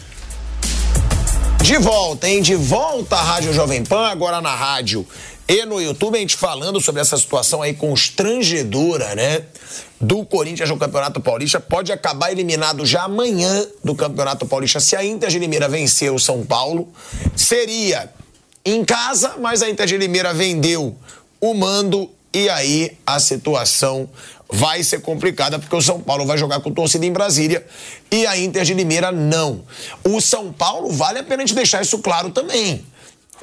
[1.62, 2.42] De volta, hein?
[2.42, 5.06] De volta à Rádio Jovem Pan, agora na rádio
[5.46, 9.42] e no YouTube, a gente falando sobre essa situação aí constrangedora, né?
[10.00, 11.60] Do Corinthians no Campeonato Paulista.
[11.60, 14.80] Pode acabar eliminado já amanhã do Campeonato Paulista.
[14.80, 16.88] Se a Inter de Limeira vencer o São Paulo,
[17.36, 18.10] seria
[18.64, 20.96] em casa, mas a Inter de Limeira vendeu
[21.40, 24.08] o mando e aí a situação
[24.50, 27.66] vai ser complicada, porque o São Paulo vai jogar com torcida em Brasília
[28.10, 29.64] e a Inter de Limeira não.
[30.04, 32.84] O São Paulo, vale a pena a gente deixar isso claro também.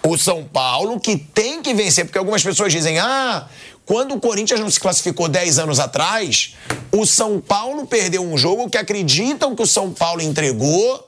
[0.03, 3.47] O São Paulo que tem que vencer, porque algumas pessoas dizem, ah,
[3.85, 6.55] quando o Corinthians não se classificou 10 anos atrás,
[6.91, 11.07] o São Paulo perdeu um jogo que acreditam que o São Paulo entregou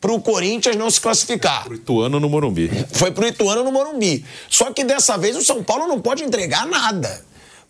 [0.00, 1.64] para o Corinthians não se classificar.
[1.64, 2.70] Pro Ituano no Morumbi.
[2.92, 4.22] Foi pro Ituano no Morumbi.
[4.50, 7.24] Só que dessa vez o São Paulo não pode entregar nada.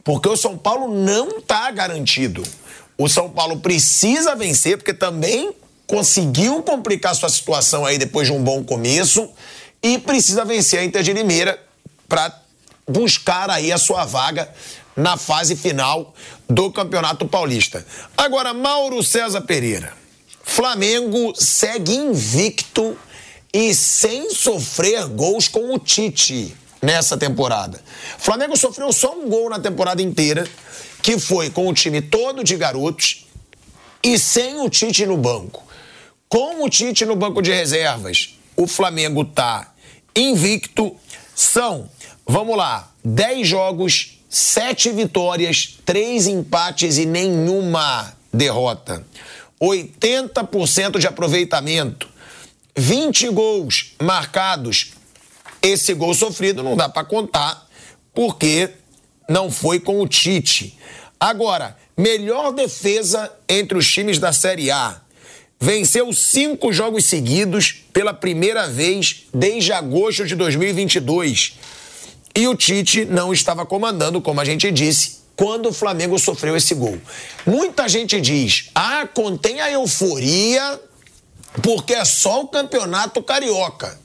[0.05, 2.43] Porque o São Paulo não está garantido.
[2.97, 5.53] O São Paulo precisa vencer, porque também
[5.87, 9.29] conseguiu complicar sua situação aí depois de um bom começo
[9.83, 11.59] e precisa vencer a Inter de Limeira
[12.09, 12.41] para
[12.87, 14.49] buscar aí a sua vaga
[14.95, 16.15] na fase final
[16.49, 17.85] do Campeonato Paulista.
[18.17, 19.93] Agora, Mauro César Pereira.
[20.43, 22.97] Flamengo segue invicto
[23.53, 26.55] e sem sofrer gols com o Tite
[26.85, 27.81] nessa temporada.
[28.19, 30.47] O Flamengo sofreu só um gol na temporada inteira,
[31.03, 33.27] que foi com o time todo de garotos
[34.03, 35.65] e sem o Tite no banco.
[36.29, 39.73] Com o Tite no banco de reservas, o Flamengo tá
[40.15, 40.95] invicto.
[41.35, 41.89] São,
[42.27, 49.05] vamos lá, 10 jogos, 7 vitórias, 3 empates e nenhuma derrota.
[49.61, 52.09] 80% de aproveitamento.
[52.77, 54.94] 20 gols marcados
[55.65, 57.67] esse gol sofrido não dá para contar,
[58.15, 58.71] porque
[59.29, 60.79] não foi com o Tite.
[61.19, 65.01] Agora, melhor defesa entre os times da Série A.
[65.59, 71.55] Venceu cinco jogos seguidos pela primeira vez desde agosto de 2022.
[72.37, 76.75] E o Tite não estava comandando, como a gente disse, quando o Flamengo sofreu esse
[76.75, 76.99] gol.
[77.47, 80.79] Muita gente diz: ah, contém a euforia
[81.63, 84.04] porque é só o campeonato carioca.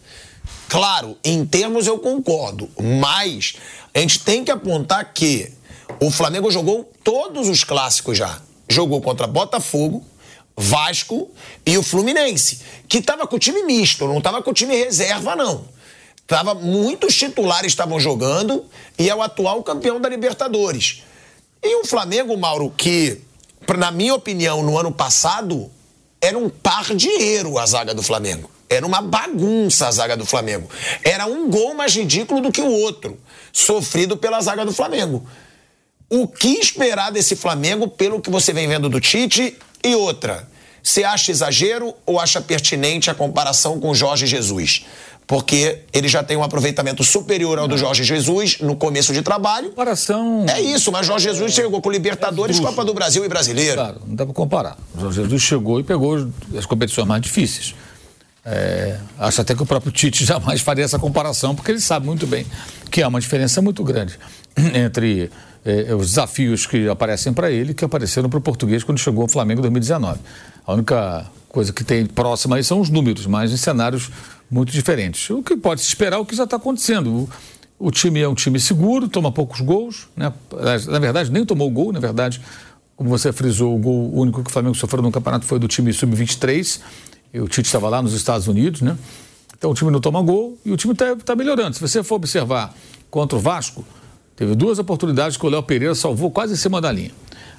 [0.69, 3.55] Claro, em termos eu concordo, mas
[3.91, 5.51] a gente tem que apontar que
[5.99, 8.39] o Flamengo jogou todos os clássicos já.
[8.69, 10.05] Jogou contra Botafogo,
[10.55, 11.27] Vasco
[11.65, 15.35] e o Fluminense, que estava com o time misto, não estava com o time reserva,
[15.35, 15.65] não.
[16.27, 18.63] Tava, muitos titulares estavam jogando
[18.95, 21.01] e é o atual campeão da Libertadores.
[21.63, 23.19] E o Flamengo, Mauro, que,
[23.75, 25.71] na minha opinião, no ano passado,
[26.21, 27.09] era um par de
[27.59, 28.58] a zaga do Flamengo.
[28.69, 30.69] Era uma bagunça a zaga do Flamengo.
[31.03, 33.17] Era um gol mais ridículo do que o outro,
[33.51, 35.25] sofrido pela zaga do Flamengo.
[36.09, 39.57] O que esperar desse Flamengo pelo que você vem vendo do Tite?
[39.83, 40.47] E outra,
[40.83, 44.85] você acha exagero ou acha pertinente a comparação com o Jorge Jesus?
[45.29, 49.69] porque ele já tem um aproveitamento superior ao do Jorge Jesus no começo de trabalho.
[49.69, 50.43] Comparação.
[50.49, 53.75] É isso, mas Jorge Jesus chegou com Libertadores, é Copa do Brasil e Brasileiro.
[53.75, 54.75] Claro, não dá para comparar.
[54.95, 56.27] O Jorge Jesus chegou e pegou
[56.57, 57.75] as competições mais difíceis.
[58.51, 62.25] É, acho até que o próprio Tite jamais faria essa comparação, porque ele sabe muito
[62.25, 62.47] bem
[62.89, 64.17] que há uma diferença muito grande
[64.73, 65.29] entre
[65.63, 69.27] é, os desafios que aparecem para ele que apareceram para o português quando chegou ao
[69.27, 70.19] Flamengo em 2019.
[70.65, 74.09] A única coisa que tem próxima aí são os números, mas em cenários
[74.49, 75.29] muito diferentes.
[75.29, 77.29] O que pode se esperar é o que já está acontecendo.
[77.77, 80.33] O, o, time é um time seguro, toma poucos gols, né?
[80.87, 82.41] na verdade nem tomou gol, na verdade,
[82.95, 85.93] como você frisou, o gol único que o Flamengo sofreu no campeonato foi do time
[85.93, 86.81] sub-23,
[87.33, 88.97] o Tite estava lá nos Estados Unidos, né?
[89.57, 91.75] Então o time não toma gol e o time está tá melhorando.
[91.75, 92.73] Se você for observar
[93.11, 93.85] contra o Vasco,
[94.35, 97.11] teve duas oportunidades que o Léo Pereira salvou quase em cima da linha.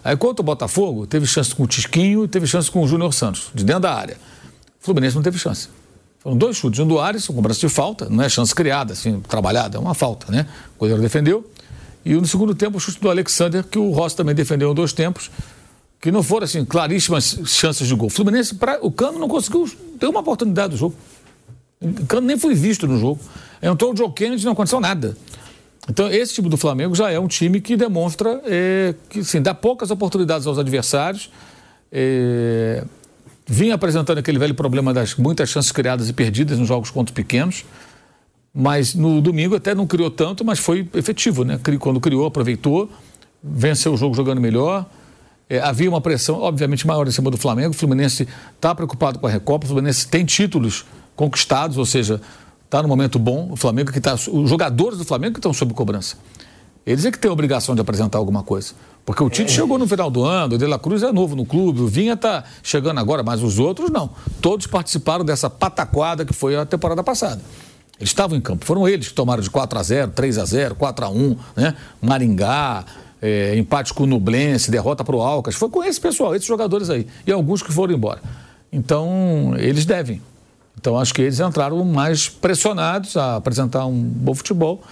[0.02, 3.12] Aí contra o Botafogo, teve chance com o Tisquinho e teve chance com o Júnior
[3.12, 4.16] Santos, de dentro da área.
[4.80, 5.68] O Fluminense não teve chance.
[6.20, 9.20] Foram dois chutes, um do Alisson, com braço de falta, não é chance criada, assim,
[9.20, 10.46] trabalhada, é uma falta, né?
[10.76, 11.50] O goleiro defendeu.
[12.04, 14.92] E no segundo tempo, o chute do Alexander, que o Rossi também defendeu em dois
[14.92, 15.30] tempos,
[16.00, 18.06] que não foram, assim, claríssimas chances de gol.
[18.06, 20.94] O Fluminense, pra, o Cano não conseguiu ter uma oportunidade do jogo.
[21.80, 23.20] O Cano nem foi visto no jogo.
[23.62, 25.16] Entrou o Joe Kennedy e não aconteceu nada.
[25.88, 29.52] Então, esse time do Flamengo já é um time que demonstra é, que, assim, dá
[29.52, 31.30] poucas oportunidades aos adversários.
[31.92, 32.84] É,
[33.46, 37.64] vinha apresentando aquele velho problema das muitas chances criadas e perdidas nos jogos contra pequenos,
[38.54, 41.58] mas no domingo até não criou tanto, mas foi efetivo, né?
[41.80, 42.88] Quando criou, aproveitou,
[43.42, 44.86] venceu o jogo jogando melhor.
[45.50, 47.70] É, havia uma pressão, obviamente, maior em cima do Flamengo.
[47.70, 50.86] O Fluminense está preocupado com a Recopa, o Fluminense tem títulos
[51.16, 52.20] conquistados, ou seja,
[52.64, 53.48] está no momento bom.
[53.50, 54.14] O Flamengo que está.
[54.14, 56.16] Os jogadores do Flamengo que estão sob cobrança.
[56.86, 58.74] Eles é que têm a obrigação de apresentar alguma coisa.
[59.04, 59.54] Porque o Tite é.
[59.54, 62.12] chegou no final do ano, o De La Cruz é novo no clube, o Vinha
[62.12, 64.10] está chegando agora, mas os outros não.
[64.40, 67.42] Todos participaram dessa pataquada que foi a temporada passada.
[67.98, 70.74] Eles estavam em campo, foram eles que tomaram de 4 a 0 3 a 0
[70.74, 71.76] 4 a 1 né?
[72.00, 72.84] Maringá,
[73.20, 75.54] é, empate com o Nublense, derrota para o Alcas.
[75.54, 77.06] Foi com esse pessoal, esses jogadores aí.
[77.26, 78.20] E alguns que foram embora.
[78.72, 80.22] Então, eles devem.
[80.78, 84.82] Então, acho que eles entraram mais pressionados a apresentar um bom futebol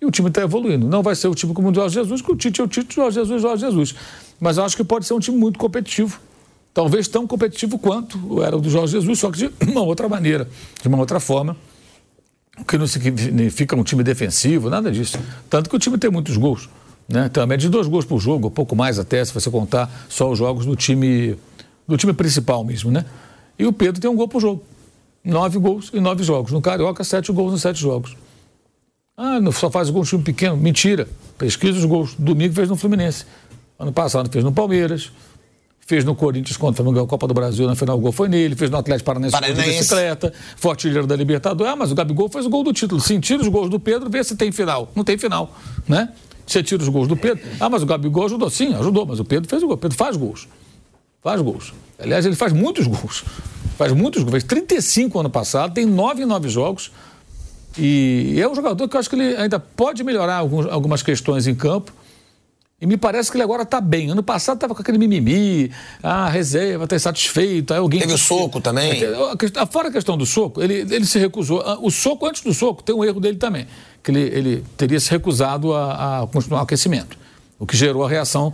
[0.00, 0.88] e o time está evoluindo.
[0.88, 2.92] Não vai ser o time como o Jorge Jesus, que o Tite é o Tite,
[2.92, 3.94] o Jorge Jesus, o Jorge Jesus.
[4.40, 6.20] Mas eu acho que pode ser um time muito competitivo.
[6.74, 10.48] Talvez tão competitivo quanto era o do Jorge Jesus, só que de uma outra maneira,
[10.80, 11.56] de uma outra forma.
[12.58, 15.18] O que não significa um time defensivo, nada disso.
[15.48, 16.68] Tanto que o time tem muitos gols.
[17.12, 17.30] Né?
[17.36, 20.38] Uma média de dois gols por jogo, pouco mais até, se você contar só os
[20.38, 21.36] jogos do time,
[21.86, 23.04] do time principal mesmo, né?
[23.58, 24.62] E o Pedro tem um gol por jogo.
[25.22, 26.50] Nove gols em nove jogos.
[26.50, 28.16] No Carioca, sete gols em sete jogos.
[29.16, 30.56] Ah, só faz gol um time pequeno.
[30.56, 31.06] Mentira.
[31.36, 32.14] Pesquisa os gols.
[32.18, 33.26] Domingo fez no Fluminense.
[33.78, 35.12] Ano passado fez no Palmeiras.
[35.86, 38.12] Fez no Corinthians quando o Flamengo ganhou a Copa do Brasil, na final o gol
[38.12, 38.56] foi nele.
[38.56, 40.32] Fez no Atlético Paranaense, de bicicleta.
[40.56, 41.72] Foi artilheiro da Libertadores.
[41.72, 43.00] Ah, mas o Gabigol fez o gol do título.
[43.00, 44.90] Sim, tira os gols do Pedro, vê se tem final.
[44.96, 45.54] Não tem final,
[45.86, 46.08] né?
[46.46, 47.42] Você tira os gols do Pedro.
[47.60, 48.50] Ah, mas o Gabigol ajudou.
[48.50, 49.74] Sim, ajudou, mas o Pedro fez o gol.
[49.74, 50.48] O Pedro faz gols.
[51.22, 51.72] Faz gols.
[51.98, 53.24] Aliás, ele faz muitos gols.
[53.78, 54.32] Faz muitos gols.
[54.32, 56.90] Fez 35 ano passado, tem 9 em 9 jogos.
[57.78, 61.46] E é um jogador que eu acho que ele ainda pode melhorar alguns, algumas questões
[61.46, 61.92] em campo.
[62.82, 64.10] E me parece que ele agora está bem.
[64.10, 65.70] Ano passado estava com aquele mimimi,
[66.02, 67.72] ah, reserva, está insatisfeito.
[67.72, 69.00] Aí alguém Teve o soco também.
[69.70, 71.60] Fora a questão do soco, ele, ele se recusou.
[71.60, 73.68] Ah, o soco, antes do soco, tem um erro dele também.
[74.02, 77.16] Que ele, ele teria se recusado a, a continuar o aquecimento.
[77.58, 78.52] O que gerou a reação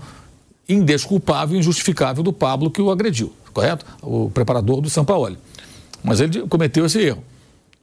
[0.69, 3.87] indesculpável e injustificável do Pablo que o agrediu, correto?
[4.03, 5.37] O preparador do São Paulo.
[6.05, 7.25] Mas ele cometeu esse erro.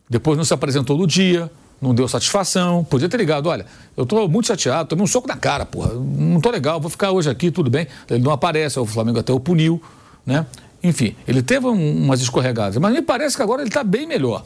[0.09, 1.51] Depois não se apresentou no dia,
[1.81, 2.83] não deu satisfação.
[2.83, 3.65] Podia ter ligado, olha,
[3.97, 5.93] eu estou muito chateado, tomei um soco na cara, porra.
[5.93, 7.87] Não estou legal, vou ficar hoje aqui, tudo bem.
[8.09, 9.81] Ele não aparece, o Flamengo até o puniu,
[10.25, 10.45] né?
[10.83, 14.45] Enfim, ele teve um, umas escorregadas, mas me parece que agora ele está bem melhor.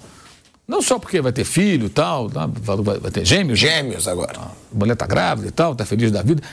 [0.70, 2.46] Não só porque vai ter filho e tal, tá?
[2.46, 3.60] vai, ter gêmeos.
[3.60, 3.68] Né?
[3.68, 4.40] Gêmeos agora.
[4.40, 6.44] A mulher está grávida e tal, está feliz da vida.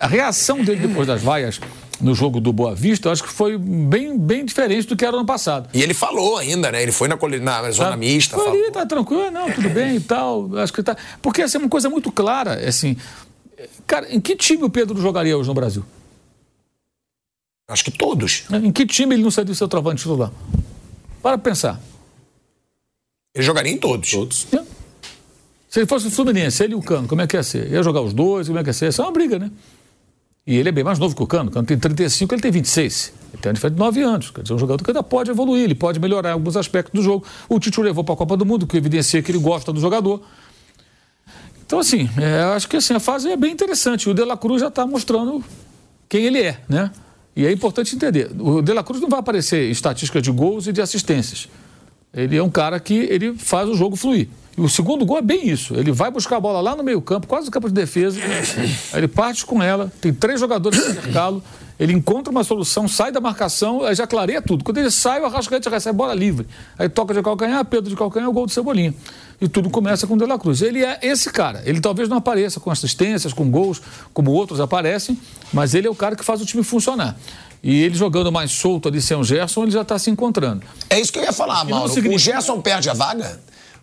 [0.00, 1.60] A reação dele depois das vaias
[2.00, 5.16] no jogo do Boa Vista, eu acho que foi bem, bem diferente do que era
[5.16, 5.68] no passado.
[5.72, 6.82] E ele falou ainda, né?
[6.82, 8.36] Ele foi na, na zona tá, mista.
[8.36, 10.50] Foi ali, tá tranquilo, não, tudo bem e tal.
[10.58, 10.96] Acho que tá.
[11.22, 12.96] Porque essa assim, é uma coisa muito clara, assim.
[13.86, 15.84] Cara, em que time o Pedro jogaria hoje no Brasil?
[17.68, 18.46] Acho que todos.
[18.52, 20.32] Em que time ele não seria o seu trovante titular?
[21.22, 21.80] Para pensar.
[23.34, 24.10] Ele jogaria em todos.
[24.10, 24.46] Todos.
[24.52, 24.62] É.
[25.68, 27.68] Se ele fosse o Fluminense, ele e o Cano, como é que ia ser?
[27.72, 28.90] Ia jogar os dois, como é que ia ser?
[28.90, 29.50] Isso é uma briga, né?
[30.46, 31.50] E ele é bem mais novo que o Cano.
[31.50, 33.12] O Cano tem 35, ele tem 26.
[33.32, 34.30] Ele tem uma diferença de 9 anos.
[34.30, 37.26] Quer dizer, um jogador que ainda pode evoluir, ele pode melhorar alguns aspectos do jogo.
[37.48, 40.22] O Tite levou para a Copa do Mundo, que evidencia que ele gosta do jogador.
[41.66, 44.08] Então, assim, é, acho que assim, a fase é bem interessante.
[44.08, 45.42] O De La Cruz já está mostrando
[46.08, 46.90] quem ele é, né?
[47.34, 48.30] E é importante entender.
[48.38, 51.48] O De La Cruz não vai aparecer em estatísticas de gols e de assistências.
[52.14, 54.28] Ele é um cara que ele faz o jogo fluir.
[54.56, 55.74] E o segundo gol é bem isso.
[55.74, 58.20] Ele vai buscar a bola lá no meio-campo, quase no campo de defesa.
[58.92, 61.42] Aí ele parte com ela, tem três jogadores para cercá-lo.
[61.78, 64.62] Ele encontra uma solução, sai da marcação, aí já clareia tudo.
[64.62, 66.46] Quando ele sai, o Arrascaeta recebe bola livre.
[66.78, 68.94] Aí toca de calcanhar, Pedro de calcanhar, o gol do Cebolinha.
[69.40, 70.62] E tudo começa com o De La Cruz.
[70.62, 71.62] Ele é esse cara.
[71.66, 73.82] Ele talvez não apareça com assistências, com gols,
[74.12, 75.18] como outros aparecem,
[75.52, 77.16] mas ele é o cara que faz o time funcionar.
[77.64, 80.62] E ele jogando mais solto ali sem o Gerson, ele já está se encontrando.
[80.90, 81.88] É isso que eu ia falar, Mauro.
[81.88, 82.14] Significa...
[82.14, 83.40] O Gerson perde a vaga?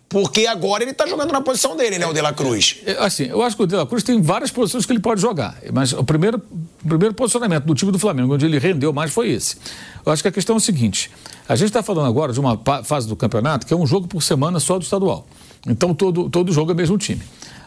[0.08, 2.76] Porque agora ele está jogando na posição dele, né, o De La Cruz?
[2.86, 5.20] É, assim, eu acho que o De La Cruz tem várias posições que ele pode
[5.20, 5.56] jogar.
[5.72, 6.40] Mas o primeiro,
[6.84, 9.56] o primeiro posicionamento do time do Flamengo, onde ele rendeu mais, foi esse.
[10.04, 11.10] Eu acho que a questão é o seguinte:
[11.48, 14.22] a gente está falando agora de uma fase do campeonato que é um jogo por
[14.22, 15.26] semana só do estadual.
[15.66, 17.22] Então todo, todo jogo é o mesmo time.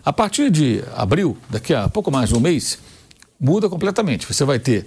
[0.06, 2.78] A partir de abril, daqui a pouco mais de um mês,
[3.40, 4.28] muda completamente.
[4.32, 4.86] Você vai ter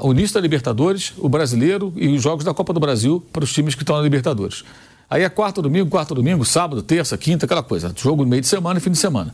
[0.00, 3.52] o início da Libertadores, o brasileiro e os jogos da Copa do Brasil para os
[3.52, 4.64] times que estão na Libertadores.
[5.08, 7.92] Aí é quarto domingo, quarto domingo, sábado, terça, quinta, aquela coisa.
[7.96, 9.32] Jogo no meio de semana e fim de semana.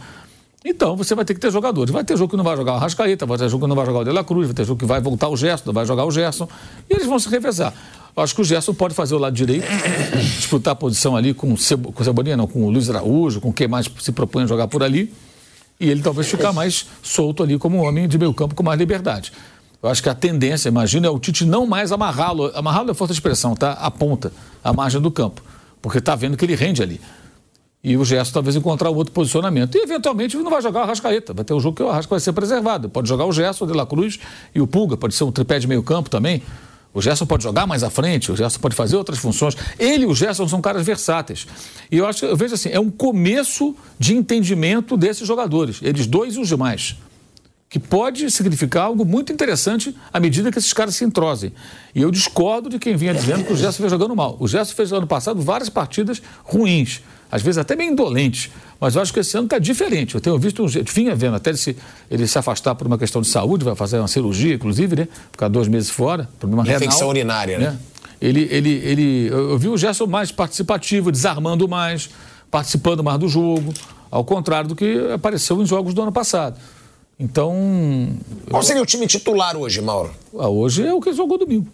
[0.65, 1.91] Então você vai ter que ter jogadores.
[1.91, 3.87] Vai ter jogo que não vai jogar o Rascaeta, vai ter jogo que não vai
[3.87, 5.87] jogar o De La Cruz, vai ter jogo que vai voltar o Gerson, não vai
[5.87, 6.47] jogar o Gerson.
[6.89, 7.73] E eles vão se revezar.
[8.15, 9.65] Acho que o Gerson pode fazer o lado direito,
[10.37, 13.69] disputar a posição ali com, Cebo, com Cebolinha, não, com o Luiz Araújo, com quem
[13.69, 15.11] mais se propõe a jogar por ali.
[15.79, 18.79] E ele talvez ficar mais solto ali como um homem de meio campo com mais
[18.79, 19.33] liberdade.
[19.83, 22.51] Eu acho que a tendência, imagina, é o Tite não mais amarrá-lo.
[22.55, 23.73] Amarrá-lo é força de expressão, tá?
[23.73, 24.33] A ponta,
[24.63, 25.43] a margem do campo
[25.81, 27.01] porque está vendo que ele rende ali.
[27.83, 29.75] E o Gerson talvez encontrar outro posicionamento.
[29.77, 31.33] E eventualmente não vai jogar o Arrascaeta.
[31.33, 32.91] Vai ter um jogo que o Arrasca vai ser preservado.
[32.91, 34.19] Pode jogar o Gerson, o De La Cruz
[34.55, 34.99] e o Pulga.
[34.99, 36.43] Pode ser um tripé de meio campo também.
[36.93, 39.57] O Gerson pode jogar mais à frente, o Gerson pode fazer outras funções.
[39.79, 41.47] Ele e o Gerson são caras versáteis.
[41.91, 46.35] E eu acho eu vejo assim, é um começo de entendimento desses jogadores, eles dois
[46.35, 46.97] e os demais
[47.71, 51.53] que pode significar algo muito interessante à medida que esses caras se entrosem.
[51.95, 54.37] E eu discordo de quem vinha dizendo que o Gerson fez jogando mal.
[54.41, 58.97] O Gerson fez no ano passado várias partidas ruins, às vezes até bem indolentes, mas
[58.97, 60.17] eu acho que esse ano está diferente.
[60.17, 61.77] Eu tenho visto um vinha vendo até ele se,
[62.11, 65.09] ele se afastar por uma questão de saúde, vai fazer uma cirurgia, inclusive, né?
[65.31, 66.81] Ficar dois meses fora, problema renal.
[66.81, 67.71] Infecção urinária, né?
[67.71, 67.79] né?
[68.21, 72.11] Ele, ele, ele, eu vi o Gerson mais participativo, desarmando mais,
[72.51, 73.73] participando mais do jogo,
[74.11, 76.59] ao contrário do que apareceu em jogos do ano passado.
[77.21, 78.09] Então.
[78.49, 80.11] Qual seria o time titular hoje, Mauro?
[80.39, 81.67] Ah, hoje é o que jogou domingo.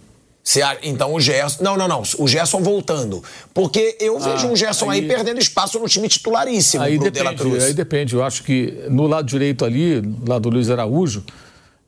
[0.42, 1.62] Se, então o Gerson.
[1.62, 2.02] Não, não, não.
[2.18, 3.22] O Gerson voltando.
[3.54, 7.64] Porque eu ah, vejo um Gerson aí, aí, perdendo espaço no time titularíssimo aí depende.
[7.64, 8.14] Aí depende.
[8.14, 11.24] Eu acho que no lado direito ali, lado do Luiz Araújo,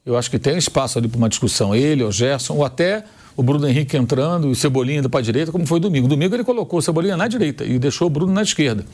[0.06, 1.74] eu acho que tem espaço ali para uma discussão.
[1.74, 3.04] Ele, o Gerson, ou até
[3.36, 6.06] o Bruno Henrique entrando e o Cebolinha indo para a direita, como foi domingo.
[6.06, 8.84] Domingo ele colocou o Cebolinha na direita e deixou o Bruno na esquerda.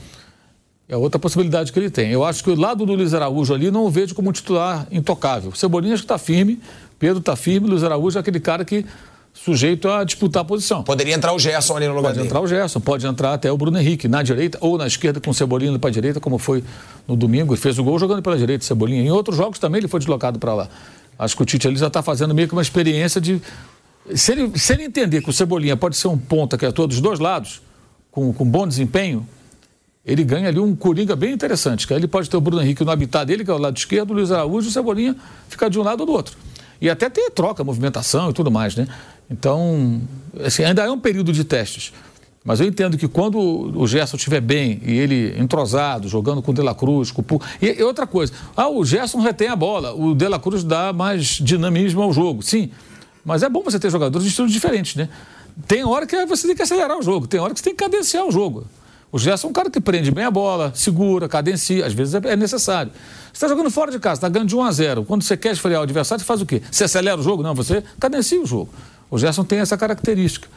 [0.88, 2.10] É outra possibilidade que ele tem.
[2.10, 4.86] Eu acho que o lado do Luiz Araújo ali não o vejo como um titular
[4.90, 5.52] intocável.
[5.54, 6.60] Cebolinha acho que está firme,
[6.98, 8.84] Pedro está firme, Luiz Araújo é aquele cara que
[9.32, 10.84] sujeito a disputar a posição.
[10.84, 12.28] Poderia entrar o Gerson ali no lugar pode dele.
[12.28, 15.20] Pode entrar o Gerson, pode entrar até o Bruno Henrique na direita ou na esquerda
[15.20, 16.62] com o Cebolinha para a direita, como foi
[17.08, 19.02] no domingo, e fez o gol jogando pela direita, Cebolinha.
[19.02, 20.68] Em outros jogos também ele foi deslocado para lá.
[21.18, 23.40] Acho que o Tite ali já está fazendo meio que uma experiência de.
[24.14, 27.00] Se ele, se ele entender que o Cebolinha pode ser um ponta que atua dos
[27.00, 27.62] dois lados,
[28.10, 29.26] com, com bom desempenho,
[30.04, 32.84] ele ganha ali um coringa bem interessante, que aí ele pode ter o Bruno Henrique
[32.84, 35.16] no habitat dele, que é o lado esquerdo, o Luiz Araújo e o Cebolinha
[35.48, 36.36] ficar de um lado ou do outro.
[36.80, 38.86] E até ter troca, movimentação e tudo mais, né?
[39.30, 40.02] Então,
[40.44, 41.92] assim, ainda é um período de testes.
[42.44, 46.54] Mas eu entendo que quando o Gerson estiver bem e ele entrosado, jogando com o
[46.54, 49.94] De La Cruz, com o e, e outra coisa, ah, o Gerson retém a bola,
[49.94, 52.42] o De La Cruz dá mais dinamismo ao jogo.
[52.42, 52.70] Sim,
[53.24, 55.08] mas é bom você ter jogadores de estilos diferentes, né?
[55.66, 57.82] Tem hora que você tem que acelerar o jogo, tem hora que você tem que
[57.82, 58.66] cadenciar o jogo.
[59.14, 62.32] O Gerson é um cara que prende bem a bola, segura, cadencia, às vezes é,
[62.32, 62.90] é necessário.
[63.26, 65.04] Você está jogando fora de casa, está ganhando de 1 a 0.
[65.04, 66.60] Quando você quer esfriar o adversário, você faz o quê?
[66.68, 67.40] Você acelera o jogo?
[67.40, 68.74] Não, você cadencia o jogo.
[69.08, 70.48] O Gerson tem essa característica.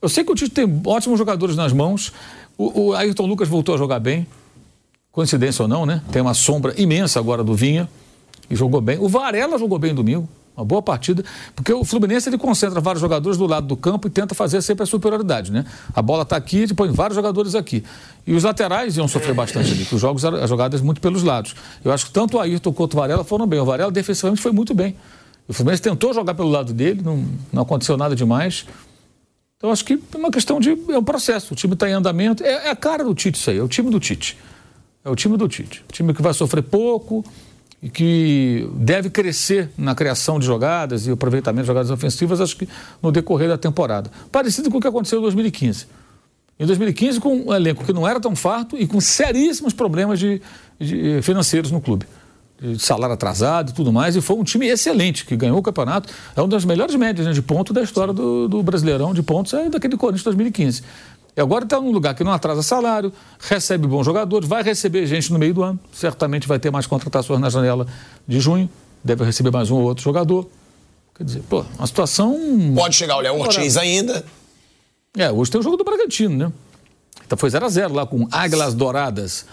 [0.00, 2.10] Eu sei que o Tite tem ótimos jogadores nas mãos.
[2.56, 4.26] O, o Ayrton Lucas voltou a jogar bem.
[5.12, 6.02] Coincidência ou não, né?
[6.10, 7.86] Tem uma sombra imensa agora do Vinha.
[8.48, 8.96] E jogou bem.
[8.98, 10.26] O Varela jogou bem domingo.
[10.58, 11.24] Uma boa partida,
[11.54, 14.82] porque o Fluminense ele concentra vários jogadores do lado do campo e tenta fazer sempre
[14.82, 15.64] a superioridade, né?
[15.94, 17.84] A bola está aqui, e põe vários jogadores aqui.
[18.26, 21.54] E os laterais iam sofrer bastante ali, porque os jogos as jogadas muito pelos lados.
[21.84, 23.60] Eu acho que tanto o Ayrton quanto o Varela foram bem.
[23.60, 24.96] O Varela defensivamente foi muito bem.
[25.46, 28.66] O Fluminense tentou jogar pelo lado dele, não, não aconteceu nada demais.
[29.58, 30.70] Então acho que é uma questão de.
[30.70, 31.52] É um processo.
[31.54, 32.42] O time está em andamento.
[32.42, 34.36] É, é, a cara do Tite isso aí, é o time do Tite.
[35.04, 35.84] É o time do Tite.
[35.88, 37.24] O time que vai sofrer pouco
[37.82, 42.68] e que deve crescer na criação de jogadas e aproveitamento de jogadas ofensivas, acho que
[43.02, 44.10] no decorrer da temporada.
[44.32, 45.86] Parecido com o que aconteceu em 2015.
[46.58, 50.42] Em 2015, com um elenco que não era tão farto e com seríssimos problemas de,
[50.78, 52.04] de financeiros no clube
[52.60, 56.12] de salário atrasado e tudo mais, e foi um time excelente, que ganhou o campeonato.
[56.34, 59.54] É uma das melhores médias né, de ponto da história do, do Brasileirão de pontos,
[59.54, 60.82] é daquele Corinthians 2015.
[61.38, 65.32] E agora está num lugar que não atrasa salário, recebe bons jogadores, vai receber gente
[65.32, 67.86] no meio do ano, certamente vai ter mais contratações na janela
[68.26, 68.68] de junho,
[69.04, 70.50] deve receber mais um ou outro jogador.
[71.16, 72.36] Quer dizer, pô, uma situação.
[72.74, 74.24] Pode chegar o Léo Ortiz ainda.
[75.16, 76.52] É, hoje tem o jogo do Bragantino, né?
[77.24, 79.46] Então foi 0 a 0 lá com Águilas Douradas.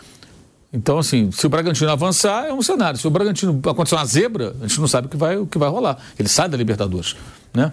[0.73, 2.99] Então, assim, se o Bragantino avançar, é um cenário.
[2.99, 5.59] Se o Bragantino acontecer uma zebra, a gente não sabe o que vai, o que
[5.59, 5.99] vai rolar.
[6.17, 7.15] Ele sai da Libertadores,
[7.53, 7.71] né?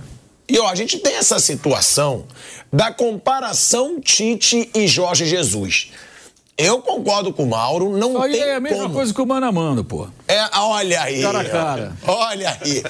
[0.48, 2.26] E ó, a gente tem essa situação
[2.72, 5.90] da comparação Tite e Jorge Jesus.
[6.58, 8.94] Eu concordo com o Mauro, não Aí tem é a mesma como.
[8.94, 10.06] coisa que o Mano a Mano, pô.
[10.28, 11.22] É, olha aí.
[11.22, 11.96] Cara a cara.
[12.06, 12.82] Olha aí.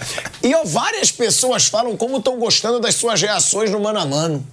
[0.42, 4.44] E ó, várias pessoas falam como estão gostando das suas reações no mano a mano.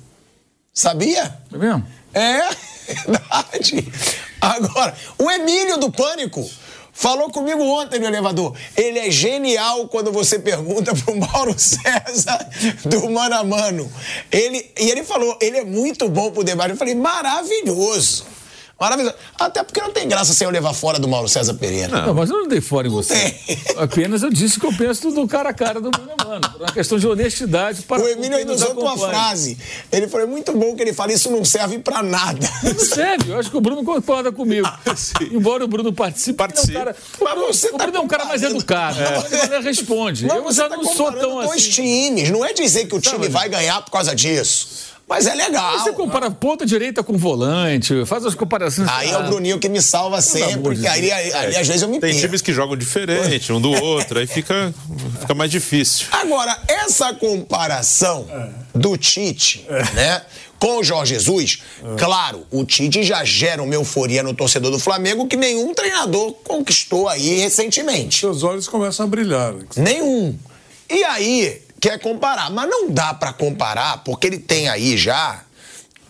[0.73, 1.37] Sabia?
[1.51, 1.85] É mesmo?
[2.13, 2.41] É,
[3.07, 3.91] verdade.
[4.39, 6.47] Agora, o Emílio do Pânico
[6.99, 8.53] falou comigo ontem no elevador.
[8.75, 12.49] Ele é genial quando você pergunta pro Mauro César
[12.83, 13.89] do Mano a Mano.
[14.29, 16.71] Ele, e ele falou, ele é muito bom pro debate.
[16.71, 18.25] Eu falei, maravilhoso.
[18.79, 19.15] Maravilhoso.
[19.37, 22.05] Até porque não tem graça sem eu levar fora do Mauro César Pereira.
[22.05, 23.35] Não, mas eu não dei fora em você.
[23.77, 26.49] Apenas eu disse que eu penso do cara a cara do mano a mano.
[26.51, 29.57] Por uma questão de honestidade para O Emílio ainda usou uma frase.
[29.91, 32.39] Ele falou, é muito bom que ele fala, isso não serve pra nada.
[32.63, 34.67] Não serve, eu acho que o Bruno concorda comigo.
[35.31, 36.75] Embora o Bruno participe, Participe.
[36.75, 38.97] é um cara, Mas o Bruno, você o tá Bruno é um cara mais educado.
[39.01, 39.45] É.
[39.55, 40.25] Ele responde.
[40.25, 41.69] Mas eu já tá não sou tão dois assim.
[41.71, 42.29] times.
[42.29, 44.88] Não é dizer que o time mas- vai ganhar por causa disso.
[45.09, 45.79] Mas é legal.
[45.79, 48.87] Você compara ponta direita com volante, faz as comparações.
[48.89, 51.81] Aí é o Bruninho que me salva sempre, de que aí, aí, aí, às vezes
[51.81, 52.27] eu me Tem perco.
[52.27, 54.71] times que jogam diferente um do outro, aí fica,
[55.19, 56.05] fica mais difícil.
[56.11, 58.27] Agora, essa comparação
[58.75, 59.65] do Tite,
[59.95, 60.21] né,
[60.59, 61.63] com o Jorge Jesus,
[61.97, 67.09] claro, o Tite já gera uma euforia no torcedor do Flamengo que nenhum treinador conquistou
[67.09, 68.19] aí recentemente.
[68.19, 69.55] Seus olhos começam a brilhar.
[69.75, 70.37] Nenhum.
[70.87, 72.49] E aí, quer comparar.
[72.51, 75.41] Mas não dá pra comparar, porque ele tem aí já.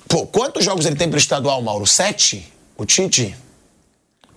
[0.07, 1.85] Pô, quantos jogos ele tem pro estadual, Mauro?
[1.85, 2.51] Sete?
[2.77, 3.35] O Tite?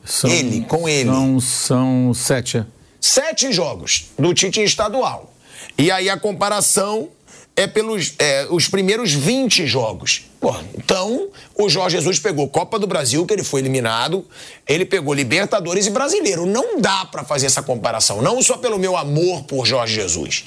[0.04, 1.09] são- ele, com ele.
[1.10, 2.59] São, são sete.
[2.59, 2.66] é.
[3.00, 5.32] Sete jogos do Tite em estadual.
[5.78, 7.09] E aí a comparação
[7.56, 10.24] é pelos é, os primeiros 20 jogos.
[10.40, 14.26] Pô, então, o Jorge Jesus pegou Copa do Brasil, que ele foi eliminado,
[14.66, 16.46] ele pegou Libertadores e Brasileiro.
[16.46, 20.44] Não dá pra fazer essa comparação, não só pelo meu amor por Jorge Jesus,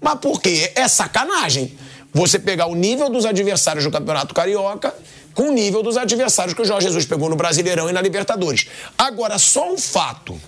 [0.00, 1.76] mas porque é sacanagem
[2.12, 4.94] você pegar o nível dos adversários do Campeonato Carioca
[5.34, 8.66] com o nível dos adversários que o Jorge Jesus pegou no Brasileirão e na Libertadores.
[8.96, 10.40] Agora, só o fato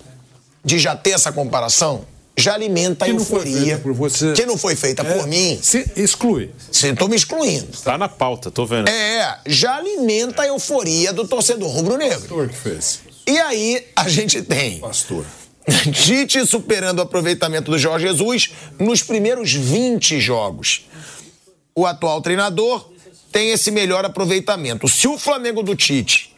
[0.65, 2.07] de já ter essa comparação
[2.39, 3.61] já alimenta a Que não foi euforia.
[3.67, 4.33] feita por você.
[4.35, 5.59] Que não foi feita É, por mim.
[5.63, 6.51] Se exclui.
[6.71, 7.67] Você tô me excluindo.
[7.83, 8.89] Tá na pauta, tô vendo.
[8.89, 12.21] É, já alimenta a euforia do torcedor rubro-negro.
[12.21, 13.01] Pastor que fez.
[13.27, 15.25] E aí a gente tem Pastor.
[15.93, 20.87] Tite superando o aproveitamento do Jorge Jesus nos primeiros 20 jogos.
[21.75, 22.91] O atual treinador
[23.33, 24.89] tem esse melhor aproveitamento.
[24.89, 26.35] Se o Flamengo do Tite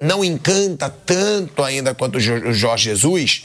[0.00, 3.44] não encanta tanto ainda quanto o Jo- o Jorge Jesus,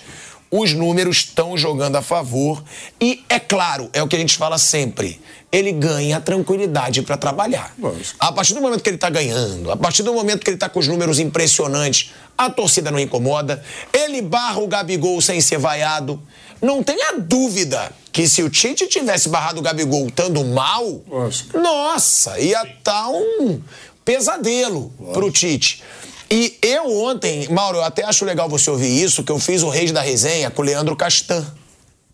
[0.51, 2.63] os números estão jogando a favor.
[3.01, 5.19] E, é claro, é o que a gente fala sempre:
[5.53, 7.75] ele ganha tranquilidade para trabalhar.
[8.19, 10.67] A partir do momento que ele está ganhando, a partir do momento que ele está
[10.67, 13.63] com os números impressionantes, a torcida não incomoda,
[13.93, 16.19] ele barra o Gabigol sem ser vaiado.
[16.59, 21.59] Não tenha dúvida que se o Tite tivesse barrado o Gabigol estando mal, Lógico.
[21.59, 23.61] nossa, ia estar um
[24.03, 25.83] pesadelo pro Tite.
[26.31, 29.69] E eu ontem, Mauro, eu até acho legal você ouvir isso, que eu fiz o
[29.69, 31.45] Reis da Resenha com o Leandro Castan,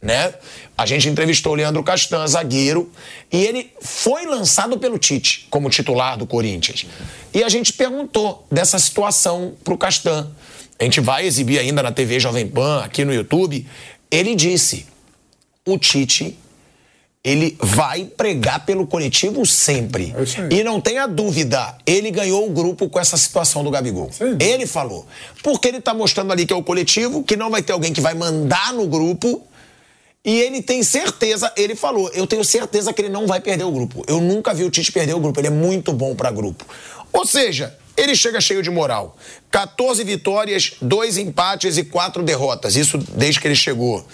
[0.02, 0.34] né?
[0.78, 2.90] A gente entrevistou o Leandro Castan, zagueiro,
[3.32, 6.86] e ele foi lançado pelo Tite como titular do Corinthians.
[7.34, 10.30] E a gente perguntou dessa situação pro Castan.
[10.80, 13.68] A gente vai exibir ainda na TV Jovem Pan, aqui no YouTube.
[14.10, 14.86] Ele disse:
[15.66, 16.38] o Tite
[17.22, 20.16] ele vai pregar pelo coletivo sempre.
[20.16, 20.56] É.
[20.56, 24.10] E não tenha dúvida, ele ganhou o grupo com essa situação do Gabigol.
[24.12, 24.38] Sim.
[24.40, 25.06] Ele falou.
[25.44, 28.00] Porque ele tá mostrando ali que é o coletivo, que não vai ter alguém que
[28.00, 29.44] vai mandar no grupo
[30.24, 33.72] E ele tem certeza, ele falou, eu tenho certeza que ele não vai perder o
[33.72, 34.04] grupo.
[34.08, 36.66] Eu nunca vi o Tite perder o grupo, ele é muito bom para grupo.
[37.12, 39.18] Ou seja, ele chega cheio de moral.
[39.50, 42.76] 14 vitórias, 2 empates e 4 derrotas.
[42.76, 44.06] Isso desde que ele chegou.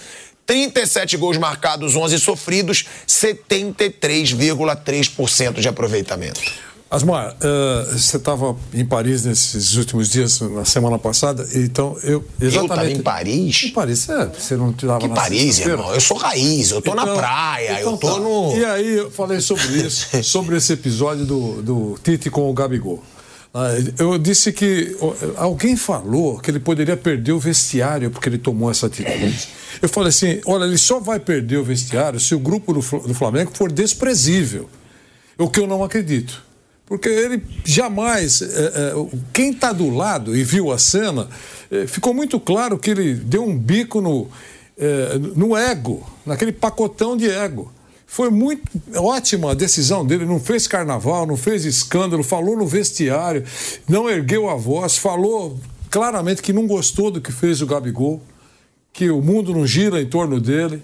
[0.46, 6.40] 37 gols marcados, 11 sofridos, 73,3% de aproveitamento.
[6.88, 12.54] Asmar, uh, você estava em Paris nesses últimos dias, na semana passada, então eu exatamente...
[12.56, 13.64] Eu estava em Paris?
[13.64, 15.92] Em Paris, é, você não estava Que Paris, irmão?
[15.92, 18.20] Eu sou raiz, eu tô então, na praia, então eu tô tá.
[18.20, 18.56] no...
[18.56, 23.02] E aí eu falei sobre isso, sobre esse episódio do, do Tite com o Gabigol.
[23.52, 24.94] Ah, eu disse que
[25.36, 29.48] alguém falou que ele poderia perder o vestiário porque ele tomou essa atitude.
[29.80, 33.50] Eu falei assim: olha, ele só vai perder o vestiário se o grupo do Flamengo
[33.54, 34.68] for desprezível.
[35.38, 36.45] O que eu não acredito.
[36.86, 38.40] Porque ele jamais.
[38.40, 41.28] É, é, quem está do lado e viu a cena,
[41.70, 44.28] é, ficou muito claro que ele deu um bico no,
[44.78, 47.72] é, no ego, naquele pacotão de ego.
[48.06, 48.62] Foi muito
[48.94, 53.44] ótima a decisão dele, não fez carnaval, não fez escândalo, falou no vestiário,
[53.88, 55.58] não ergueu a voz, falou
[55.90, 58.22] claramente que não gostou do que fez o Gabigol,
[58.92, 60.80] que o mundo não gira em torno dele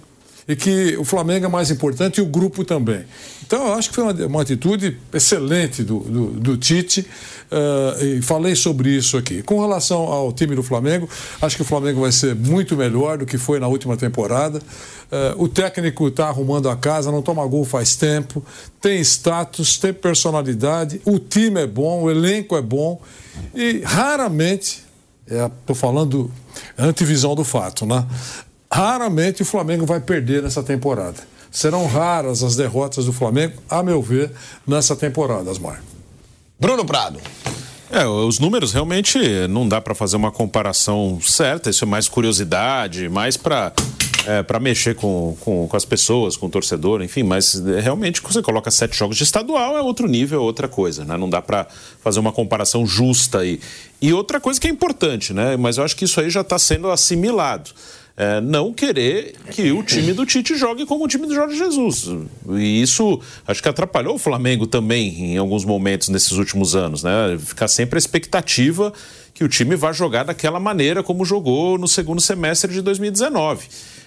[0.47, 3.05] e que o Flamengo é mais importante e o grupo também.
[3.47, 8.23] Então, eu acho que foi uma, uma atitude excelente do, do, do Tite uh, e
[8.23, 9.43] falei sobre isso aqui.
[9.43, 11.09] Com relação ao time do Flamengo,
[11.41, 14.59] acho que o Flamengo vai ser muito melhor do que foi na última temporada.
[14.59, 18.43] Uh, o técnico está arrumando a casa, não toma gol faz tempo,
[18.81, 23.01] tem status, tem personalidade, o time é bom, o elenco é bom
[23.55, 24.83] e raramente,
[25.27, 26.31] estou é, falando
[26.79, 28.07] antivisão do fato, né?
[28.73, 31.19] Raramente o Flamengo vai perder nessa temporada.
[31.51, 34.31] Serão raras as derrotas do Flamengo, a meu ver,
[34.67, 35.83] nessa temporada, Asmar.
[36.59, 37.21] Bruno Prado.
[37.91, 39.19] É, os números realmente
[39.51, 43.75] não dá para fazer uma comparação certa, isso é mais curiosidade, mais para
[44.27, 48.23] é, para mexer com, com, com, as pessoas, com o torcedor, enfim, mas é, realmente
[48.23, 51.17] você coloca sete jogos de estadual é outro nível, é outra coisa, né?
[51.17, 51.67] Não dá para
[52.01, 53.61] fazer uma comparação justa aí.
[54.01, 55.57] E outra coisa que é importante, né?
[55.57, 57.73] Mas eu acho que isso aí já está sendo assimilado
[58.17, 62.09] é, não querer que o time do Tite jogue como o time do Jorge Jesus.
[62.51, 67.39] E isso acho que atrapalhou o Flamengo também em alguns momentos nesses últimos anos, né?
[67.39, 68.93] Ficar sempre a expectativa
[69.35, 73.67] que o time vá jogar daquela maneira como jogou no segundo semestre de 2019.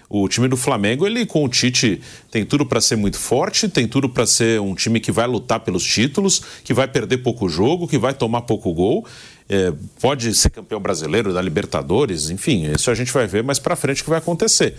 [0.10, 2.02] O time do Flamengo, ele com o Tite
[2.32, 5.60] tem tudo para ser muito forte, tem tudo para ser um time que vai lutar
[5.62, 9.06] pelos títulos, que vai perder pouco jogo, que vai tomar pouco gol
[9.48, 9.72] é,
[10.02, 14.02] pode ser campeão brasileiro da Libertadores, enfim, isso a gente vai ver mais para frente
[14.02, 14.76] o que vai acontecer.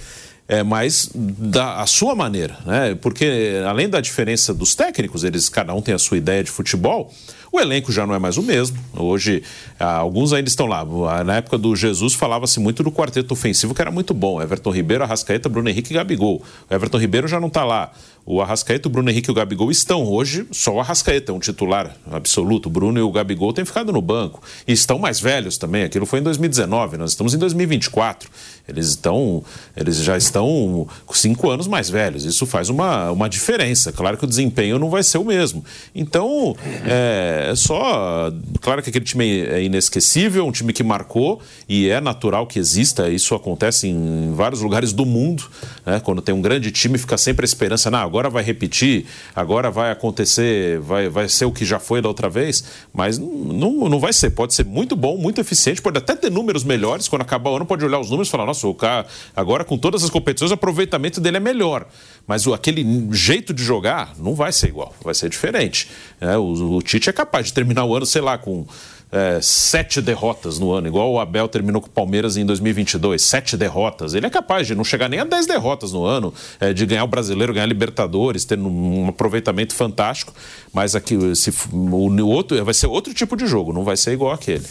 [0.48, 2.96] É, mas da a sua maneira, né?
[3.02, 7.12] Porque além da diferença dos técnicos, eles cada um tem a sua ideia de futebol.
[7.56, 8.76] O elenco já não é mais o mesmo.
[8.94, 9.42] Hoje,
[9.80, 10.84] alguns ainda estão lá.
[11.24, 14.42] Na época do Jesus, falava-se muito do quarteto ofensivo, que era muito bom.
[14.42, 16.42] Everton Ribeiro, Arrascaeta, Bruno Henrique e Gabigol.
[16.68, 17.92] O Everton Ribeiro já não está lá.
[18.28, 21.38] O Arrascaeta, o Bruno Henrique e o Gabigol estão hoje, só o Arrascaeta é um
[21.38, 22.66] titular absoluto.
[22.66, 24.42] O Bruno e o Gabigol têm ficado no banco.
[24.66, 25.84] E estão mais velhos também.
[25.84, 28.28] Aquilo foi em 2019, nós estamos em 2024.
[28.68, 29.44] Eles estão,
[29.76, 32.24] eles já estão cinco anos mais velhos.
[32.24, 33.92] Isso faz uma, uma diferença.
[33.92, 35.64] Claro que o desempenho não vai ser o mesmo.
[35.94, 38.32] Então, é só.
[38.60, 43.08] Claro que aquele time é inesquecível, um time que marcou e é natural que exista.
[43.08, 45.44] Isso acontece em vários lugares do mundo.
[45.84, 46.00] Né?
[46.00, 49.90] Quando tem um grande time, fica sempre a esperança, não, agora vai repetir, agora vai
[49.90, 52.64] acontecer, vai, vai ser o que já foi da outra vez.
[52.92, 54.30] Mas não, não vai ser.
[54.30, 57.08] Pode ser muito bom, muito eficiente, pode até ter números melhores.
[57.08, 59.76] Quando acabar o ano, pode olhar os números e falar, nossa, o cara, agora com
[59.76, 61.86] todas as competições, o aproveitamento dele é melhor.
[62.26, 65.88] Mas o, aquele jeito de jogar não vai ser igual, vai ser diferente.
[66.18, 68.66] É, o, o Tite é capaz de terminar o ano, sei lá, com
[69.10, 73.56] é, sete derrotas no ano, igual o Abel terminou com o Palmeiras em 2022, sete
[73.56, 74.14] derrotas.
[74.14, 77.04] Ele é capaz de não chegar nem a dez derrotas no ano, é, de ganhar
[77.04, 80.34] o Brasileiro, ganhar Libertadores, um, um aproveitamento fantástico.
[80.72, 84.32] Mas aqui se, o, outro, vai ser outro tipo de jogo, não vai ser igual
[84.32, 84.66] aquele.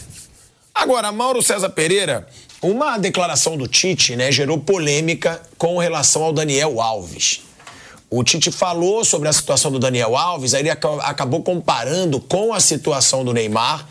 [0.74, 2.26] Agora, Mauro César Pereira,
[2.60, 7.42] uma declaração do Tite né, gerou polêmica com relação ao Daniel Alves.
[8.10, 12.60] O Tite falou sobre a situação do Daniel Alves, aí ele acabou comparando com a
[12.60, 13.86] situação do Neymar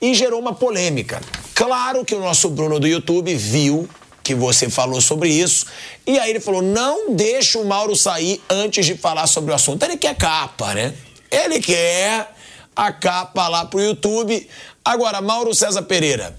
[0.00, 1.20] e gerou uma polêmica.
[1.54, 3.88] Claro que o nosso Bruno do YouTube viu
[4.22, 5.66] que você falou sobre isso.
[6.06, 9.82] E aí ele falou: não deixa o Mauro sair antes de falar sobre o assunto.
[9.82, 10.94] Ele quer capa, né?
[11.30, 12.30] Ele quer
[12.76, 14.48] a capa lá pro YouTube.
[14.84, 16.36] Agora, Mauro César Pereira.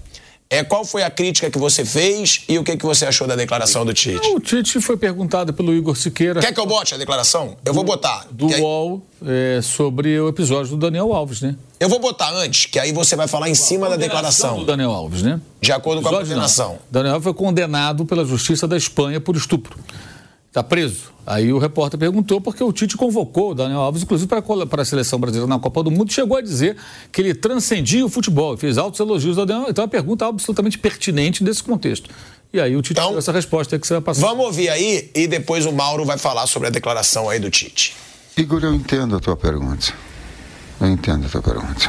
[0.52, 3.36] É, qual foi a crítica que você fez e o que, que você achou da
[3.36, 4.26] declaração do Tite?
[4.30, 6.40] o Tite foi perguntado pelo Igor Siqueira.
[6.40, 7.56] Quer que eu bote a declaração?
[7.64, 8.26] Eu do, vou botar.
[8.32, 8.60] Do aí...
[8.60, 11.54] UOL é, sobre o episódio do Daniel Alves, né?
[11.78, 14.58] Eu vou botar antes, que aí você vai falar em cima da declaração.
[14.58, 15.40] do Daniel Alves, né?
[15.60, 16.72] De acoldo com a condenação.
[16.72, 16.78] Não.
[16.90, 19.78] Daniel Alves foi condenado pela Justiça da Espanha por estupro.
[20.50, 21.12] Está preso.
[21.24, 24.84] Aí o repórter perguntou porque o Tite convocou o Daniel Alves, inclusive para, para a
[24.84, 26.76] seleção brasileira na Copa do Mundo, chegou a dizer
[27.12, 29.70] que ele transcendia o futebol, fez altos elogios ao Daniel.
[29.70, 32.10] Então é uma pergunta absolutamente pertinente desse contexto.
[32.52, 34.26] E aí o Tite então, deu essa resposta que você vai passar.
[34.26, 37.94] Vamos ouvir aí e depois o Mauro vai falar sobre a declaração aí do Tite.
[38.36, 39.94] Igor, eu entendo a tua pergunta.
[40.80, 41.88] Eu entendo a tua pergunta.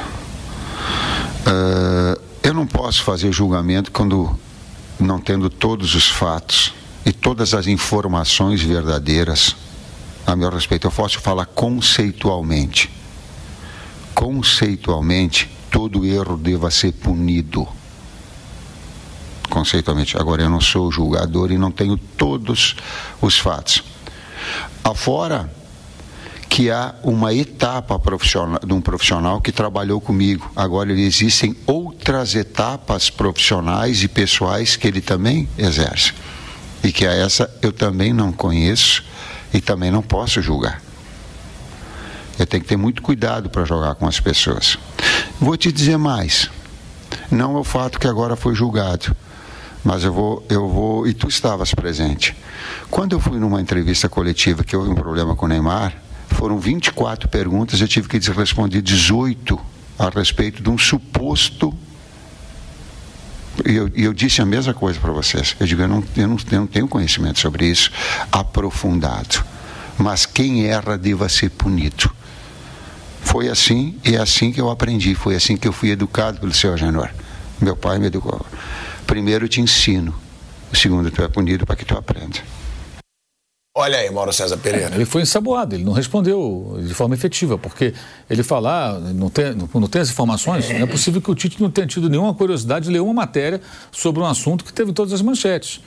[1.47, 4.37] Uh, eu não posso fazer julgamento quando
[4.99, 6.75] não tendo todos os fatos
[7.05, 9.55] e todas as informações verdadeiras
[10.25, 10.87] a meu respeito.
[10.87, 12.89] Eu posso falar conceitualmente.
[14.13, 17.67] Conceitualmente, todo erro deva ser punido.
[19.49, 20.17] Conceitualmente.
[20.17, 22.75] Agora, eu não sou julgador e não tenho todos
[23.21, 23.83] os fatos.
[24.83, 25.51] Afora
[26.51, 30.51] que há uma etapa profissional, de um profissional que trabalhou comigo.
[30.53, 36.13] Agora existem outras etapas profissionais e pessoais que ele também exerce.
[36.83, 39.03] E que a essa eu também não conheço
[39.53, 40.81] e também não posso julgar.
[42.39, 44.77] Eu tenho que ter muito cuidado para jogar com as pessoas.
[45.39, 46.49] Vou te dizer mais.
[47.29, 49.15] Não é o fato que agora foi julgado,
[49.83, 52.35] mas eu vou, eu vou, e tu estavas presente.
[52.89, 55.93] Quando eu fui numa entrevista coletiva que houve um problema com o Neymar,
[56.29, 59.59] foram 24 perguntas, eu tive que responder 18
[59.99, 61.73] a respeito de um suposto.
[63.65, 65.55] E eu, eu, disse a mesma coisa para vocês.
[65.59, 67.91] Eu digo, eu não, eu, não, eu não tenho conhecimento sobre isso
[68.31, 69.43] aprofundado.
[69.97, 72.09] Mas quem erra deva ser punido.
[73.21, 75.13] Foi assim e é assim que eu aprendi.
[75.15, 77.09] Foi assim que eu fui educado pelo seu Agenor.
[77.59, 78.43] Meu pai me educou.
[79.05, 80.15] Primeiro eu te ensino.
[80.71, 82.39] O segundo, tu é punido para que tu aprenda.
[83.73, 84.93] Olha aí, Mauro César Pereira.
[84.93, 87.93] É, ele foi ensaboado, ele não respondeu de forma efetiva, porque
[88.29, 91.71] ele falar, não tem, não tem as informações, não é possível que o Tite não
[91.71, 95.21] tenha tido nenhuma curiosidade de ler uma matéria sobre um assunto que teve todas as
[95.21, 95.79] manchetes.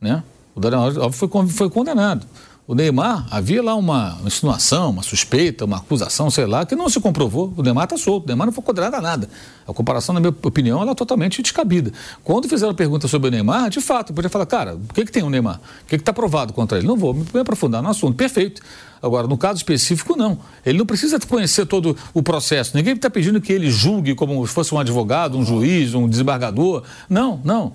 [0.00, 0.22] Né?
[0.54, 2.24] O Daniel Alves foi, foi condenado
[2.68, 6.98] o Neymar, havia lá uma insinuação, uma suspeita, uma acusação, sei lá, que não se
[6.98, 7.54] comprovou.
[7.56, 9.28] O Neymar está solto, o Neymar não foi condenado a nada.
[9.64, 11.92] A comparação, na minha opinião, ela é totalmente descabida.
[12.24, 15.12] Quando fizeram a pergunta sobre o Neymar, de fato, podia falar, cara, o que, que
[15.12, 15.60] tem o Neymar?
[15.84, 16.88] O que está provado contra ele?
[16.88, 18.16] Não vou me aprofundar no assunto.
[18.16, 18.60] Perfeito.
[19.00, 20.40] Agora, no caso específico, não.
[20.64, 22.76] Ele não precisa conhecer todo o processo.
[22.76, 26.82] Ninguém está pedindo que ele julgue como se fosse um advogado, um juiz, um desembargador.
[27.08, 27.74] Não, não.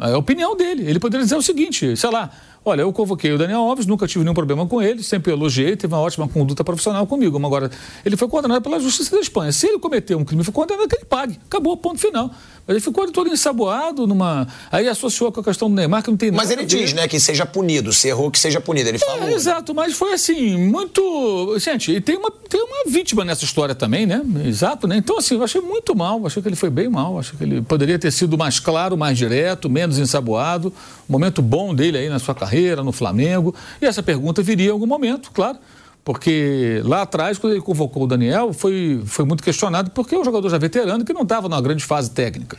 [0.00, 0.84] É a opinião dele.
[0.88, 2.30] Ele poderia dizer o seguinte, sei lá,
[2.64, 5.92] Olha, eu convoquei o Daniel Alves, nunca tive nenhum problema com ele, sempre elogiei, teve
[5.92, 7.36] uma ótima conduta profissional comigo.
[7.38, 7.70] Mas agora,
[8.04, 9.50] ele foi condenado pela Justiça da Espanha.
[9.50, 11.40] Se ele cometeu um crime, foi condenado que ele pague.
[11.44, 12.30] Acabou, ponto final.
[12.66, 14.46] Mas ele ficou todo ensaboado numa.
[14.70, 16.42] Aí associou com a questão do Neymar, que não tem nada.
[16.42, 17.92] Mas ele diz, né, que seja punido.
[17.92, 18.88] Se errou, que seja punido.
[18.88, 19.28] Ele falou.
[19.28, 21.56] É, exato, mas foi assim, muito.
[21.58, 24.22] Gente, e tem uma, tem uma vítima nessa história também, né?
[24.46, 24.96] Exato, né?
[24.96, 27.62] Então, assim, eu achei muito mal, achei que ele foi bem mal, achei que ele
[27.62, 30.72] poderia ter sido mais claro, mais direto, menos ensaboado.
[31.08, 33.54] Um momento bom dele aí na sua carreira, no Flamengo.
[33.80, 35.58] E essa pergunta viria em algum momento, claro.
[36.04, 40.24] Porque lá atrás, quando ele convocou o Daniel, foi, foi muito questionado porque é um
[40.24, 42.58] jogador já veterano que não estava numa grande fase técnica.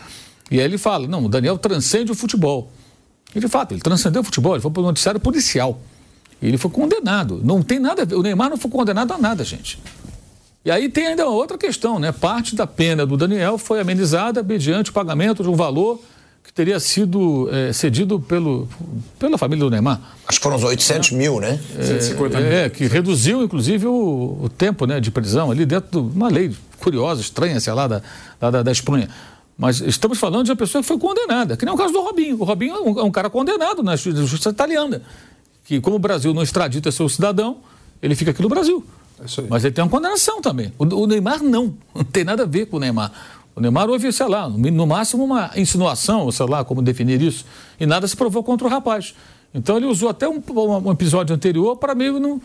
[0.49, 2.71] E aí ele fala: não, o Daniel transcende o futebol.
[3.35, 5.79] E de fato, ele transcendeu o futebol, ele foi para o noticiário policial.
[6.41, 7.41] Ele foi condenado.
[7.43, 8.03] Não tem nada.
[8.15, 9.79] O Neymar não foi condenado a nada, gente.
[10.65, 12.11] E aí tem ainda outra questão, né?
[12.11, 16.01] Parte da pena do Daniel foi amenizada mediante o pagamento de um valor
[16.43, 18.67] que teria sido é, cedido pelo,
[19.17, 19.99] pela família do Neymar.
[20.27, 21.59] Acho que foram uns 800 mil, né?
[21.77, 26.27] É, é, que reduziu, inclusive, o, o, tempo né, de prisão ali dentro de uma
[26.27, 28.01] lei curiosa, estranha, sei lá, da,
[28.39, 29.09] da, da Espanha.
[29.57, 32.39] Mas estamos falando de uma pessoa que foi condenada, que nem o caso do Robinho.
[32.39, 35.01] O Robinho é um, é um cara condenado na justiça italiana,
[35.63, 37.57] que como o Brasil não extradita seu cidadão,
[38.01, 38.83] ele fica aqui no Brasil.
[39.19, 40.73] É Mas ele tem uma condenação também.
[40.77, 43.11] O, o Neymar não, não tem nada a ver com o Neymar.
[43.55, 47.45] O Neymar houve, sei lá, no máximo uma insinuação, sei lá como definir isso,
[47.79, 49.13] e nada se provou contra o rapaz.
[49.53, 50.41] Então ele usou até um,
[50.85, 52.41] um episódio anterior para meio não.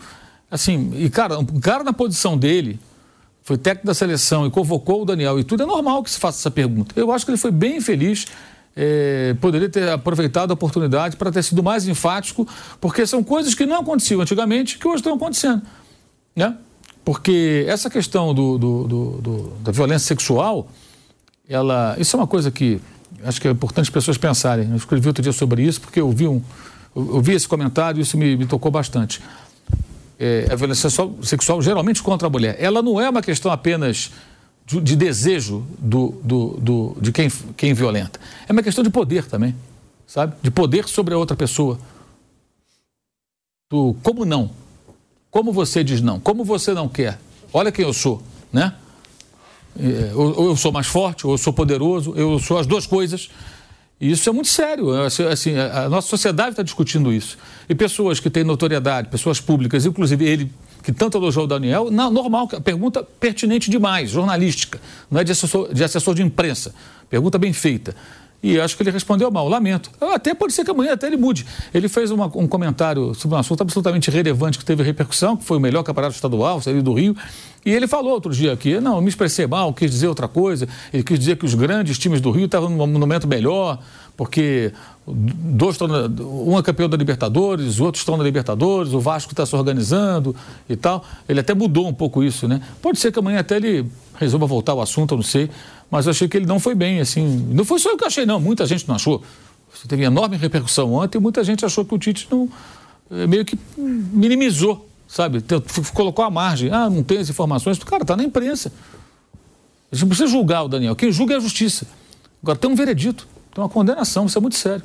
[0.51, 2.79] Assim, e cara, um cara na posição dele,
[3.41, 6.39] foi técnico da seleção e convocou o Daniel e tudo, é normal que se faça
[6.39, 6.93] essa pergunta.
[6.95, 8.27] Eu acho que ele foi bem feliz.
[8.75, 12.47] É, poderia ter aproveitado a oportunidade para ter sido mais enfático,
[12.79, 15.63] porque são coisas que não aconteciam antigamente que hoje estão acontecendo.
[16.35, 16.55] Né?
[17.03, 20.69] Porque essa questão do, do, do, da violência sexual
[21.49, 22.79] ela, isso é uma coisa que
[23.23, 24.69] acho que é importante as pessoas pensarem.
[24.69, 26.41] Eu escrevi outro dia sobre isso porque eu vi, um,
[26.95, 29.19] eu vi esse comentário e isso me, me tocou bastante.
[30.19, 30.89] É, a violência
[31.23, 34.11] sexual, geralmente contra a mulher, ela não é uma questão apenas
[34.65, 38.19] de, de desejo do, do, do, de quem, quem violenta.
[38.47, 39.55] É uma questão de poder também,
[40.05, 40.35] sabe?
[40.43, 41.79] De poder sobre a outra pessoa.
[43.71, 44.51] Do como não.
[45.31, 46.19] Como você diz não.
[46.19, 47.19] Como você não quer.
[47.51, 48.21] Olha quem eu sou,
[48.53, 48.75] né?
[49.77, 53.29] É, ou eu sou mais forte, ou eu sou poderoso, eu sou as duas coisas.
[53.99, 54.91] E isso é muito sério.
[55.01, 57.37] Assim, a nossa sociedade está discutindo isso.
[57.67, 60.51] E pessoas que têm notoriedade, pessoas públicas, inclusive ele,
[60.81, 64.79] que tanto elogiou o Daniel, não, normal, pergunta pertinente demais, jornalística,
[65.11, 66.73] não é de assessor, de assessor de imprensa.
[67.09, 67.93] Pergunta bem feita.
[68.41, 69.91] E acho que ele respondeu mal, lamento.
[69.99, 71.45] Até pode ser que amanhã até ele mude.
[71.73, 75.57] Ele fez uma, um comentário sobre um assunto absolutamente relevante que teve repercussão, que foi
[75.57, 77.15] o melhor campeonato estadual, saiu do Rio.
[77.65, 80.67] E ele falou outro dia aqui, não, me expressei mal, quis dizer outra coisa.
[80.93, 83.77] Ele quis dizer que os grandes times do Rio estavam num momento melhor,
[84.15, 84.71] porque
[85.05, 89.45] dois estão na, um é campeão da Libertadores, outros estão na Libertadores, o Vasco está
[89.45, 90.35] se organizando
[90.69, 91.03] e tal.
[91.27, 92.61] Ele até mudou um pouco isso, né?
[92.81, 93.85] Pode ser que amanhã até ele
[94.17, 95.49] resolva voltar ao assunto, eu não sei.
[95.89, 97.47] Mas eu achei que ele não foi bem, assim.
[97.51, 98.39] Não foi só eu que achei, não.
[98.39, 99.23] Muita gente não achou.
[99.73, 102.49] Você teve enorme repercussão ontem e muita gente achou que o Tite não.
[103.11, 105.43] Eh, meio que minimizou, sabe?
[105.93, 106.71] Colocou a margem.
[106.71, 107.77] Ah, não tem as informações.
[107.79, 108.71] Cara, está na imprensa.
[109.91, 110.95] A gente não precisa julgar o Daniel.
[110.95, 111.87] Quem julga é a justiça.
[112.41, 114.83] Agora tem um veredito, tem uma condenação, isso é muito sério.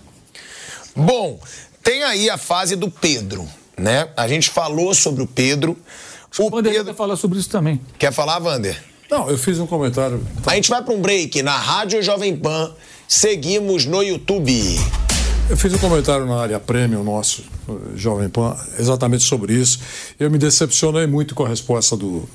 [0.97, 1.41] Bom,
[1.83, 4.09] tem aí a fase do Pedro, né?
[4.17, 5.77] A gente falou sobre o Pedro.
[6.39, 7.81] O, o Pedro quer falar sobre isso também.
[7.99, 8.83] Quer falar, Vander?
[9.11, 10.21] Não, eu fiz um comentário.
[10.47, 12.73] A gente vai para um break na Rádio Jovem Pan.
[13.07, 14.79] Seguimos no YouTube.
[15.49, 17.45] Eu fiz um comentário na área premium nosso,
[17.95, 19.79] Jovem Pan, exatamente sobre isso.
[20.19, 22.27] Eu me decepcionei muito com a resposta do,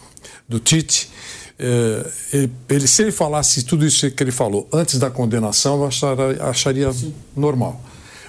[0.48, 1.10] do Tite.
[1.58, 5.88] É, ele, ele, se ele falasse tudo isso que ele falou antes da condenação, eu
[5.88, 6.92] acharia, acharia
[7.36, 7.82] normal.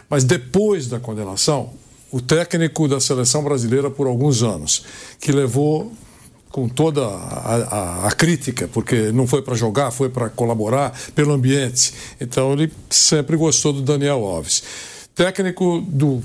[0.09, 1.73] Mas depois da condenação,
[2.11, 4.85] o técnico da seleção brasileira por alguns anos,
[5.21, 5.93] que levou
[6.51, 11.33] com toda a, a, a, crítica, porque não foi para jogar, foi para colaborar pelo
[11.33, 11.95] ambiente.
[12.21, 14.63] Então ele sempre gostou do Daniel Alves.
[15.15, 16.23] Técnico do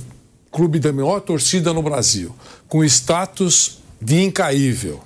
[0.52, 2.36] clube da maior torcida no Brasil,
[2.68, 5.02] com status de incaível,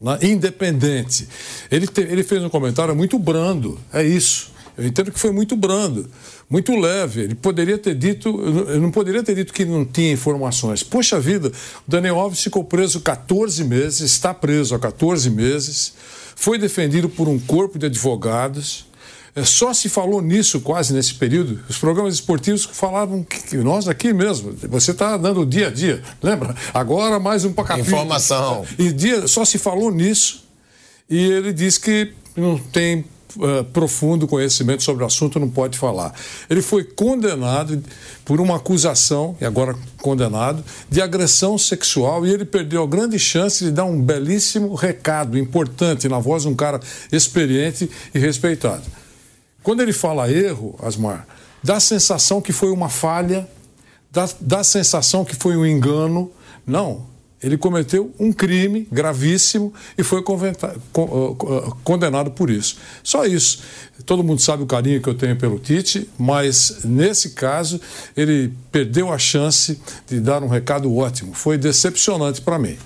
[0.00, 0.18] né?
[0.22, 1.28] independente.
[1.70, 4.50] Ele, te, ele fez um comentário muito brando, é isso.
[4.76, 6.10] Eu entendo que foi muito brando
[6.50, 7.20] muito leve.
[7.22, 8.28] Ele poderia ter dito,
[8.68, 10.82] eu não poderia ter dito que não tinha informações.
[10.82, 11.48] Poxa vida,
[11.86, 15.94] o Daniel Alves ficou preso 14 meses, está preso há 14 meses,
[16.34, 18.90] foi defendido por um corpo de advogados.
[19.32, 21.60] É, só se falou nisso quase nesse período.
[21.68, 26.02] Os programas esportivos falavam que, nós aqui mesmo, você está dando o dia a dia,
[26.20, 26.56] lembra?
[26.74, 27.82] Agora mais um pacapi.
[27.82, 28.66] Informação.
[28.76, 30.44] E dia, só se falou nisso.
[31.08, 33.04] E ele disse que não tem
[33.36, 36.14] uh, profundo conhecimento sobre o assunto, não pode falar.
[36.48, 37.82] Ele foi condenado
[38.24, 43.64] por uma acusação, e agora condenado, de agressão sexual e ele perdeu a grande chance
[43.64, 46.80] de dar um belíssimo recado importante na voz de um cara
[47.12, 48.82] experiente e respeitado.
[49.62, 51.26] Quando ele fala erro, Asmar,
[51.62, 53.48] dá a sensação que foi uma falha,
[54.10, 56.30] dá, dá a sensação que foi um engano.
[56.66, 57.09] Não,
[57.42, 60.22] ele cometeu um crime gravíssimo e foi
[61.82, 62.76] condenado por isso.
[63.02, 63.62] Só isso.
[64.04, 67.80] Todo mundo sabe o carinho que eu tenho pelo Tite, mas nesse caso
[68.14, 71.32] ele perdeu a chance de dar um recado ótimo.
[71.32, 72.76] Foi decepcionante para mim.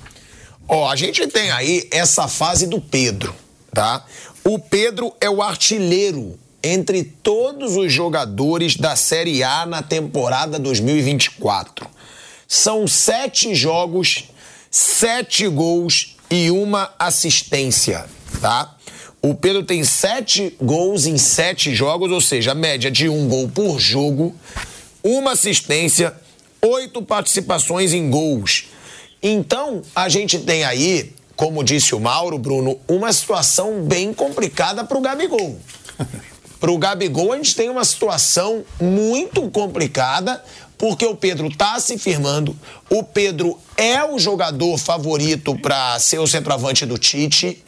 [0.68, 3.35] Ó, oh, a gente tem aí essa fase do Pedro,
[3.72, 4.05] tá?
[4.44, 11.86] O Pedro é o artilheiro entre todos os jogadores da Série A na temporada 2024.
[12.47, 14.31] São sete jogos
[14.74, 18.06] sete gols e uma assistência,
[18.40, 18.74] tá?
[19.22, 23.48] O Pedro tem sete gols em sete jogos, ou seja, a média de um gol
[23.48, 24.34] por jogo,
[25.01, 26.12] uma assistência,
[26.60, 28.64] oito participações em gols.
[29.22, 34.98] Então, a gente tem aí, como disse o Mauro, Bruno, uma situação bem complicada para
[34.98, 35.56] o Gabigol.
[36.64, 40.42] Para o Gabigol, a gente tem uma situação muito complicada,
[40.85, 42.55] porque o Pedro está se firmando,
[42.90, 47.65] o Pedro é o jogador favorito para ser o centroavante do Tite.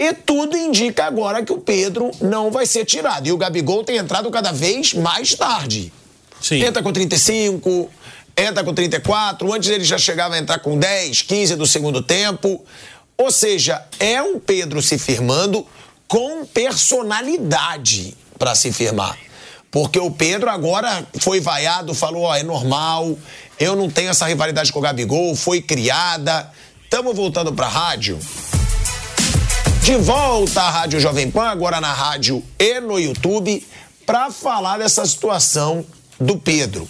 [0.00, 3.26] E tudo indica agora que o Pedro não vai ser tirado.
[3.26, 5.92] E o Gabigol tem entrado cada vez mais tarde.
[6.40, 6.64] Sim.
[6.64, 7.90] Entra com 35,
[8.34, 9.52] entra com 34.
[9.52, 12.64] Antes ele já chegava a entrar com 10, 15 do segundo tempo.
[13.18, 15.66] Ou seja, é um Pedro se firmando
[16.06, 19.27] com personalidade para se firmar.
[19.70, 23.18] Porque o Pedro agora foi vaiado, falou: ó, é normal,
[23.58, 26.50] eu não tenho essa rivalidade com o Gabigol, foi criada.
[26.84, 28.18] Estamos voltando para a rádio.
[29.82, 33.66] De volta à Rádio Jovem Pan, agora na rádio e no YouTube,
[34.04, 35.84] para falar dessa situação
[36.20, 36.88] do Pedro.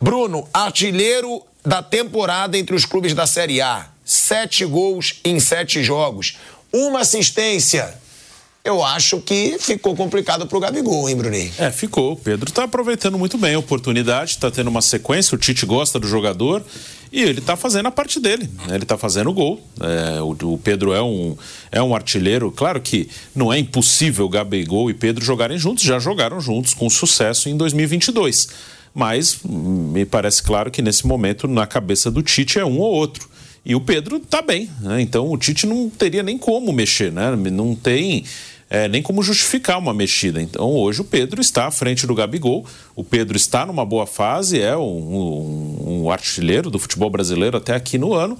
[0.00, 3.86] Bruno, artilheiro da temporada entre os clubes da Série A.
[4.04, 6.38] Sete gols em sete jogos.
[6.72, 7.94] Uma assistência
[8.64, 11.52] eu acho que ficou complicado para o Gabigol, hein, Bruninho?
[11.58, 12.12] É, ficou.
[12.12, 15.98] O Pedro está aproveitando muito bem a oportunidade, está tendo uma sequência, o Tite gosta
[15.98, 16.64] do jogador
[17.10, 18.76] E ele está fazendo a parte dele, né?
[18.76, 19.60] ele está fazendo o gol.
[19.80, 21.36] É, o, o, Pedro é um,
[21.72, 22.52] é um artilheiro.
[22.52, 27.48] Claro que não é impossível Gabigol e Pedro jogarem juntos, já jogaram juntos com sucesso
[27.48, 28.48] em 2022.
[28.94, 33.28] Mas me parece claro que nesse momento, na cabeça do Tite, é um ou outro.
[33.64, 35.00] E o Pedro está bem, né?
[35.00, 37.34] então o Tite não teria nem como mexer, né?
[37.36, 38.24] não tem
[38.72, 40.40] é, nem como justificar uma mexida.
[40.40, 42.64] Então hoje o Pedro está à frente do Gabigol,
[42.96, 47.74] o Pedro está numa boa fase, é um, um, um artilheiro do futebol brasileiro até
[47.74, 48.38] aqui no ano.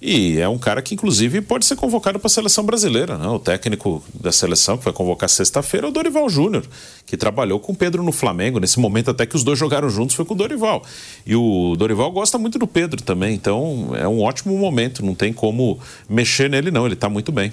[0.00, 3.16] E é um cara que, inclusive, pode ser convocado para a seleção brasileira.
[3.16, 3.26] Né?
[3.28, 6.64] O técnico da seleção, que vai convocar sexta-feira, é o Dorival Júnior,
[7.06, 8.58] que trabalhou com o Pedro no Flamengo.
[8.58, 10.82] Nesse momento, até que os dois jogaram juntos, foi com o Dorival.
[11.24, 13.32] E o Dorival gosta muito do Pedro também.
[13.32, 15.04] Então, é um ótimo momento.
[15.04, 15.78] Não tem como
[16.08, 16.84] mexer nele, não.
[16.84, 17.52] Ele está muito bem.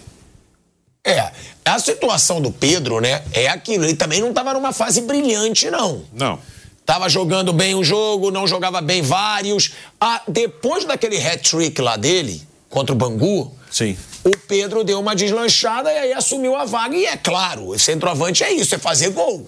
[1.10, 1.32] É,
[1.66, 3.84] a situação do Pedro, né, é aquilo.
[3.84, 6.04] Ele também não estava numa fase brilhante, não.
[6.14, 6.40] Não.
[6.86, 9.72] Tava jogando bem um jogo, não jogava bem vários.
[10.00, 13.96] Ah, depois daquele hat-trick lá dele, contra o Bangu, Sim.
[14.24, 16.96] o Pedro deu uma deslanchada e aí assumiu a vaga.
[16.96, 19.48] E é claro, o centroavante é isso, é fazer gol.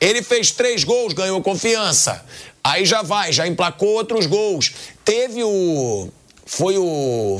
[0.00, 2.22] Ele fez três gols, ganhou confiança.
[2.62, 4.72] Aí já vai, já emplacou outros gols.
[5.04, 6.08] Teve o
[6.46, 7.38] foi o.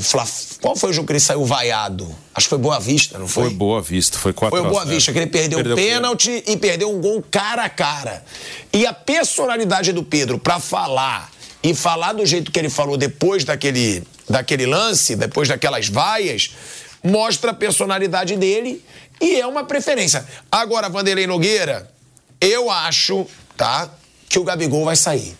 [0.61, 2.07] Qual foi o jogo que ele saiu vaiado?
[2.33, 3.45] Acho que foi Boa Vista, não foi?
[3.45, 6.43] Foi Boa Vista, foi 4 Foi o Boa Vista, que ele perdeu, perdeu um pênalti
[6.47, 8.23] e perdeu um gol cara a cara.
[8.73, 13.43] E a personalidade do Pedro para falar e falar do jeito que ele falou depois
[13.43, 16.51] daquele, daquele lance, depois daquelas vaias,
[17.03, 18.83] mostra a personalidade dele
[19.21, 20.25] e é uma preferência.
[20.51, 21.91] Agora, Vanderlei Nogueira,
[22.41, 23.89] eu acho, tá,
[24.27, 25.37] que o Gabigol vai sair.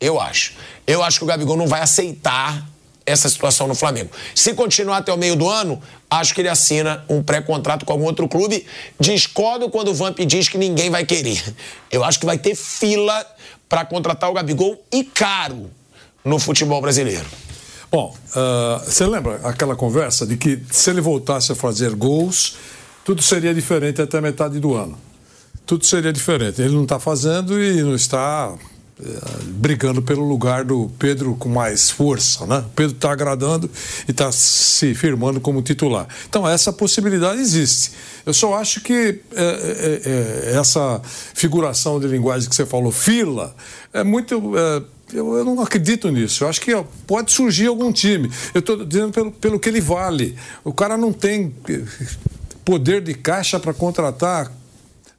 [0.00, 0.52] Eu acho.
[0.86, 2.64] Eu acho que o Gabigol não vai aceitar
[3.08, 4.10] essa situação no Flamengo.
[4.34, 5.80] Se continuar até o meio do ano,
[6.10, 8.66] acho que ele assina um pré-contrato com algum outro clube.
[9.00, 11.42] Discordo quando o Vamp diz que ninguém vai querer.
[11.90, 13.26] Eu acho que vai ter fila
[13.68, 15.70] para contratar o Gabigol e caro
[16.24, 17.26] no futebol brasileiro.
[17.90, 22.56] Bom, uh, você lembra aquela conversa de que se ele voltasse a fazer gols,
[23.04, 24.98] tudo seria diferente até metade do ano.
[25.64, 26.60] Tudo seria diferente.
[26.60, 28.54] Ele não está fazendo e não está
[29.44, 32.58] brigando pelo lugar do Pedro com mais força, né?
[32.58, 33.70] O Pedro está agradando
[34.06, 36.08] e está se firmando como titular.
[36.28, 37.92] Então essa possibilidade existe.
[38.26, 40.02] Eu só acho que é, é,
[40.52, 41.00] é, essa
[41.34, 43.54] figuração de linguagem que você falou, fila,
[43.92, 46.44] é muito é, eu, eu, não acredito nisso.
[46.44, 46.72] Eu acho que
[47.06, 48.30] pode surgir algum time.
[48.52, 50.36] Eu estou dizendo pelo, pelo que ele vale.
[50.62, 51.82] O cara não tem eh,
[52.64, 54.52] poder de caixa para contratar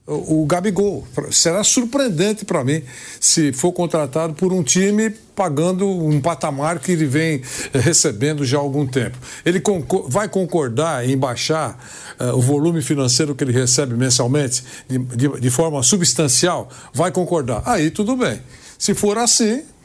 [0.10, 1.08] o Gabigol.
[1.32, 2.82] Será surpreendente para mim
[3.20, 7.42] se for contratado por um time pagando um patamar que ele vem
[7.74, 9.18] eh, recebendo já há algum tempo.
[9.46, 9.62] Ele
[10.08, 11.80] vai concordar em baixar
[12.20, 16.70] uh, o volume financeiro que ele recebe mensalmente de, de, de forma substancial?
[16.94, 17.64] Vai concordar.
[17.66, 18.42] Aí tudo bem.
[18.78, 19.64] Se for assim,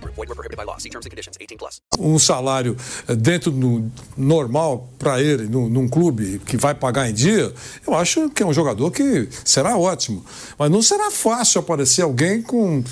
[0.00, 0.78] Void were prohibited by law.
[0.78, 1.36] See terms and conditions.
[1.40, 1.80] 18 plus.
[1.98, 2.76] Um salário
[3.08, 7.52] eh, dentro do normal para ele, num, num clube que vai pagar em dia,
[7.86, 10.24] eu acho que é um jogador que será ótimo.
[10.58, 12.82] Mas não será fácil aparecer alguém com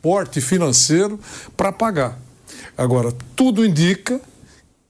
[0.00, 1.18] porte financeiro
[1.56, 2.18] para pagar.
[2.76, 4.20] Agora, tudo indica,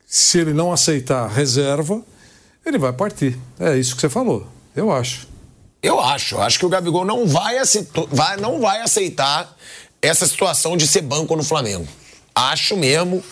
[0.07, 2.03] se ele não aceitar reserva,
[2.65, 3.39] ele vai partir.
[3.59, 4.47] É isso que você falou.
[4.75, 5.29] Eu acho.
[5.83, 6.39] Eu acho.
[6.39, 7.57] Acho que o Gabigol não vai,
[8.09, 9.55] vai, não vai aceitar
[10.03, 11.87] essa situação de ser banco no Flamengo.
[12.35, 13.23] Acho mesmo.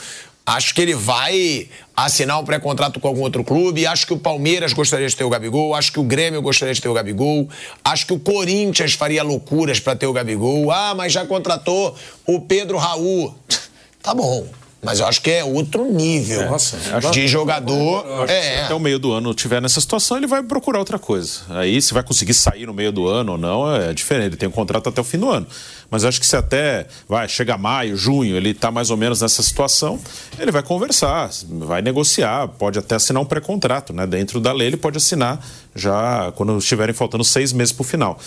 [0.47, 3.87] Acho que ele vai assinar um pré-contrato com algum outro clube.
[3.87, 5.75] Acho que o Palmeiras gostaria de ter o Gabigol.
[5.75, 7.49] Acho que o Grêmio gostaria de ter o Gabigol.
[7.85, 10.71] Acho que o Corinthians faria loucuras para ter o Gabigol.
[10.71, 11.95] Ah, mas já contratou
[12.27, 13.35] o Pedro Raul.
[14.03, 14.49] Tá bom.
[14.83, 16.79] Mas eu acho que é outro nível Nossa,
[17.11, 18.29] de jogador.
[18.31, 18.63] É.
[18.65, 21.41] Até o meio do ano tiver nessa situação, ele vai procurar outra coisa.
[21.51, 24.29] Aí, se vai conseguir sair no meio do ano ou não, é diferente.
[24.29, 25.47] Ele tem um contrato até o fim do ano.
[25.91, 29.43] Mas acho que se até vai chega maio, junho, ele está mais ou menos nessa
[29.43, 29.99] situação,
[30.39, 34.07] ele vai conversar, vai negociar, pode até assinar um pré-contrato, né?
[34.07, 35.45] Dentro da lei, ele pode assinar
[35.75, 38.19] já quando estiverem faltando seis meses para o final.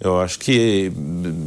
[0.00, 0.90] Eu acho que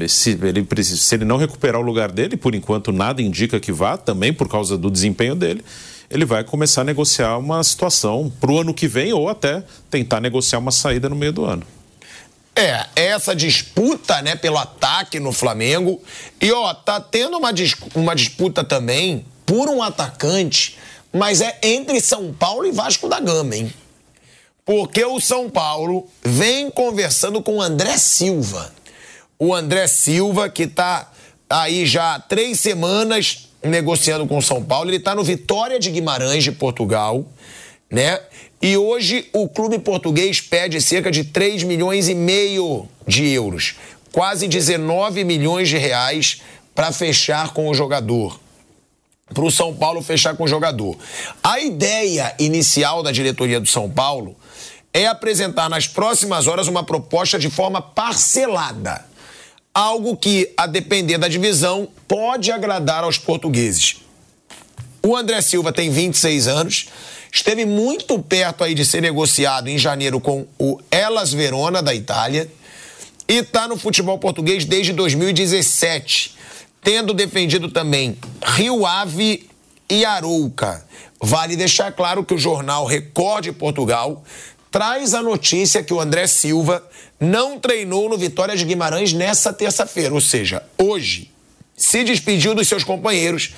[0.07, 3.97] se ele, se ele não recuperar o lugar dele, por enquanto nada indica que vá,
[3.97, 5.65] também por causa do desempenho dele,
[6.07, 10.21] ele vai começar a negociar uma situação para o ano que vem ou até tentar
[10.21, 11.65] negociar uma saída no meio do ano.
[12.55, 15.99] É, essa disputa, né, pelo ataque no Flamengo.
[16.39, 20.77] E, ó, tá tendo uma, dis uma disputa também por um atacante,
[21.11, 23.73] mas é entre São Paulo e Vasco da Gama, hein?
[24.65, 28.73] Porque o São Paulo vem conversando com o André Silva.
[29.37, 31.11] O André Silva, que tá
[31.49, 35.89] aí já há três semanas negociando com o São Paulo, ele tá no Vitória de
[35.89, 37.25] Guimarães de Portugal,
[37.89, 38.19] né?
[38.61, 43.75] E hoje o clube português pede cerca de 3 milhões e meio de euros,
[44.13, 46.41] quase 19 milhões de reais
[46.73, 48.39] para fechar com o jogador.
[49.33, 50.97] Para o São Paulo fechar com o jogador.
[51.43, 54.35] A ideia inicial da diretoria do São Paulo
[54.93, 59.03] é apresentar nas próximas horas uma proposta de forma parcelada.
[59.73, 63.95] Algo que, a depender da divisão, pode agradar aos portugueses.
[65.01, 66.89] O André Silva tem 26 anos,
[67.31, 72.49] esteve muito perto aí de ser negociado em janeiro com o Elas Verona da Itália
[73.27, 76.35] e está no futebol português desde 2017,
[76.81, 79.49] tendo defendido também Rio Ave
[79.89, 80.85] e Arouca.
[81.19, 84.23] Vale deixar claro que o jornal Record de Portugal
[84.73, 86.83] traz a notícia que o André Silva
[87.19, 91.31] não treinou no Vitória de Guimarães nessa terça-feira, ou seja, hoje.
[91.77, 93.53] Se despediu dos seus companheiros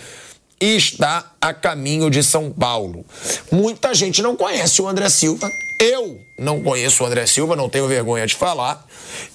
[0.59, 3.05] e está a caminho de São Paulo.
[3.49, 5.49] Muita gente não conhece o André Silva.
[5.79, 8.85] Eu não conheço o André Silva, não tenho vergonha de falar.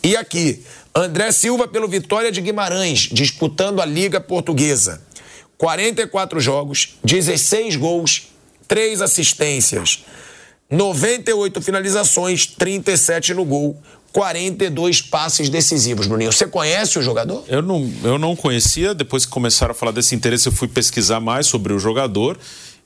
[0.02, 0.62] E aqui,
[0.94, 5.02] André Silva pelo Vitória de Guimarães, disputando a Liga Portuguesa.
[5.56, 8.28] 44 jogos, 16 gols,
[8.68, 10.04] 3 assistências.
[10.70, 13.76] 98 finalizações, 37 no gol,
[14.12, 16.32] 42 passes decisivos, Bruninho.
[16.32, 17.44] Você conhece o jogador?
[17.48, 18.94] Eu não, eu não conhecia.
[18.94, 22.38] Depois que começaram a falar desse interesse, eu fui pesquisar mais sobre o jogador.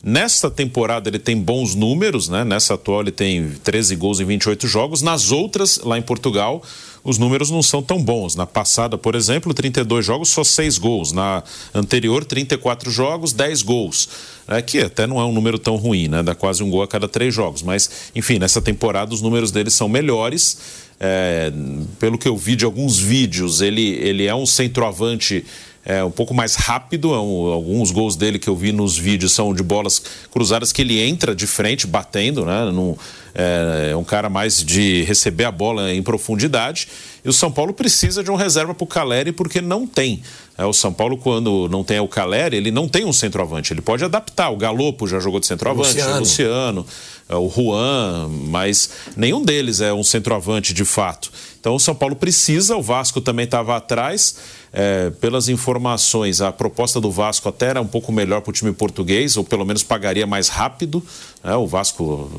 [0.06, 2.44] Nesta temporada ele tem bons números, né?
[2.44, 5.00] Nessa atual ele tem 13 gols em 28 jogos.
[5.00, 6.62] Nas outras, lá em Portugal,
[7.02, 8.36] os números não são tão bons.
[8.36, 11.12] Na passada, por exemplo, 32 jogos, só 6 gols.
[11.12, 11.42] Na
[11.74, 14.08] anterior, 34 jogos, 10 gols.
[14.46, 16.22] É, que até não é um número tão ruim, né?
[16.22, 17.62] Dá quase um gol a cada três jogos.
[17.62, 20.84] Mas, enfim, nessa temporada os números dele são melhores.
[21.00, 21.50] É,
[21.98, 25.46] pelo que eu vi de alguns vídeos, ele, ele é um centroavante
[25.84, 27.12] é, um pouco mais rápido.
[27.12, 31.00] É alguns gols dele que eu vi nos vídeos são de bolas cruzadas que ele
[31.00, 32.70] entra de frente, batendo, né?
[32.72, 32.96] Num,
[33.34, 36.88] é, é um cara mais de receber a bola em profundidade.
[37.24, 40.22] E o São Paulo precisa de um reserva para o Caleri porque não tem.
[40.56, 43.72] É, o São Paulo, quando não tem o Caleri, ele não tem um centroavante.
[43.72, 44.50] Ele pode adaptar.
[44.50, 46.14] O Galopo já jogou de centroavante, Luciano.
[46.14, 46.86] o Luciano,
[47.28, 51.32] é, o Juan, mas nenhum deles é um centroavante de fato.
[51.64, 54.36] Então o São Paulo precisa, o Vasco também estava atrás.
[54.70, 58.70] É, pelas informações, a proposta do Vasco até era um pouco melhor para o time
[58.70, 61.02] português, ou pelo menos pagaria mais rápido.
[61.42, 61.56] Né?
[61.56, 62.30] O Vasco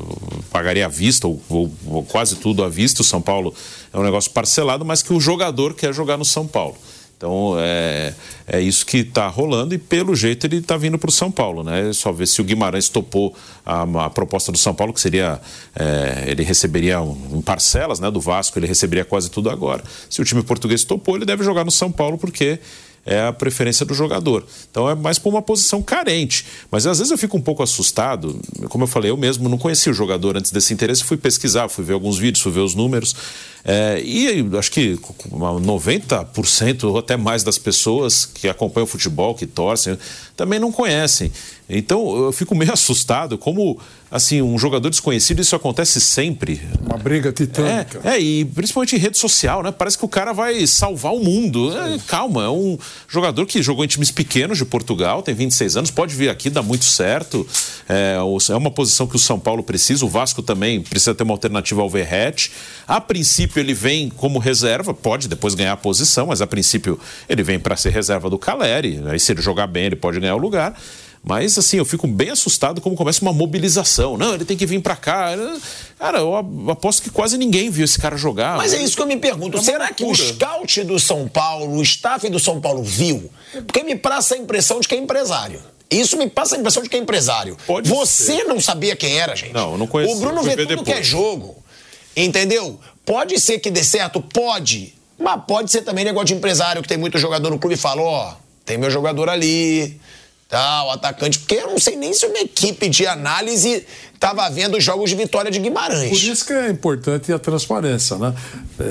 [0.52, 3.02] pagaria à vista, ou, ou, ou quase tudo à vista.
[3.02, 3.52] O São Paulo
[3.92, 6.76] é um negócio parcelado, mas que o jogador quer jogar no São Paulo.
[7.16, 8.14] Então é,
[8.46, 11.64] é isso que está rolando e pelo jeito ele está vindo para o São Paulo,
[11.64, 11.90] né?
[11.94, 13.34] Só ver se o Guimarães topou
[13.64, 15.40] a, a proposta do São Paulo, que seria
[15.74, 18.10] é, ele receberia um, em parcelas, né?
[18.10, 19.82] Do Vasco ele receberia quase tudo agora.
[20.10, 22.58] Se o time português topou, ele deve jogar no São Paulo porque
[23.06, 24.44] é a preferência do jogador.
[24.68, 26.44] Então é mais por uma posição carente.
[26.70, 28.38] Mas às vezes eu fico um pouco assustado.
[28.68, 31.84] Como eu falei, eu mesmo não conhecia o jogador antes desse interesse, fui pesquisar, fui
[31.84, 33.14] ver alguns vídeos, fui ver os números.
[33.64, 39.46] É, e acho que 90% ou até mais das pessoas que acompanham o futebol, que
[39.46, 39.96] torcem,
[40.36, 41.32] também não conhecem.
[41.68, 43.78] Então eu fico meio assustado como
[44.08, 46.60] assim um jogador desconhecido isso acontece sempre.
[46.80, 48.00] Uma briga titânica.
[48.04, 49.72] É, é e principalmente em rede social, né?
[49.72, 51.76] Parece que o cara vai salvar o mundo.
[51.76, 52.78] É, calma, é um
[53.08, 56.62] jogador que jogou em times pequenos de Portugal, tem 26 anos, pode vir aqui, dá
[56.62, 57.46] muito certo.
[57.88, 60.04] É, é uma posição que o São Paulo precisa.
[60.04, 62.52] O Vasco também precisa ter uma alternativa ao Verrete.
[62.86, 66.98] A princípio ele vem como reserva, pode depois ganhar a posição, mas a princípio
[67.28, 69.00] ele vem para ser reserva do Caleri.
[69.06, 70.76] Aí se ele jogar bem ele pode ganhar o lugar.
[71.28, 74.16] Mas, assim, eu fico bem assustado como começa uma mobilização.
[74.16, 75.30] Não, ele tem que vir para cá.
[75.98, 76.36] Cara, eu
[76.70, 78.56] aposto que quase ninguém viu esse cara jogar.
[78.56, 79.58] Mas é isso que eu me pergunto.
[79.58, 83.28] É Será que o scout do São Paulo, o staff do São Paulo viu?
[83.66, 85.60] Porque me passa a impressão de que é empresário.
[85.90, 87.56] Isso me passa a impressão de que é empresário.
[87.66, 88.44] Pode Você ser.
[88.44, 89.52] não sabia quem era, gente.
[89.52, 90.14] Não, não conheço.
[90.14, 90.86] O Bruno vê tudo depois.
[90.86, 91.56] que é jogo.
[92.16, 92.78] Entendeu?
[93.04, 94.20] Pode ser que dê certo?
[94.20, 94.94] Pode.
[95.18, 98.00] Mas pode ser também negócio de empresário que tem muito jogador no clube e fala:
[98.02, 98.34] ó, oh,
[98.64, 100.00] tem meu jogador ali,
[100.48, 101.38] tal, atacante.
[101.38, 103.86] Porque eu não sei nem se uma equipe de análise
[104.16, 106.08] estava vendo os jogos de vitória de Guimarães.
[106.08, 108.34] Por isso que é importante a transparência, né?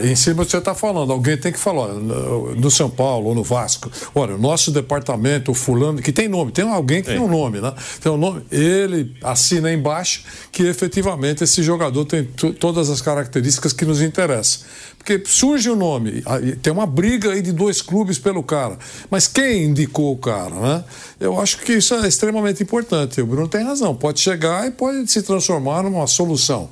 [0.03, 3.35] Em cima do que você está falando, alguém tem que falar, no São Paulo ou
[3.35, 7.19] no Vasco, olha, o nosso departamento, o fulano, que tem nome, tem alguém que tem
[7.19, 7.73] um nome, né?
[8.01, 12.23] Tem um nome, ele assina embaixo que efetivamente esse jogador tem
[12.59, 14.61] todas as características que nos interessam.
[14.97, 16.23] Porque surge o nome,
[16.63, 18.75] tem uma briga aí de dois clubes pelo cara.
[19.07, 20.83] Mas quem indicou o cara, né?
[21.19, 23.21] Eu acho que isso é extremamente importante.
[23.21, 23.93] O Bruno tem razão.
[23.93, 26.69] Pode chegar e pode se transformar numa solução.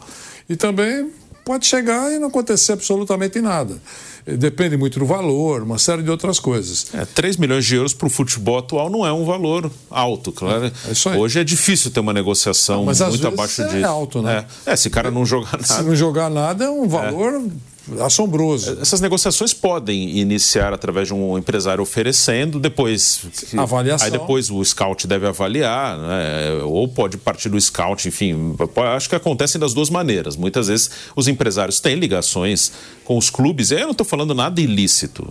[0.49, 1.09] E também
[1.45, 3.77] pode chegar e não acontecer absolutamente nada.
[4.25, 6.87] Depende muito do valor, uma série de outras coisas.
[6.93, 10.65] É, 3 milhões de euros para o futebol atual não é um valor alto, claro.
[10.65, 13.77] É Hoje é difícil ter uma negociação não, muito abaixo é disso.
[13.77, 14.45] É alto, né?
[14.65, 15.65] É, é se o cara não jogar nada.
[15.65, 18.77] Se não jogar nada, é um valor é assombroso.
[18.81, 23.21] Essas negociações podem iniciar através de um empresário oferecendo, depois
[23.57, 24.05] avaliação.
[24.05, 26.63] Aí depois o scout deve avaliar, né?
[26.63, 28.55] ou pode partir do scout, enfim,
[28.95, 30.35] acho que acontecem das duas maneiras.
[30.35, 32.71] Muitas vezes os empresários têm ligações
[33.03, 33.71] com os clubes.
[33.71, 35.27] Eu não estou falando nada ilícito.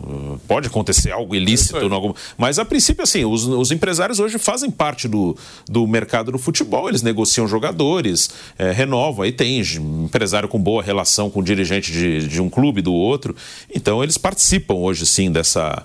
[0.46, 2.12] Pode acontecer algo ilícito, é algum...
[2.36, 6.88] mas a princípio assim, os, os, empresários hoje fazem parte do, do mercado do futebol.
[6.88, 9.24] Eles negociam jogadores, é, renovam.
[9.24, 13.34] Aí tem empresário com boa relação com dirigente de, de um clube, do outro.
[13.74, 15.82] Então eles participam hoje sim dessa.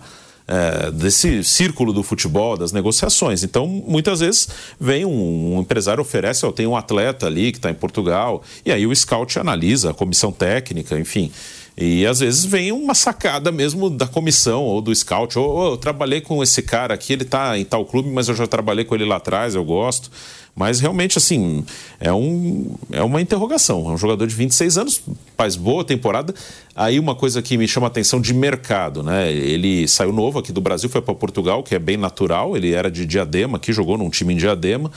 [0.50, 3.44] É, desse círculo do futebol, das negociações.
[3.44, 4.48] Então, muitas vezes
[4.80, 8.72] vem um, um empresário oferece, ó, tem um atleta ali que está em Portugal, e
[8.72, 11.34] aí o scout analisa, a comissão técnica, enfim.
[11.78, 15.38] E às vezes vem uma sacada mesmo da comissão ou do scout.
[15.38, 18.48] Ou, eu trabalhei com esse cara aqui, ele está em tal clube, mas eu já
[18.48, 20.10] trabalhei com ele lá atrás, eu gosto.
[20.56, 21.64] Mas realmente, assim,
[22.00, 23.88] é, um, é uma interrogação.
[23.88, 25.04] É um jogador de 26 anos,
[25.38, 26.34] faz boa temporada.
[26.76, 29.32] Aí uma coisa que me chama a atenção de mercado, né?
[29.32, 32.58] Ele saiu novo aqui do Brasil, foi para Portugal, que é bem natural.
[32.58, 34.92] Ele era de Diadema, aqui jogou num time em Diadema,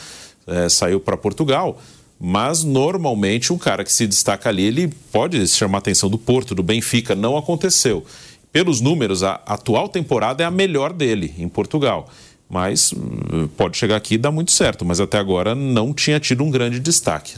[0.47, 1.79] é, saiu para Portugal.
[2.21, 6.55] Mas normalmente um cara que se destaca ali, ele pode chamar a atenção do Porto,
[6.55, 7.15] do Benfica.
[7.15, 8.05] Não aconteceu.
[8.53, 12.09] Pelos números, a atual temporada é a melhor dele em Portugal
[12.51, 16.43] mas hum, pode chegar aqui e dar muito certo, mas até agora não tinha tido
[16.43, 17.37] um grande destaque.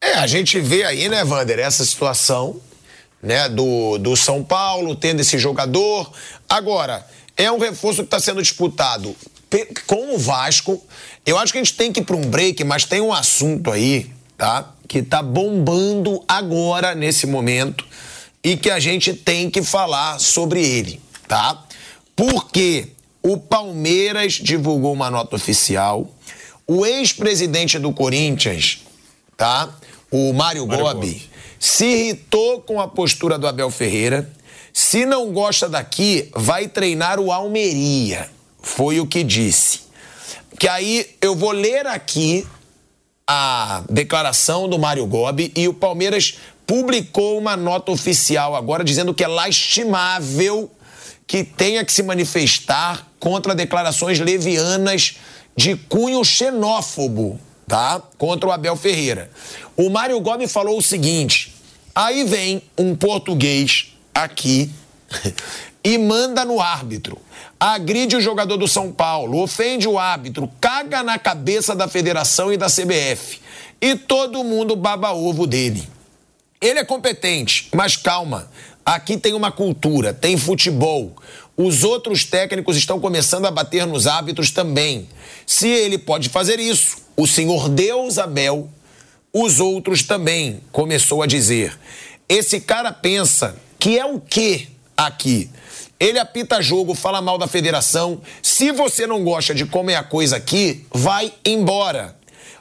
[0.00, 2.60] É, a gente vê aí, né, Vander, essa situação
[3.22, 6.12] né, do, do São Paulo tendo esse jogador.
[6.46, 7.04] Agora,
[7.36, 9.16] é um reforço que está sendo disputado
[9.86, 10.82] com o Vasco.
[11.24, 13.70] Eu acho que a gente tem que ir para um break, mas tem um assunto
[13.70, 14.72] aí, tá?
[14.86, 17.84] Que está bombando agora, nesse momento,
[18.42, 21.64] e que a gente tem que falar sobre ele, tá?
[22.14, 22.88] Porque
[23.22, 26.08] o Palmeiras divulgou uma nota oficial.
[26.66, 28.82] O ex-presidente do Corinthians,
[29.36, 29.74] tá?
[30.10, 34.30] O Mário, Mário Gobi, Gobi, se irritou com a postura do Abel Ferreira.
[34.72, 38.30] Se não gosta daqui, vai treinar o Almeria.
[38.60, 39.80] Foi o que disse.
[40.58, 42.46] Que aí eu vou ler aqui
[43.26, 49.24] a declaração do Mário Gobi e o Palmeiras publicou uma nota oficial agora dizendo que
[49.24, 50.70] é lastimável
[51.26, 55.16] que tenha que se manifestar contra declarações levianas
[55.54, 58.00] de cunho xenófobo, tá?
[58.16, 59.30] Contra o Abel Ferreira.
[59.76, 61.54] O Mário Gomes falou o seguinte:
[61.94, 64.70] aí vem um português aqui
[65.84, 67.18] e manda no árbitro.
[67.58, 72.56] Agride o jogador do São Paulo, ofende o árbitro, caga na cabeça da federação e
[72.56, 73.40] da CBF.
[73.80, 75.88] E todo mundo baba ovo dele.
[76.60, 78.50] Ele é competente, mas calma.
[78.84, 81.14] Aqui tem uma cultura, tem futebol.
[81.56, 85.08] Os outros técnicos estão começando a bater nos árbitros também.
[85.46, 88.68] Se ele pode fazer isso, o senhor Deus Abel,
[89.32, 91.78] os outros também, começou a dizer.
[92.28, 95.50] Esse cara pensa que é o quê aqui?
[96.00, 98.20] Ele apita jogo, fala mal da federação.
[98.42, 102.16] Se você não gosta de como é a coisa aqui, vai embora.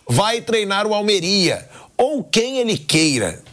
[0.07, 3.43] Vai treinar o Almeria ou quem ele queira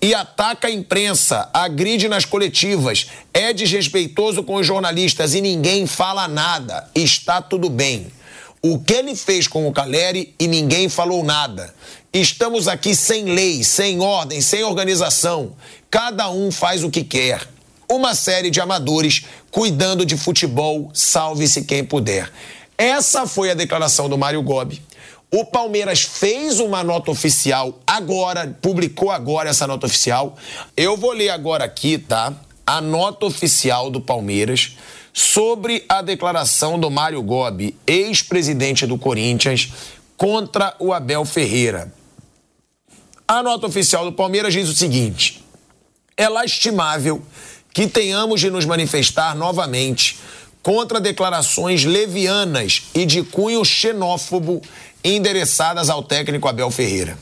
[0.00, 6.28] e ataca a imprensa, agride nas coletivas, é desrespeitoso com os jornalistas e ninguém fala
[6.28, 6.88] nada.
[6.94, 8.06] Está tudo bem.
[8.62, 11.74] O que ele fez com o Caleri e ninguém falou nada.
[12.12, 15.54] Estamos aqui sem lei, sem ordem, sem organização.
[15.90, 17.46] Cada um faz o que quer.
[17.90, 22.30] Uma série de amadores cuidando de futebol, salve-se quem puder.
[22.76, 24.82] Essa foi a declaração do Mário Gobi
[25.30, 30.36] o Palmeiras fez uma nota oficial agora, publicou agora essa nota oficial.
[30.74, 32.32] Eu vou ler agora aqui, tá?
[32.66, 34.78] A nota oficial do Palmeiras
[35.12, 39.70] sobre a declaração do Mário Gobi, ex-presidente do Corinthians,
[40.16, 41.92] contra o Abel Ferreira.
[43.26, 45.44] A nota oficial do Palmeiras diz o seguinte:
[46.16, 47.22] é lastimável
[47.72, 50.18] que tenhamos de nos manifestar novamente
[50.62, 54.60] contra declarações levianas e de cunho xenófobo
[55.02, 57.18] endereçadas ao técnico Abel Ferreira.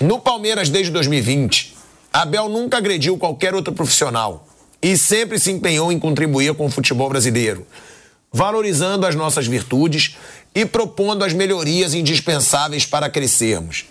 [0.00, 1.76] No Palmeiras desde 2020,
[2.12, 4.46] Abel nunca agrediu qualquer outro profissional
[4.82, 7.66] e sempre se empenhou em contribuir com o futebol brasileiro,
[8.32, 10.16] valorizando as nossas virtudes
[10.54, 13.84] e propondo as melhorias indispensáveis para crescermos.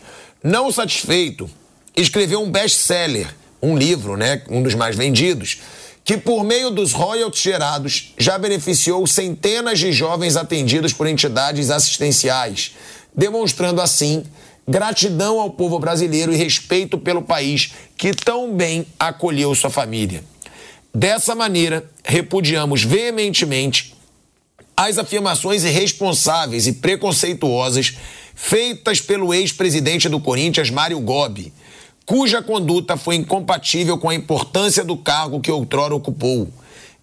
[0.43, 1.49] Não satisfeito,
[1.95, 5.61] escreveu um best-seller, um livro, né, um dos mais vendidos,
[6.03, 12.75] que por meio dos royalties gerados já beneficiou centenas de jovens atendidos por entidades assistenciais,
[13.15, 14.23] demonstrando assim
[14.67, 20.23] gratidão ao povo brasileiro e respeito pelo país que tão bem acolheu sua família.
[20.93, 23.95] Dessa maneira, repudiamos veementemente
[24.75, 27.97] as afirmações irresponsáveis e preconceituosas
[28.33, 31.51] feitas pelo ex-presidente do Corinthians, Mário Gobi,
[32.09, 36.51] cuja conduta foi incompatível com a importância do cargo que outrora ocupou,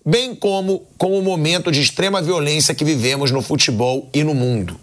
[0.04, 4.80] bem como com o momento de extrema violência que vivemos no futebol e no mundo.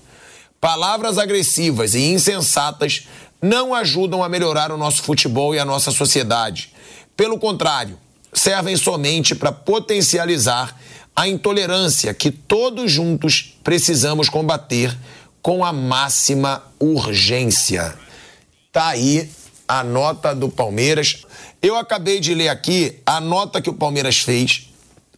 [0.62, 3.06] Palavras agressivas e insensatas
[3.42, 6.72] não ajudam a melhorar o nosso futebol e a nossa sociedade.
[7.18, 8.00] Pelo contrário,
[8.32, 10.80] servem somente para potencializar
[11.14, 14.98] a intolerância que todos juntos precisamos combater
[15.42, 17.94] com a máxima urgência.
[18.72, 19.30] Tá aí
[19.68, 21.24] a nota do Palmeiras.
[21.62, 24.70] Eu acabei de ler aqui a nota que o Palmeiras fez,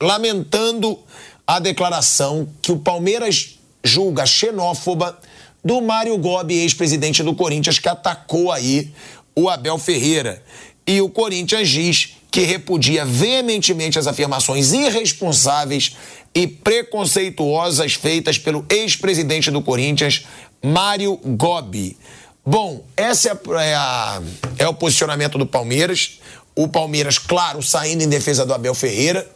[0.01, 0.99] lamentando
[1.45, 5.17] a declaração que o Palmeiras julga xenófoba
[5.63, 8.91] do Mário Gobi, ex-presidente do Corinthians, que atacou aí
[9.35, 10.43] o Abel Ferreira.
[10.85, 15.95] E o Corinthians diz que repudia veementemente as afirmações irresponsáveis
[16.33, 20.25] e preconceituosas feitas pelo ex-presidente do Corinthians,
[20.61, 21.97] Mário Gobi.
[22.45, 24.21] Bom, esse é, é, a,
[24.57, 26.19] é o posicionamento do Palmeiras.
[26.55, 29.27] O Palmeiras, claro, saindo em defesa do Abel Ferreira.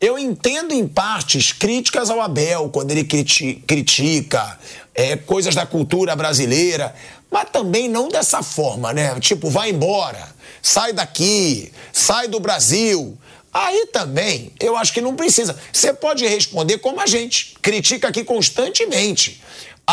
[0.00, 4.58] Eu entendo em partes críticas ao Abel, quando ele criti critica
[4.94, 6.94] é, coisas da cultura brasileira,
[7.30, 9.18] mas também não dessa forma, né?
[9.20, 13.16] Tipo, vai embora sai daqui, sai do Brasil.
[13.52, 15.58] Aí também, eu acho que não precisa.
[15.72, 19.40] Você pode responder como a gente, critica aqui constantemente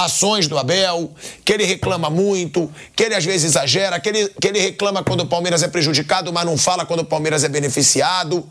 [0.06, 1.12] ações do Abel,
[1.44, 5.22] que ele reclama muito, que ele às vezes exagera, que ele, que ele reclama quando
[5.22, 8.48] o Palmeiras é prejudicado, mas não fala quando o Palmeiras é beneficiado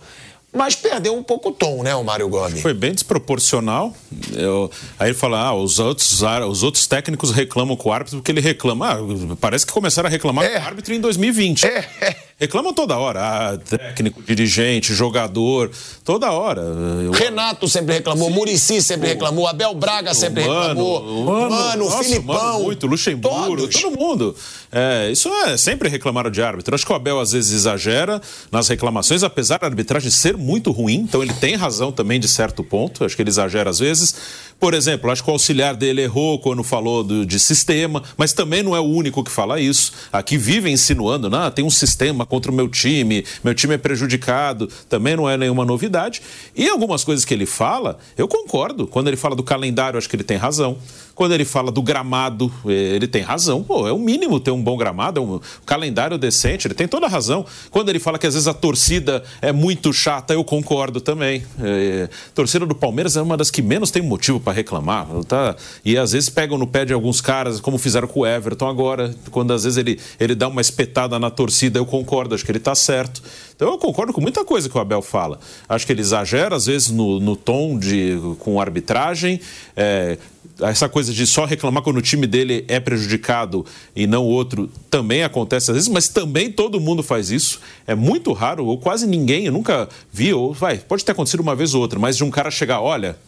[0.56, 2.62] mas perdeu um pouco o tom, né, o Mário Gomes?
[2.62, 3.94] Foi bem desproporcional.
[4.32, 8.32] Eu, aí ele fala, ah, os outros, os outros técnicos reclamam com o árbitro porque
[8.32, 8.93] ele reclama.
[8.93, 8.97] Ah,
[9.39, 10.48] parece que começaram a reclamar é.
[10.48, 11.64] com o árbitro em 2020.
[11.66, 12.16] É.
[12.38, 13.20] Reclamam toda hora.
[13.22, 15.70] Ah, técnico, dirigente, jogador,
[16.04, 16.60] toda hora.
[16.60, 17.10] Eu...
[17.10, 21.24] Renato sempre reclamou, Murici sempre reclamou, Abel Braga sempre mano, reclamou.
[21.24, 22.34] Mano, mano nossa, Filipão.
[22.34, 23.80] Mano, muito, Luxemburgo, todos.
[23.80, 24.36] todo mundo.
[24.70, 26.74] É, isso é, sempre reclamaram de árbitro.
[26.74, 28.20] Acho que o Abel às vezes exagera
[28.52, 32.62] nas reclamações, apesar da arbitragem ser muito ruim, então ele tem razão também de certo
[32.62, 33.02] ponto.
[33.02, 34.14] Acho que ele exagera às vezes.
[34.59, 38.62] Por exemplo, acho que o auxiliar dele errou quando falou do, de sistema, mas também
[38.62, 39.93] não é o único que fala isso.
[40.11, 44.66] Aqui vive insinuando, não, tem um sistema contra o meu time, meu time é prejudicado,
[44.89, 46.23] também não é nenhuma novidade.
[46.55, 48.87] E algumas coisas que ele fala, eu concordo.
[48.87, 50.78] Quando ele fala do calendário, acho que ele tem razão.
[51.16, 53.62] Quando ele fala do gramado, eh, ele tem razão.
[53.64, 57.06] Pô, é o mínimo ter um bom gramado, é um calendário decente, ele tem toda
[57.06, 57.44] a razão.
[57.70, 61.43] Quando ele fala que às vezes a torcida é muito chata, eu concordo também.
[61.59, 65.06] É, torcida do Palmeiras é uma das que menos tem motivo para reclamar.
[65.26, 65.56] Tá?
[65.82, 69.14] E às vezes pegam no pé de alguns caras, como fizeram com o Everton agora,
[69.30, 72.59] quando às vezes ele, ele dá uma espetada na torcida, eu concordo, acho que ele
[72.59, 73.22] está certo.
[73.56, 75.40] Então eu concordo com muita coisa que o Abel fala.
[75.66, 79.40] Acho que ele exagera, às vezes, no, no tom de com arbitragem.
[79.74, 80.18] É,
[80.61, 83.65] essa coisa de só reclamar quando o time dele é prejudicado
[83.95, 87.61] e não o outro também acontece às vezes, mas também todo mundo faz isso.
[87.87, 91.55] É muito raro, ou quase ninguém, eu nunca vi, ou vai, pode ter acontecido uma
[91.55, 93.19] vez ou outra, mas de um cara chegar, olha,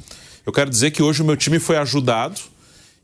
[0.47, 2.41] eu quero dizer que hoje o meu time foi ajudado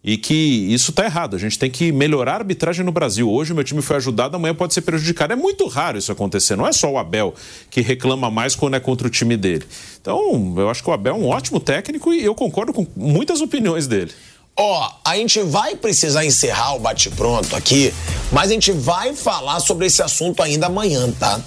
[0.04, 1.34] e que isso está errado.
[1.34, 3.30] A gente tem que melhorar a arbitragem no Brasil.
[3.30, 5.32] Hoje o meu time foi ajudado, amanhã pode ser prejudicado.
[5.32, 6.56] É muito raro isso acontecer.
[6.56, 7.34] Não é só o Abel
[7.70, 9.64] que reclama mais quando é contra o time dele.
[9.98, 13.40] Então, eu acho que o Abel é um ótimo técnico e eu concordo com muitas
[13.40, 14.12] opiniões dele.
[14.56, 17.92] Ó, oh, a gente vai precisar encerrar o bate-pronto aqui,
[18.30, 21.40] mas a gente vai falar sobre esse assunto ainda amanhã, tá?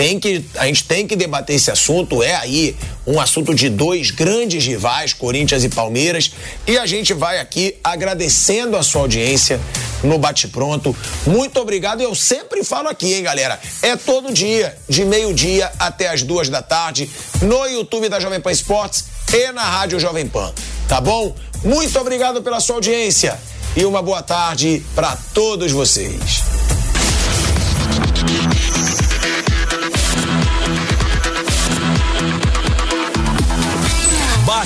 [0.00, 2.22] Tem que, a gente tem que debater esse assunto.
[2.22, 2.74] É aí
[3.06, 6.32] um assunto de dois grandes rivais, Corinthians e Palmeiras.
[6.66, 9.60] E a gente vai aqui agradecendo a sua audiência
[10.02, 10.96] no Bate Pronto.
[11.26, 12.00] Muito obrigado.
[12.00, 13.60] Eu sempre falo aqui, hein, galera?
[13.82, 17.10] É todo dia, de meio-dia até as duas da tarde,
[17.42, 19.04] no YouTube da Jovem Pan Esportes
[19.34, 20.50] e na Rádio Jovem Pan.
[20.88, 21.36] Tá bom?
[21.62, 23.38] Muito obrigado pela sua audiência
[23.76, 26.40] e uma boa tarde para todos vocês.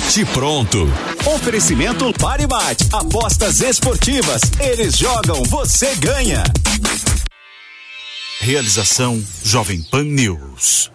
[0.05, 0.87] Bate pronto.
[1.25, 2.85] Oferecimento Paribate.
[2.93, 4.41] Apostas esportivas.
[4.59, 6.43] Eles jogam, você ganha.
[8.39, 10.94] Realização Jovem Pan News.